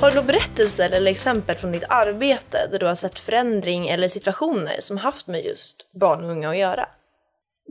Har 0.00 0.10
du 0.10 0.16
några 0.16 0.26
berättelser 0.26 0.90
eller 0.90 1.10
exempel 1.10 1.56
från 1.56 1.72
ditt 1.72 1.84
arbete 1.88 2.68
där 2.70 2.78
du 2.78 2.86
har 2.86 2.94
sett 2.94 3.18
förändring 3.18 3.88
eller 3.88 4.08
situationer 4.08 4.76
som 4.78 4.96
haft 4.96 5.26
med 5.26 5.44
just 5.44 5.92
barn 6.00 6.24
och 6.24 6.30
unga 6.30 6.50
att 6.50 6.56
göra? 6.58 6.86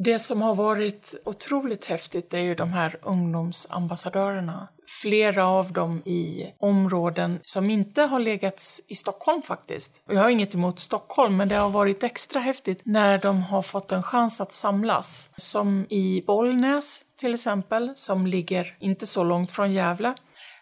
Det 0.04 0.20
som 0.20 0.42
har 0.42 0.56
varit 0.56 1.16
otroligt 1.26 1.86
häftigt 1.86 2.34
är 2.34 2.40
ju 2.40 2.56
de 2.56 2.74
här 2.74 2.96
ungdomsambassadörerna. 3.02 4.68
Flera 5.02 5.48
av 5.48 5.74
dem 5.74 6.02
i 6.06 6.54
områden 6.60 7.40
som 7.44 7.70
inte 7.70 8.02
har 8.02 8.20
legat 8.20 8.64
i 8.88 8.96
Stockholm 8.96 9.42
faktiskt. 9.42 10.04
Jag 10.10 10.22
har 10.22 10.30
inget 10.30 10.56
emot 10.56 10.80
Stockholm, 10.80 11.38
men 11.38 11.48
det 11.48 11.56
har 11.56 11.70
varit 11.70 12.04
extra 12.04 12.40
häftigt 12.40 12.82
när 12.86 13.18
de 13.18 13.44
har 13.44 13.62
fått 13.62 13.92
en 13.92 14.04
chans 14.04 14.42
att 14.42 14.54
samlas. 14.54 15.30
Som 15.38 15.86
i 15.90 16.24
Bollnäs 16.28 17.06
till 17.20 17.34
exempel, 17.34 17.94
som 17.96 18.28
ligger 18.28 18.78
inte 18.80 19.06
så 19.06 19.24
långt 19.24 19.52
från 19.52 19.74
Gävle 19.74 20.16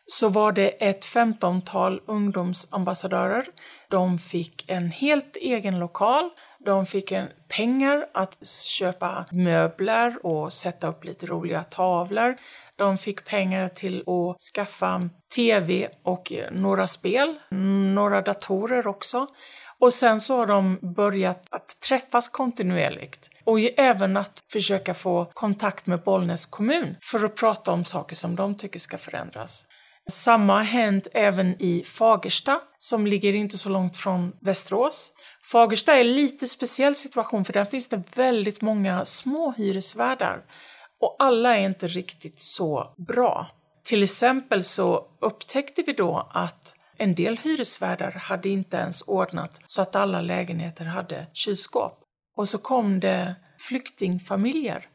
så 0.07 0.29
var 0.29 0.51
det 0.51 0.67
ett 0.67 1.05
femtontal 1.05 2.01
ungdomsambassadörer. 2.05 3.45
De 3.89 4.19
fick 4.19 4.69
en 4.69 4.91
helt 4.91 5.35
egen 5.35 5.79
lokal. 5.79 6.29
De 6.65 6.85
fick 6.85 7.11
en 7.11 7.27
pengar 7.47 8.05
att 8.13 8.47
köpa 8.47 9.25
möbler 9.31 10.25
och 10.25 10.53
sätta 10.53 10.87
upp 10.87 11.03
lite 11.03 11.25
roliga 11.25 11.63
tavlor. 11.63 12.35
De 12.75 12.97
fick 12.97 13.25
pengar 13.25 13.67
till 13.67 13.99
att 13.99 14.41
skaffa 14.41 15.09
tv 15.35 15.89
och 16.03 16.33
eh, 16.33 16.51
några 16.51 16.87
spel, 16.87 17.35
några 17.95 18.21
datorer 18.21 18.87
också. 18.87 19.27
Och 19.79 19.93
sen 19.93 20.19
så 20.19 20.37
har 20.37 20.45
de 20.45 20.79
börjat 20.95 21.47
att 21.49 21.79
träffas 21.87 22.29
kontinuerligt 22.29 23.29
och 23.43 23.59
även 23.77 24.17
att 24.17 24.43
försöka 24.51 24.93
få 24.93 25.25
kontakt 25.33 25.87
med 25.87 26.03
Bollnäs 26.03 26.45
kommun 26.45 26.95
för 27.11 27.25
att 27.25 27.35
prata 27.35 27.71
om 27.71 27.85
saker 27.85 28.15
som 28.15 28.35
de 28.35 28.57
tycker 28.57 28.79
ska 28.79 28.97
förändras. 28.97 29.67
Samma 30.09 30.53
har 30.53 30.63
hänt 30.63 31.07
även 31.13 31.61
i 31.61 31.83
Fagersta 31.85 32.61
som 32.77 33.07
ligger 33.07 33.35
inte 33.35 33.57
så 33.57 33.69
långt 33.69 33.97
från 33.97 34.31
Västerås. 34.41 35.13
Fagersta 35.51 35.93
är 35.93 36.01
en 36.01 36.15
lite 36.15 36.47
speciell 36.47 36.95
situation 36.95 37.45
för 37.45 37.53
där 37.53 37.65
finns 37.65 37.87
det 37.87 38.17
väldigt 38.17 38.61
många 38.61 39.05
små 39.05 39.51
hyresvärdar 39.57 40.43
och 41.01 41.15
alla 41.19 41.57
är 41.57 41.65
inte 41.65 41.87
riktigt 41.87 42.39
så 42.39 42.93
bra. 43.07 43.47
Till 43.83 44.03
exempel 44.03 44.63
så 44.63 45.05
upptäckte 45.21 45.83
vi 45.87 45.93
då 45.93 46.29
att 46.33 46.75
en 46.97 47.15
del 47.15 47.37
hyresvärdar 47.37 48.11
hade 48.11 48.49
inte 48.49 48.77
ens 48.77 49.01
ordnat 49.01 49.61
så 49.67 49.81
att 49.81 49.95
alla 49.95 50.21
lägenheter 50.21 50.85
hade 50.85 51.27
kylskåp. 51.33 51.99
Och 52.37 52.49
så 52.49 52.57
kom 52.57 52.99
det 52.99 53.35
flyktingfamiljer 53.59 54.87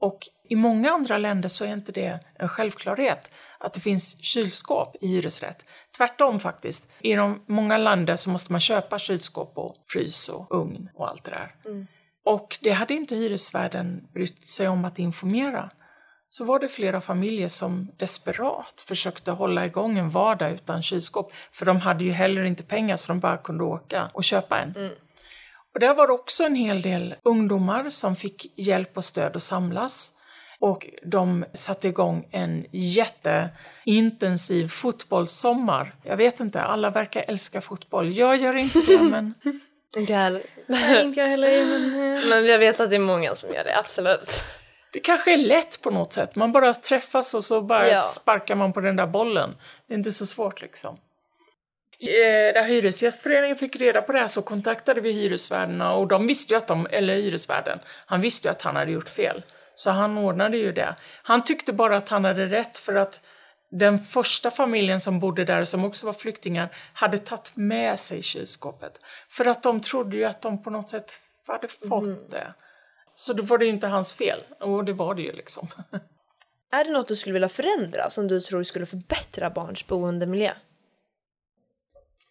och 0.00 0.18
i 0.48 0.56
många 0.56 0.90
andra 0.90 1.18
länder 1.18 1.48
så 1.48 1.64
är 1.64 1.72
inte 1.72 1.92
det 1.92 2.20
en 2.38 2.48
självklarhet 2.48 3.30
att 3.58 3.72
det 3.72 3.80
finns 3.80 4.24
kylskåp 4.24 4.96
i 5.00 5.06
hyresrätt. 5.06 5.66
Tvärtom 5.96 6.40
faktiskt. 6.40 6.88
I 7.00 7.14
de 7.14 7.44
många 7.48 7.78
länder 7.78 8.16
så 8.16 8.30
måste 8.30 8.52
man 8.52 8.60
köpa 8.60 8.98
kylskåp 8.98 9.58
och 9.58 9.76
frys 9.92 10.28
och 10.28 10.46
ugn 10.50 10.88
och 10.94 11.08
allt 11.08 11.24
det 11.24 11.30
där. 11.30 11.54
Mm. 11.64 11.86
Och 12.24 12.58
det 12.60 12.70
hade 12.70 12.94
inte 12.94 13.16
hyresvärden 13.16 14.08
brytt 14.14 14.46
sig 14.46 14.68
om 14.68 14.84
att 14.84 14.98
informera. 14.98 15.70
Så 16.28 16.44
var 16.44 16.58
det 16.58 16.68
flera 16.68 17.00
familjer 17.00 17.48
som 17.48 17.90
desperat 17.96 18.84
försökte 18.88 19.30
hålla 19.30 19.66
igång 19.66 19.98
en 19.98 20.10
vardag 20.10 20.52
utan 20.52 20.82
kylskåp. 20.82 21.32
För 21.52 21.66
de 21.66 21.80
hade 21.80 22.04
ju 22.04 22.12
heller 22.12 22.44
inte 22.44 22.62
pengar 22.62 22.96
så 22.96 23.08
de 23.08 23.20
bara 23.20 23.36
kunde 23.36 23.64
åka 23.64 24.10
och 24.12 24.24
köpa 24.24 24.58
en. 24.58 24.74
Mm. 24.76 24.92
Och 25.76 25.80
där 25.80 25.94
var 25.94 26.06
det 26.06 26.12
också 26.12 26.44
en 26.44 26.54
hel 26.54 26.82
del 26.82 27.14
ungdomar 27.22 27.90
som 27.90 28.16
fick 28.16 28.52
hjälp 28.58 28.96
och 28.96 29.04
stöd 29.04 29.36
att 29.36 29.42
samlas. 29.42 30.12
Och 30.60 30.86
de 31.04 31.44
satte 31.54 31.88
igång 31.88 32.28
en 32.30 32.64
jätteintensiv 32.72 34.68
fotbollssommar. 34.68 35.94
Jag 36.02 36.16
vet 36.16 36.40
inte, 36.40 36.62
alla 36.62 36.90
verkar 36.90 37.24
älska 37.28 37.60
fotboll. 37.60 38.16
Jag 38.16 38.36
gör 38.36 38.54
inte 38.54 38.78
det, 38.86 39.02
men... 39.10 39.34
Inte 39.96 40.12
jag 40.12 40.20
heller. 40.20 40.42
Nej, 40.66 41.04
inte 41.04 41.20
jag 41.20 41.28
heller, 41.28 41.64
men... 41.66 41.84
eh, 42.22 42.28
Men 42.28 42.46
jag 42.46 42.58
vet 42.58 42.80
att 42.80 42.90
det 42.90 42.96
är 42.96 43.00
många 43.00 43.34
som 43.34 43.54
gör 43.54 43.64
det, 43.64 43.78
absolut. 43.78 44.44
Det 44.92 45.00
kanske 45.00 45.32
är 45.32 45.38
lätt 45.38 45.82
på 45.82 45.90
något 45.90 46.12
sätt. 46.12 46.36
Man 46.36 46.52
bara 46.52 46.74
träffas 46.74 47.34
och 47.34 47.44
så 47.44 47.60
bara 47.62 47.88
Ja. 47.88 48.00
sparkar 48.00 48.54
man 48.54 48.72
på 48.72 48.80
den 48.80 48.96
där 48.96 49.06
bollen. 49.06 49.56
Det 49.88 49.94
är 49.94 49.98
inte 49.98 50.12
så 50.12 50.26
svårt 50.26 50.60
liksom. 50.62 50.96
Eh, 52.00 52.54
När 52.54 52.68
Hyresgästföreningen 52.68 53.56
fick 53.56 53.76
reda 53.76 54.02
på 54.02 54.12
det 54.12 54.18
här 54.18 54.26
så 54.26 54.42
kontaktade 54.42 55.00
vi 55.00 55.12
hyresvärdarna 55.12 55.92
och 55.92 56.08
de 56.08 56.26
visste 56.26 56.54
ju 56.54 56.58
att 56.58 56.66
de, 56.66 56.86
eller 56.90 57.14
hyresvärden, 57.14 57.78
han 58.06 58.20
visste 58.20 58.48
ju 58.48 58.52
att 58.52 58.62
han 58.62 58.76
hade 58.76 58.92
gjort 58.92 59.08
fel. 59.08 59.42
Så 59.74 59.90
han 59.90 60.18
ordnade 60.18 60.56
ju 60.56 60.72
det. 60.72 60.96
Han 61.22 61.44
tyckte 61.44 61.72
bara 61.72 61.96
att 61.96 62.08
han 62.08 62.24
hade 62.24 62.46
rätt 62.46 62.78
för 62.78 62.94
att 62.94 63.20
den 63.70 63.98
första 63.98 64.50
familjen 64.50 65.00
som 65.00 65.20
bodde 65.20 65.44
där, 65.44 65.64
som 65.64 65.84
också 65.84 66.06
var 66.06 66.12
flyktingar, 66.12 66.76
hade 66.92 67.18
tagit 67.18 67.52
med 67.56 67.98
sig 67.98 68.22
kylskåpet. 68.22 69.00
För 69.28 69.44
att 69.44 69.62
de 69.62 69.80
trodde 69.80 70.16
ju 70.16 70.24
att 70.24 70.42
de 70.42 70.62
på 70.62 70.70
något 70.70 70.88
sätt 70.88 71.18
hade 71.46 71.68
fått 71.68 72.30
det. 72.30 72.54
Så 73.16 73.32
då 73.32 73.42
var 73.42 73.58
det 73.58 73.64
ju 73.64 73.70
inte 73.70 73.86
hans 73.86 74.14
fel. 74.14 74.40
Och 74.60 74.84
det 74.84 74.92
var 74.92 75.14
det 75.14 75.22
ju 75.22 75.32
liksom. 75.32 75.68
Är 76.72 76.84
det 76.84 76.90
något 76.90 77.08
du 77.08 77.16
skulle 77.16 77.32
vilja 77.32 77.48
förändra 77.48 78.10
som 78.10 78.28
du 78.28 78.40
tror 78.40 78.62
skulle 78.62 78.86
förbättra 78.86 79.50
barns 79.50 79.86
boendemiljö? 79.86 80.52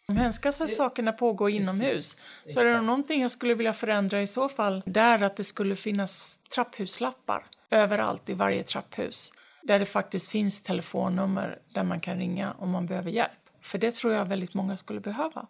Om 0.08 0.18
hemska 0.18 0.52
sakerna 0.52 1.12
pågår 1.12 1.50
inomhus 1.50 2.20
så 2.48 2.60
är 2.60 2.65
det 2.65 2.82
någonting 2.82 3.22
jag 3.22 3.32
skulle 3.32 3.54
vilja 3.54 3.74
förändra 3.74 4.22
i 4.22 4.28
så 4.28 4.50
fall. 4.50 4.84
Där 4.86 5.24
att 5.24 5.36
det 5.36 5.44
skulle 5.44 5.76
finnas 5.76 6.39
trapphuslappar 6.56 7.46
överallt 7.72 8.30
i 8.30 8.34
varje 8.34 8.63
trapphus. 8.63 9.34
Där 9.63 9.80
det 9.80 9.86
faktiskt 9.86 10.28
finns 10.30 10.62
telefonnummer 10.62 11.60
där 11.74 11.84
man 11.84 12.00
kan 12.00 12.18
ringa 12.18 12.54
om 12.54 12.70
man 12.70 12.86
behöver 12.86 13.12
hjälp. 13.12 13.32
För 13.62 13.78
det 13.78 13.94
tror 13.94 14.13
jag 14.13 14.26
väldigt 14.26 14.54
många 14.54 14.78
skulle 14.78 15.00
behöva. 15.00 15.48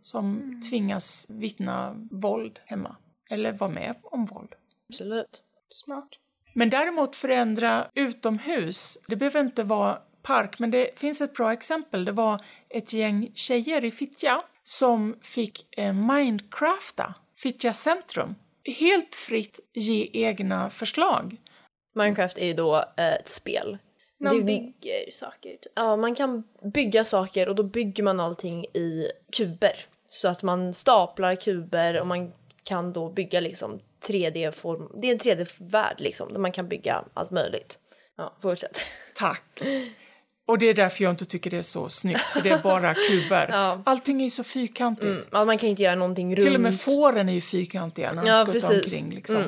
Som 0.00 0.60
tvingas 0.70 1.26
vittna 1.28 1.94
våld 2.10 2.60
hemma. 2.64 2.96
Eller 3.30 3.52
vara 3.52 3.70
med 3.70 3.94
om 4.02 4.26
våld. 4.26 4.54
Absolut. 4.88 5.42
Smart. 5.70 6.08
Men 6.52 6.70
däremot 6.70 7.16
förändra 7.16 7.90
utomhus. 7.94 8.98
Det 9.08 9.16
behöver 9.16 9.40
inte 9.40 9.62
vara 9.62 9.98
park, 10.22 10.58
men 10.58 10.70
det 10.70 10.98
finns 10.98 11.20
ett 11.20 11.32
bra 11.34 11.52
exempel. 11.52 12.04
Det 12.04 12.12
var 12.12 12.44
ett 12.68 12.92
gäng 12.92 13.30
tjejer 13.34 13.84
i 13.84 13.90
Fittja 13.90 14.42
som 14.62 15.18
fick 15.22 15.78
eh, 15.78 15.92
Minecrafta, 15.92 17.14
Fittja 17.36 17.72
centrum. 17.72 18.34
Helt 18.78 19.14
fritt 19.14 19.60
ge 19.74 20.10
egna 20.12 20.70
förslag. 20.70 21.36
Minecraft 21.94 22.38
är 22.38 22.46
ju 22.46 22.54
då 22.54 22.76
eh, 22.76 23.14
ett 23.14 23.28
spel. 23.28 23.78
Man 24.20 24.36
Det- 24.38 24.44
bygger 24.44 25.10
saker. 25.12 25.50
Typ. 25.50 25.72
Ja, 25.74 25.96
man 25.96 26.14
kan 26.14 26.44
bygga 26.74 27.04
saker 27.04 27.48
och 27.48 27.54
då 27.54 27.62
bygger 27.62 28.02
man 28.02 28.20
allting 28.20 28.64
i 28.64 29.10
kuber. 29.32 29.84
Så 30.08 30.28
att 30.28 30.42
man 30.42 30.74
staplar 30.74 31.34
kuber 31.34 32.00
och 32.00 32.06
man 32.06 32.32
kan 32.62 32.92
då 32.92 33.10
bygga 33.10 33.40
liksom 33.40 33.80
3D-form. 34.08 34.92
Det 35.00 35.08
är 35.08 35.12
en 35.12 35.18
3D-värld 35.18 35.96
liksom 35.98 36.32
där 36.32 36.38
man 36.40 36.52
kan 36.52 36.68
bygga 36.68 37.04
allt 37.14 37.30
möjligt. 37.30 37.78
Ja, 38.16 38.36
fortsätt. 38.42 38.86
Tack! 39.14 39.42
Och 40.48 40.58
det 40.58 40.66
är 40.66 40.74
därför 40.74 41.04
jag 41.04 41.12
inte 41.12 41.24
tycker 41.24 41.50
det 41.50 41.56
är 41.56 41.62
så 41.62 41.88
snyggt, 41.88 42.22
för 42.22 42.40
det 42.40 42.50
är 42.50 42.58
bara 42.58 42.94
kuber. 43.08 43.48
Ja. 43.50 43.82
Allting 43.86 44.20
är 44.20 44.24
ju 44.24 44.30
så 44.30 44.44
fyrkantigt. 44.44 45.28
Ja, 45.32 45.44
man 45.44 45.58
kan 45.58 45.68
inte 45.68 45.82
göra 45.82 45.94
någonting 45.94 46.36
runt. 46.36 46.44
Till 46.44 46.54
och 46.54 46.60
med 46.60 46.80
fåren 46.80 47.28
är 47.28 47.32
ju 47.32 47.40
fyrkantiga 47.40 48.12
när 48.12 48.22
de 48.22 48.28
Ja, 48.28 48.46
skuttar 48.46 48.74
omkring. 48.74 49.14
Liksom. 49.14 49.44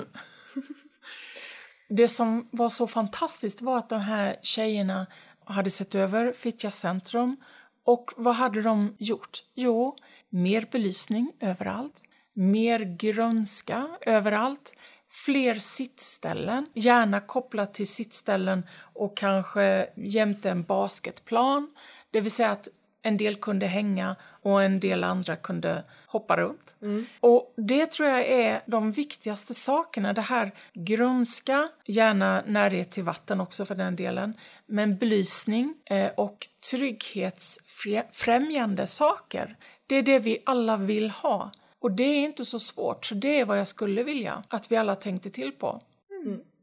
Det 1.88 2.08
som 2.08 2.48
var 2.52 2.68
så 2.68 2.86
fantastiskt 2.86 3.60
var 3.60 3.78
att 3.78 3.88
de 3.88 4.00
här 4.00 4.36
tjejerna 4.42 5.06
hade 5.44 5.70
sett 5.70 5.94
över 5.94 6.32
Fittja 6.32 6.70
centrum 6.70 7.36
och 7.84 8.10
vad 8.16 8.34
hade 8.34 8.62
de 8.62 8.96
gjort? 8.98 9.38
Jo, 9.54 9.96
mer 10.28 10.68
belysning 10.72 11.32
överallt, 11.40 12.02
mer 12.34 12.96
grönska 12.98 13.88
överallt, 14.00 14.72
fler 15.10 15.58
sittställen, 15.58 16.66
gärna 16.74 17.20
kopplat 17.20 17.74
till 17.74 17.88
sittställen 17.88 18.66
och 18.80 19.16
kanske 19.16 19.88
jämte 19.94 20.50
en 20.50 20.62
basketplan. 20.62 21.70
Det 22.10 22.20
vill 22.20 22.30
säga 22.30 22.50
att 22.50 22.68
en 23.02 23.16
del 23.16 23.36
kunde 23.36 23.66
hänga 23.66 24.16
och 24.42 24.62
en 24.62 24.80
del 24.80 25.04
andra 25.04 25.36
kunde 25.36 25.84
hoppa 26.06 26.36
runt. 26.36 26.76
Och 27.20 27.54
det 27.56 27.90
tror 27.90 28.08
jag 28.08 28.26
är 28.26 28.60
de 28.66 28.90
viktigaste 28.90 29.54
sakerna. 29.54 30.12
Det 30.12 30.20
här 30.20 30.52
grönska, 30.72 31.68
gärna 31.86 32.42
närhet 32.46 32.90
till 32.90 33.04
vatten 33.04 33.40
också 33.40 33.64
för 33.64 33.74
den 33.74 33.96
delen, 33.96 34.34
men 34.66 34.96
belysning 34.96 35.74
eh, 35.84 36.10
och 36.16 36.48
trygghetsfrämjande 36.70 38.86
saker. 38.86 39.56
Det 39.86 39.96
är 39.96 40.02
det 40.02 40.18
vi 40.18 40.42
alla 40.46 40.76
vill 40.76 41.10
ha. 41.10 41.50
Och 41.80 41.92
det 41.92 42.02
är 42.02 42.24
inte 42.24 42.44
så 42.44 42.60
svårt, 42.60 43.04
så 43.06 43.14
det 43.14 43.40
är 43.40 43.44
vad 43.44 43.58
jag 43.58 43.66
skulle 43.66 44.02
vilja 44.02 44.44
att 44.48 44.72
vi 44.72 44.76
alla 44.76 44.96
tänkte 44.96 45.30
till 45.30 45.52
på. 45.52 45.80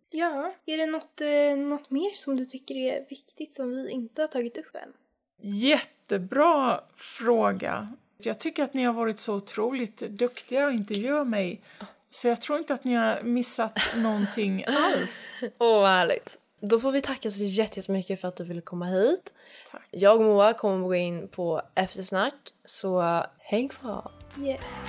Ja, 0.09 0.53
är 0.65 0.77
det 0.77 0.85
något, 0.85 1.21
eh, 1.21 1.57
något 1.57 1.89
mer 1.89 2.11
som 2.15 2.37
du 2.37 2.45
tycker 2.45 2.75
är 2.75 3.05
viktigt 3.09 3.55
som 3.55 3.71
vi 3.71 3.89
inte 3.89 4.21
har 4.21 4.27
tagit 4.27 4.57
upp 4.57 4.75
än? 4.75 4.93
Jättebra 5.41 6.83
fråga. 6.95 7.93
Jag 8.17 8.39
tycker 8.39 8.63
att 8.63 8.73
ni 8.73 8.83
har 8.83 8.93
varit 8.93 9.19
så 9.19 9.35
otroligt 9.35 9.97
duktiga 9.97 10.67
att 10.67 10.73
intervjua 10.73 11.23
mig. 11.23 11.61
Så 12.09 12.27
jag 12.27 12.41
tror 12.41 12.59
inte 12.59 12.73
att 12.73 12.83
ni 12.83 12.93
har 12.93 13.21
missat 13.23 13.79
någonting 13.95 14.65
alls. 14.65 15.29
Åh, 15.59 15.81
vad 15.81 15.89
härligt. 15.89 16.39
Då 16.59 16.79
får 16.79 16.91
vi 16.91 17.01
tacka 17.01 17.31
så 17.31 17.43
jättemycket 17.43 18.21
för 18.21 18.27
att 18.27 18.35
du 18.35 18.43
ville 18.43 18.61
komma 18.61 18.85
hit. 18.85 19.33
Tack. 19.71 19.87
Jag 19.91 20.15
och 20.15 20.21
Moa 20.21 20.53
kommer 20.53 20.87
gå 20.87 20.95
in 20.95 21.27
på 21.27 21.61
eftersnack, 21.75 22.35
så 22.65 23.23
häng 23.39 23.69
kvar. 23.69 24.11
Yes. 24.35 24.87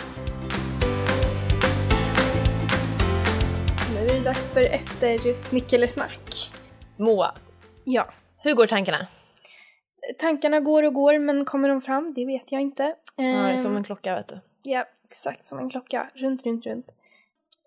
Nu 3.95 4.07
är 4.09 4.15
det 4.15 4.21
dags 4.25 4.51
för 4.51 4.61
eftersnick 4.61 5.73
eller 5.73 5.87
snack. 5.87 6.51
Moa, 6.97 7.35
Ja. 7.85 8.07
hur 8.39 8.55
går 8.55 8.67
tankarna? 8.67 9.07
Tankarna 10.19 10.61
går 10.61 10.83
och 10.83 10.95
går, 10.95 11.19
men 11.19 11.45
kommer 11.45 11.69
de 11.69 11.83
fram? 11.83 12.15
Det 12.15 12.25
vet 12.27 12.53
jag 12.53 12.61
inte. 12.61 12.83
Ja, 12.83 12.95
det 13.17 13.25
är 13.25 13.51
Ehm, 13.51 13.59
som 13.59 13.77
en 13.77 13.85
klocka, 13.85 14.15
vet 14.15 14.29
du. 14.29 14.39
Ja, 14.63 14.85
exakt 15.11 15.45
som 15.45 15.59
en 15.59 15.71
klocka. 15.71 16.11
Runt, 16.15 16.47
runt, 16.47 16.67
runt. 16.67 16.87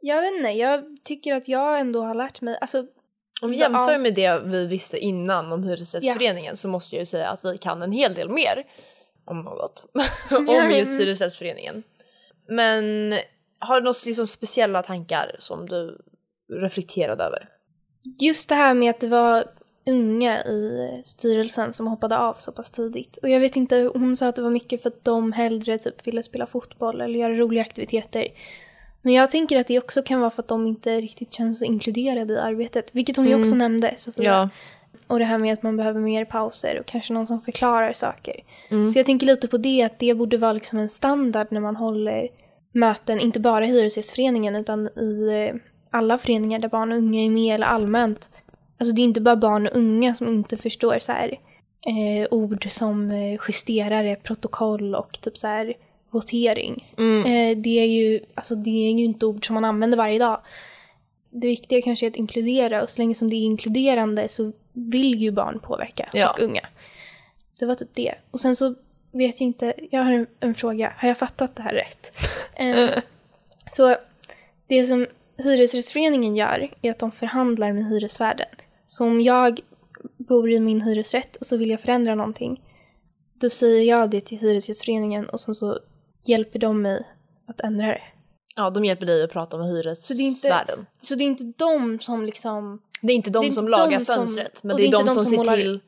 Jag 0.01 0.21
vet 0.21 0.31
inte, 0.33 0.49
jag 0.49 0.83
tycker 1.03 1.33
att 1.35 1.47
jag 1.47 1.79
ändå 1.79 2.03
har 2.03 2.15
lärt 2.15 2.41
mig, 2.41 2.57
alltså 2.61 2.85
Om 3.41 3.49
vi 3.51 3.57
Ja. 3.59 3.63
jämför 3.63 3.97
med 3.97 4.13
det 4.13 4.39
vi 4.45 4.65
visste 4.67 4.97
innan 4.99 5.53
om 5.53 5.63
Hyresgästföreningen 5.63 6.57
så 6.57 6.67
måste 6.67 6.95
jag 6.95 6.99
ju 7.01 7.05
säga 7.05 7.29
att 7.29 7.45
vi 7.45 7.57
kan 7.57 7.81
en 7.81 7.91
hel 7.91 8.13
del 8.13 8.29
mer 8.29 8.63
om 9.25 9.41
något. 9.41 9.85
om 10.47 10.71
just 10.71 11.01
Hyresgästföreningen. 11.01 11.83
Men 12.47 13.13
har 13.59 13.75
du 13.75 13.83
några 13.83 13.95
liksom 14.05 14.27
speciella 14.27 14.83
tankar 14.83 15.35
som 15.39 15.69
du 15.69 15.97
reflekterade 16.49 17.23
över? 17.23 17.49
just 18.03 18.49
det 18.49 18.55
här 18.55 18.73
med 18.73 18.89
att 18.89 18.99
det 18.99 19.07
var 19.07 19.45
unga 19.85 20.43
i 20.43 21.01
styrelsen 21.03 21.73
som 21.73 21.87
hoppade 21.87 22.17
av 22.17 22.33
så 22.37 22.51
pass 22.51 22.71
tidigt. 22.71 23.17
Och 23.17 23.29
jag 23.29 23.39
vet 23.39 23.55
inte, 23.55 23.91
hon 23.93 24.17
sa 24.17 24.27
att 24.27 24.35
det 24.35 24.41
var 24.41 24.49
mycket 24.49 24.83
för 24.83 24.89
att 24.89 25.05
de 25.05 25.31
hellre 25.31 25.77
typ 25.77 26.07
ville 26.07 26.23
spela 26.23 26.47
fotboll 26.47 27.01
eller 27.01 27.19
göra 27.19 27.33
roliga 27.33 27.61
aktiviteter. 27.61 28.27
Men 29.01 29.13
jag 29.13 29.31
tänker 29.31 29.59
att 29.59 29.67
det 29.67 29.79
också 29.79 30.01
kan 30.01 30.19
vara 30.19 30.31
för 30.31 30.41
att 30.41 30.47
de 30.47 30.67
inte 30.67 31.01
riktigt 31.01 31.33
känns 31.33 31.63
inkluderade 31.63 32.33
i 32.33 32.37
arbetet, 32.37 32.89
vilket 32.95 33.17
hon 33.17 33.27
ju 33.27 33.39
också 33.39 33.55
nämnde, 33.55 33.93
Sofia. 33.97 34.49
Och 35.07 35.19
det 35.19 35.25
här 35.25 35.37
med 35.37 35.53
att 35.53 35.63
man 35.63 35.77
behöver 35.77 35.99
mer 35.99 36.25
pauser 36.25 36.79
och 36.79 36.85
kanske 36.85 37.13
någon 37.13 37.27
som 37.27 37.41
förklarar 37.41 37.93
saker. 37.93 38.35
Så 38.89 38.99
jag 38.99 39.05
tänker 39.05 39.25
lite 39.25 39.47
på 39.47 39.57
det, 39.57 39.83
att 39.83 39.99
det 39.99 40.13
borde 40.13 40.37
vara 40.37 40.53
liksom 40.53 40.79
en 40.79 40.89
standard 40.89 41.47
när 41.49 41.61
man 41.61 41.75
håller 41.75 42.29
möten, 42.71 43.19
inte 43.19 43.39
bara 43.39 43.65
i 43.65 43.67
Hyresgästföreningen 43.67 44.55
utan 44.55 44.87
i 44.87 45.29
eh, 45.49 45.55
alla 45.89 46.17
föreningar 46.17 46.59
där 46.59 46.69
barn 46.69 46.91
och 46.91 46.97
unga 46.97 47.21
är 47.21 47.29
med 47.29 47.55
eller 47.55 47.67
allmänt. 47.67 48.29
Alltså 48.79 48.95
det 48.95 49.01
är 49.01 49.03
inte 49.03 49.21
bara 49.21 49.35
barn 49.35 49.67
och 49.67 49.75
unga 49.75 50.15
som 50.15 50.27
inte 50.27 50.57
förstår 50.57 50.99
så 50.99 51.11
här, 51.11 51.29
eh, 51.87 52.27
ord 52.31 52.71
som 52.71 53.11
eh, 53.11 53.39
justerare, 53.47 54.15
protokoll 54.15 54.95
och 54.95 55.21
typ 55.21 55.37
så 55.37 55.47
här 55.47 55.73
votering. 56.09 56.93
Eh, 57.25 57.57
det, 57.57 57.79
är 57.79 57.85
ju, 57.85 58.19
alltså 58.35 58.55
det 58.55 58.69
är 58.69 58.91
ju 58.91 59.03
inte 59.03 59.25
ord 59.25 59.47
som 59.47 59.53
man 59.53 59.65
använder 59.65 59.97
varje 59.97 60.19
dag. 60.19 60.41
Det 61.31 61.47
viktiga 61.47 61.81
kanske 61.81 62.05
är 62.05 62.09
att 62.09 62.15
inkludera 62.15 62.83
och 62.83 62.89
så 62.89 63.01
länge 63.01 63.13
som 63.13 63.29
det 63.29 63.35
är 63.35 63.45
inkluderande 63.45 64.27
så 64.29 64.51
vill 64.73 65.15
ju 65.21 65.31
barn 65.31 65.59
påverka 65.59 66.09
Ja. 66.13 66.31
och 66.31 66.39
unga. 66.39 66.61
Det 67.59 67.65
var 67.65 67.75
typ 67.75 67.89
det. 67.93 68.15
Och 68.31 68.39
sen 68.39 68.55
så 68.55 68.75
vet 69.11 69.41
jag 69.41 69.47
inte, 69.47 69.73
jag 69.91 70.03
har 70.03 70.11
en, 70.11 70.27
en 70.39 70.55
fråga, 70.55 70.93
har 70.97 71.07
jag 71.07 71.17
fattat 71.17 71.55
det 71.55 71.61
här 71.61 71.73
rätt? 71.73 72.17
Eh, 72.55 72.89
så 73.71 73.95
det 74.67 74.85
som 74.85 75.07
Hyresrättsföreningen 75.37 76.35
gör 76.35 76.73
är 76.81 76.91
att 76.91 76.99
de 76.99 77.11
förhandlar 77.11 77.73
med 77.73 77.85
hyresvärden. 77.85 78.47
Så 78.85 79.05
om 79.05 79.21
jag 79.21 79.59
bor 80.17 80.51
i 80.51 80.59
min 80.59 80.81
hyresrätt 80.81 81.35
och 81.35 81.45
så 81.45 81.57
vill 81.57 81.69
jag 81.69 81.79
förändra 81.79 82.15
någonting, 82.15 82.61
då 83.33 83.49
säger 83.49 83.83
jag 83.83 84.09
det 84.09 84.21
till 84.21 84.37
Hyresgästföreningen 84.37 85.29
och 85.29 85.39
sen 85.39 85.55
så 85.55 85.79
hjälper 86.25 86.59
de 86.59 86.81
mig 86.81 87.07
att 87.45 87.61
ändra 87.61 87.87
det. 87.87 88.01
Ja, 88.55 88.69
de 88.69 88.85
hjälper 88.85 89.05
dig 89.05 89.23
att 89.23 89.31
prata 89.31 89.57
med 89.57 89.67
Så 89.67 90.13
det 90.13 90.19
är 90.19 90.23
inte, 90.23 90.47
hyresvärden. 90.47 90.85
så 91.01 91.15
det 91.15 91.23
är 91.23 91.25
inte 91.25 91.43
de 91.57 91.99
som 91.99 92.25
liksom... 92.25 92.81
Det 93.01 93.13
är 93.13 93.15
inte 93.15 93.29
de 93.29 93.45
är 93.45 93.51
som 93.51 93.65
inte 93.65 93.77
lagar 93.77 93.99
de 93.99 94.05
som- 94.05 94.15
fönstret, 94.15 94.63
men 94.63 94.75
det 94.77 94.83
är, 94.87 94.91
det 94.91 94.97
är 94.97 94.99
de, 94.99 95.07
som, 95.07 95.15
som 95.15 95.25
ser 95.25 95.37
målar- 95.37 95.55
till... 95.55 95.79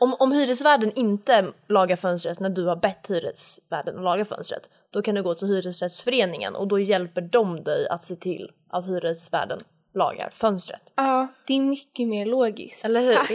Om, 0.00 0.14
om 0.18 0.32
hyresvärden 0.32 0.92
inte 0.94 1.46
lagar 1.68 1.96
fönstret 1.96 2.40
när 2.40 2.48
du 2.50 2.64
har 2.64 2.76
bett 2.76 3.10
hyresvärden 3.10 3.96
att 3.98 4.04
laga 4.04 4.24
fönstret, 4.24 4.70
då 4.90 5.02
kan 5.02 5.14
du 5.14 5.22
gå 5.22 5.34
till 5.34 5.48
hyresrättsföreningen 5.48 6.54
och 6.56 6.68
då 6.68 6.78
hjälper 6.78 7.20
de 7.20 7.64
dig 7.64 7.88
att 7.88 8.04
se 8.04 8.16
till 8.16 8.50
att 8.70 8.88
hyresvärden 8.88 9.58
lagar 9.98 10.30
fönstret. 10.34 10.92
Ja, 10.96 11.28
det 11.46 11.54
är 11.54 11.60
mycket 11.60 12.08
mer 12.08 12.26
logiskt. 12.26 12.84
Eller 12.84 13.00
hur? 13.00 13.14
Tack. 13.14 13.28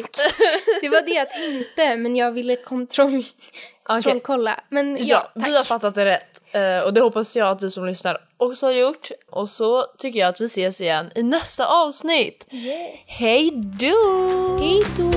Det 0.82 0.90
var 0.90 1.02
det 1.02 1.12
jag 1.14 1.30
tänkte, 1.30 1.98
men 1.98 2.16
jag 2.16 2.32
ville 2.32 2.56
kontroll... 2.56 3.24
kontrollkolla. 3.84 4.60
Men 4.70 4.98
ja, 4.98 5.04
Ja, 5.06 5.32
tack. 5.42 5.48
vi 5.50 5.58
har 5.58 5.64
fattat 5.64 5.96
det 5.96 6.06
rätt 6.06 6.40
Eh, 6.54 6.80
och 6.84 6.94
det 6.94 7.02
hoppas 7.02 7.36
jag 7.36 7.48
att 7.48 7.60
du 7.60 7.70
som 7.70 7.86
lyssnar 7.86 8.18
också 8.38 8.66
har 8.66 8.74
gjort. 8.74 9.10
Och 9.32 9.50
så 9.50 9.84
tycker 9.98 10.20
jag 10.20 10.30
att 10.30 10.42
vi 10.42 10.46
ses 10.46 10.82
igen 10.82 11.12
i 11.16 11.24
nästa 11.24 11.66
avsnitt. 11.66 12.48
Yes. 12.52 13.00
Hej 13.08 13.52
då! 13.80 14.58
Hej 14.60 14.84
då! 14.98 15.12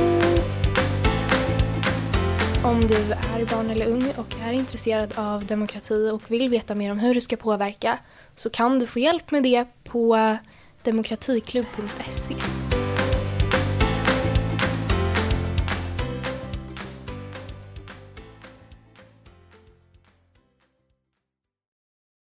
Om 2.69 2.81
du 2.81 2.95
är 2.95 3.45
barn 3.51 3.71
eller 3.71 3.87
ung 3.87 4.13
och 4.17 4.35
är 4.49 4.53
intresserad 4.53 5.13
av 5.17 5.47
demokrati 5.47 6.11
och 6.11 6.31
vill 6.31 6.49
veta 6.49 6.75
mer 6.75 6.91
om 6.91 6.99
hur 6.99 7.15
du 7.15 7.21
ska 7.21 7.37
påverka 7.37 7.99
så 8.35 8.51
kan 8.51 8.79
du 8.79 8.87
få 8.87 8.99
hjälp 8.99 9.31
med 9.31 9.43
det 9.43 9.65
på 9.85 10.37
demokratiklubb.se. 10.87 12.66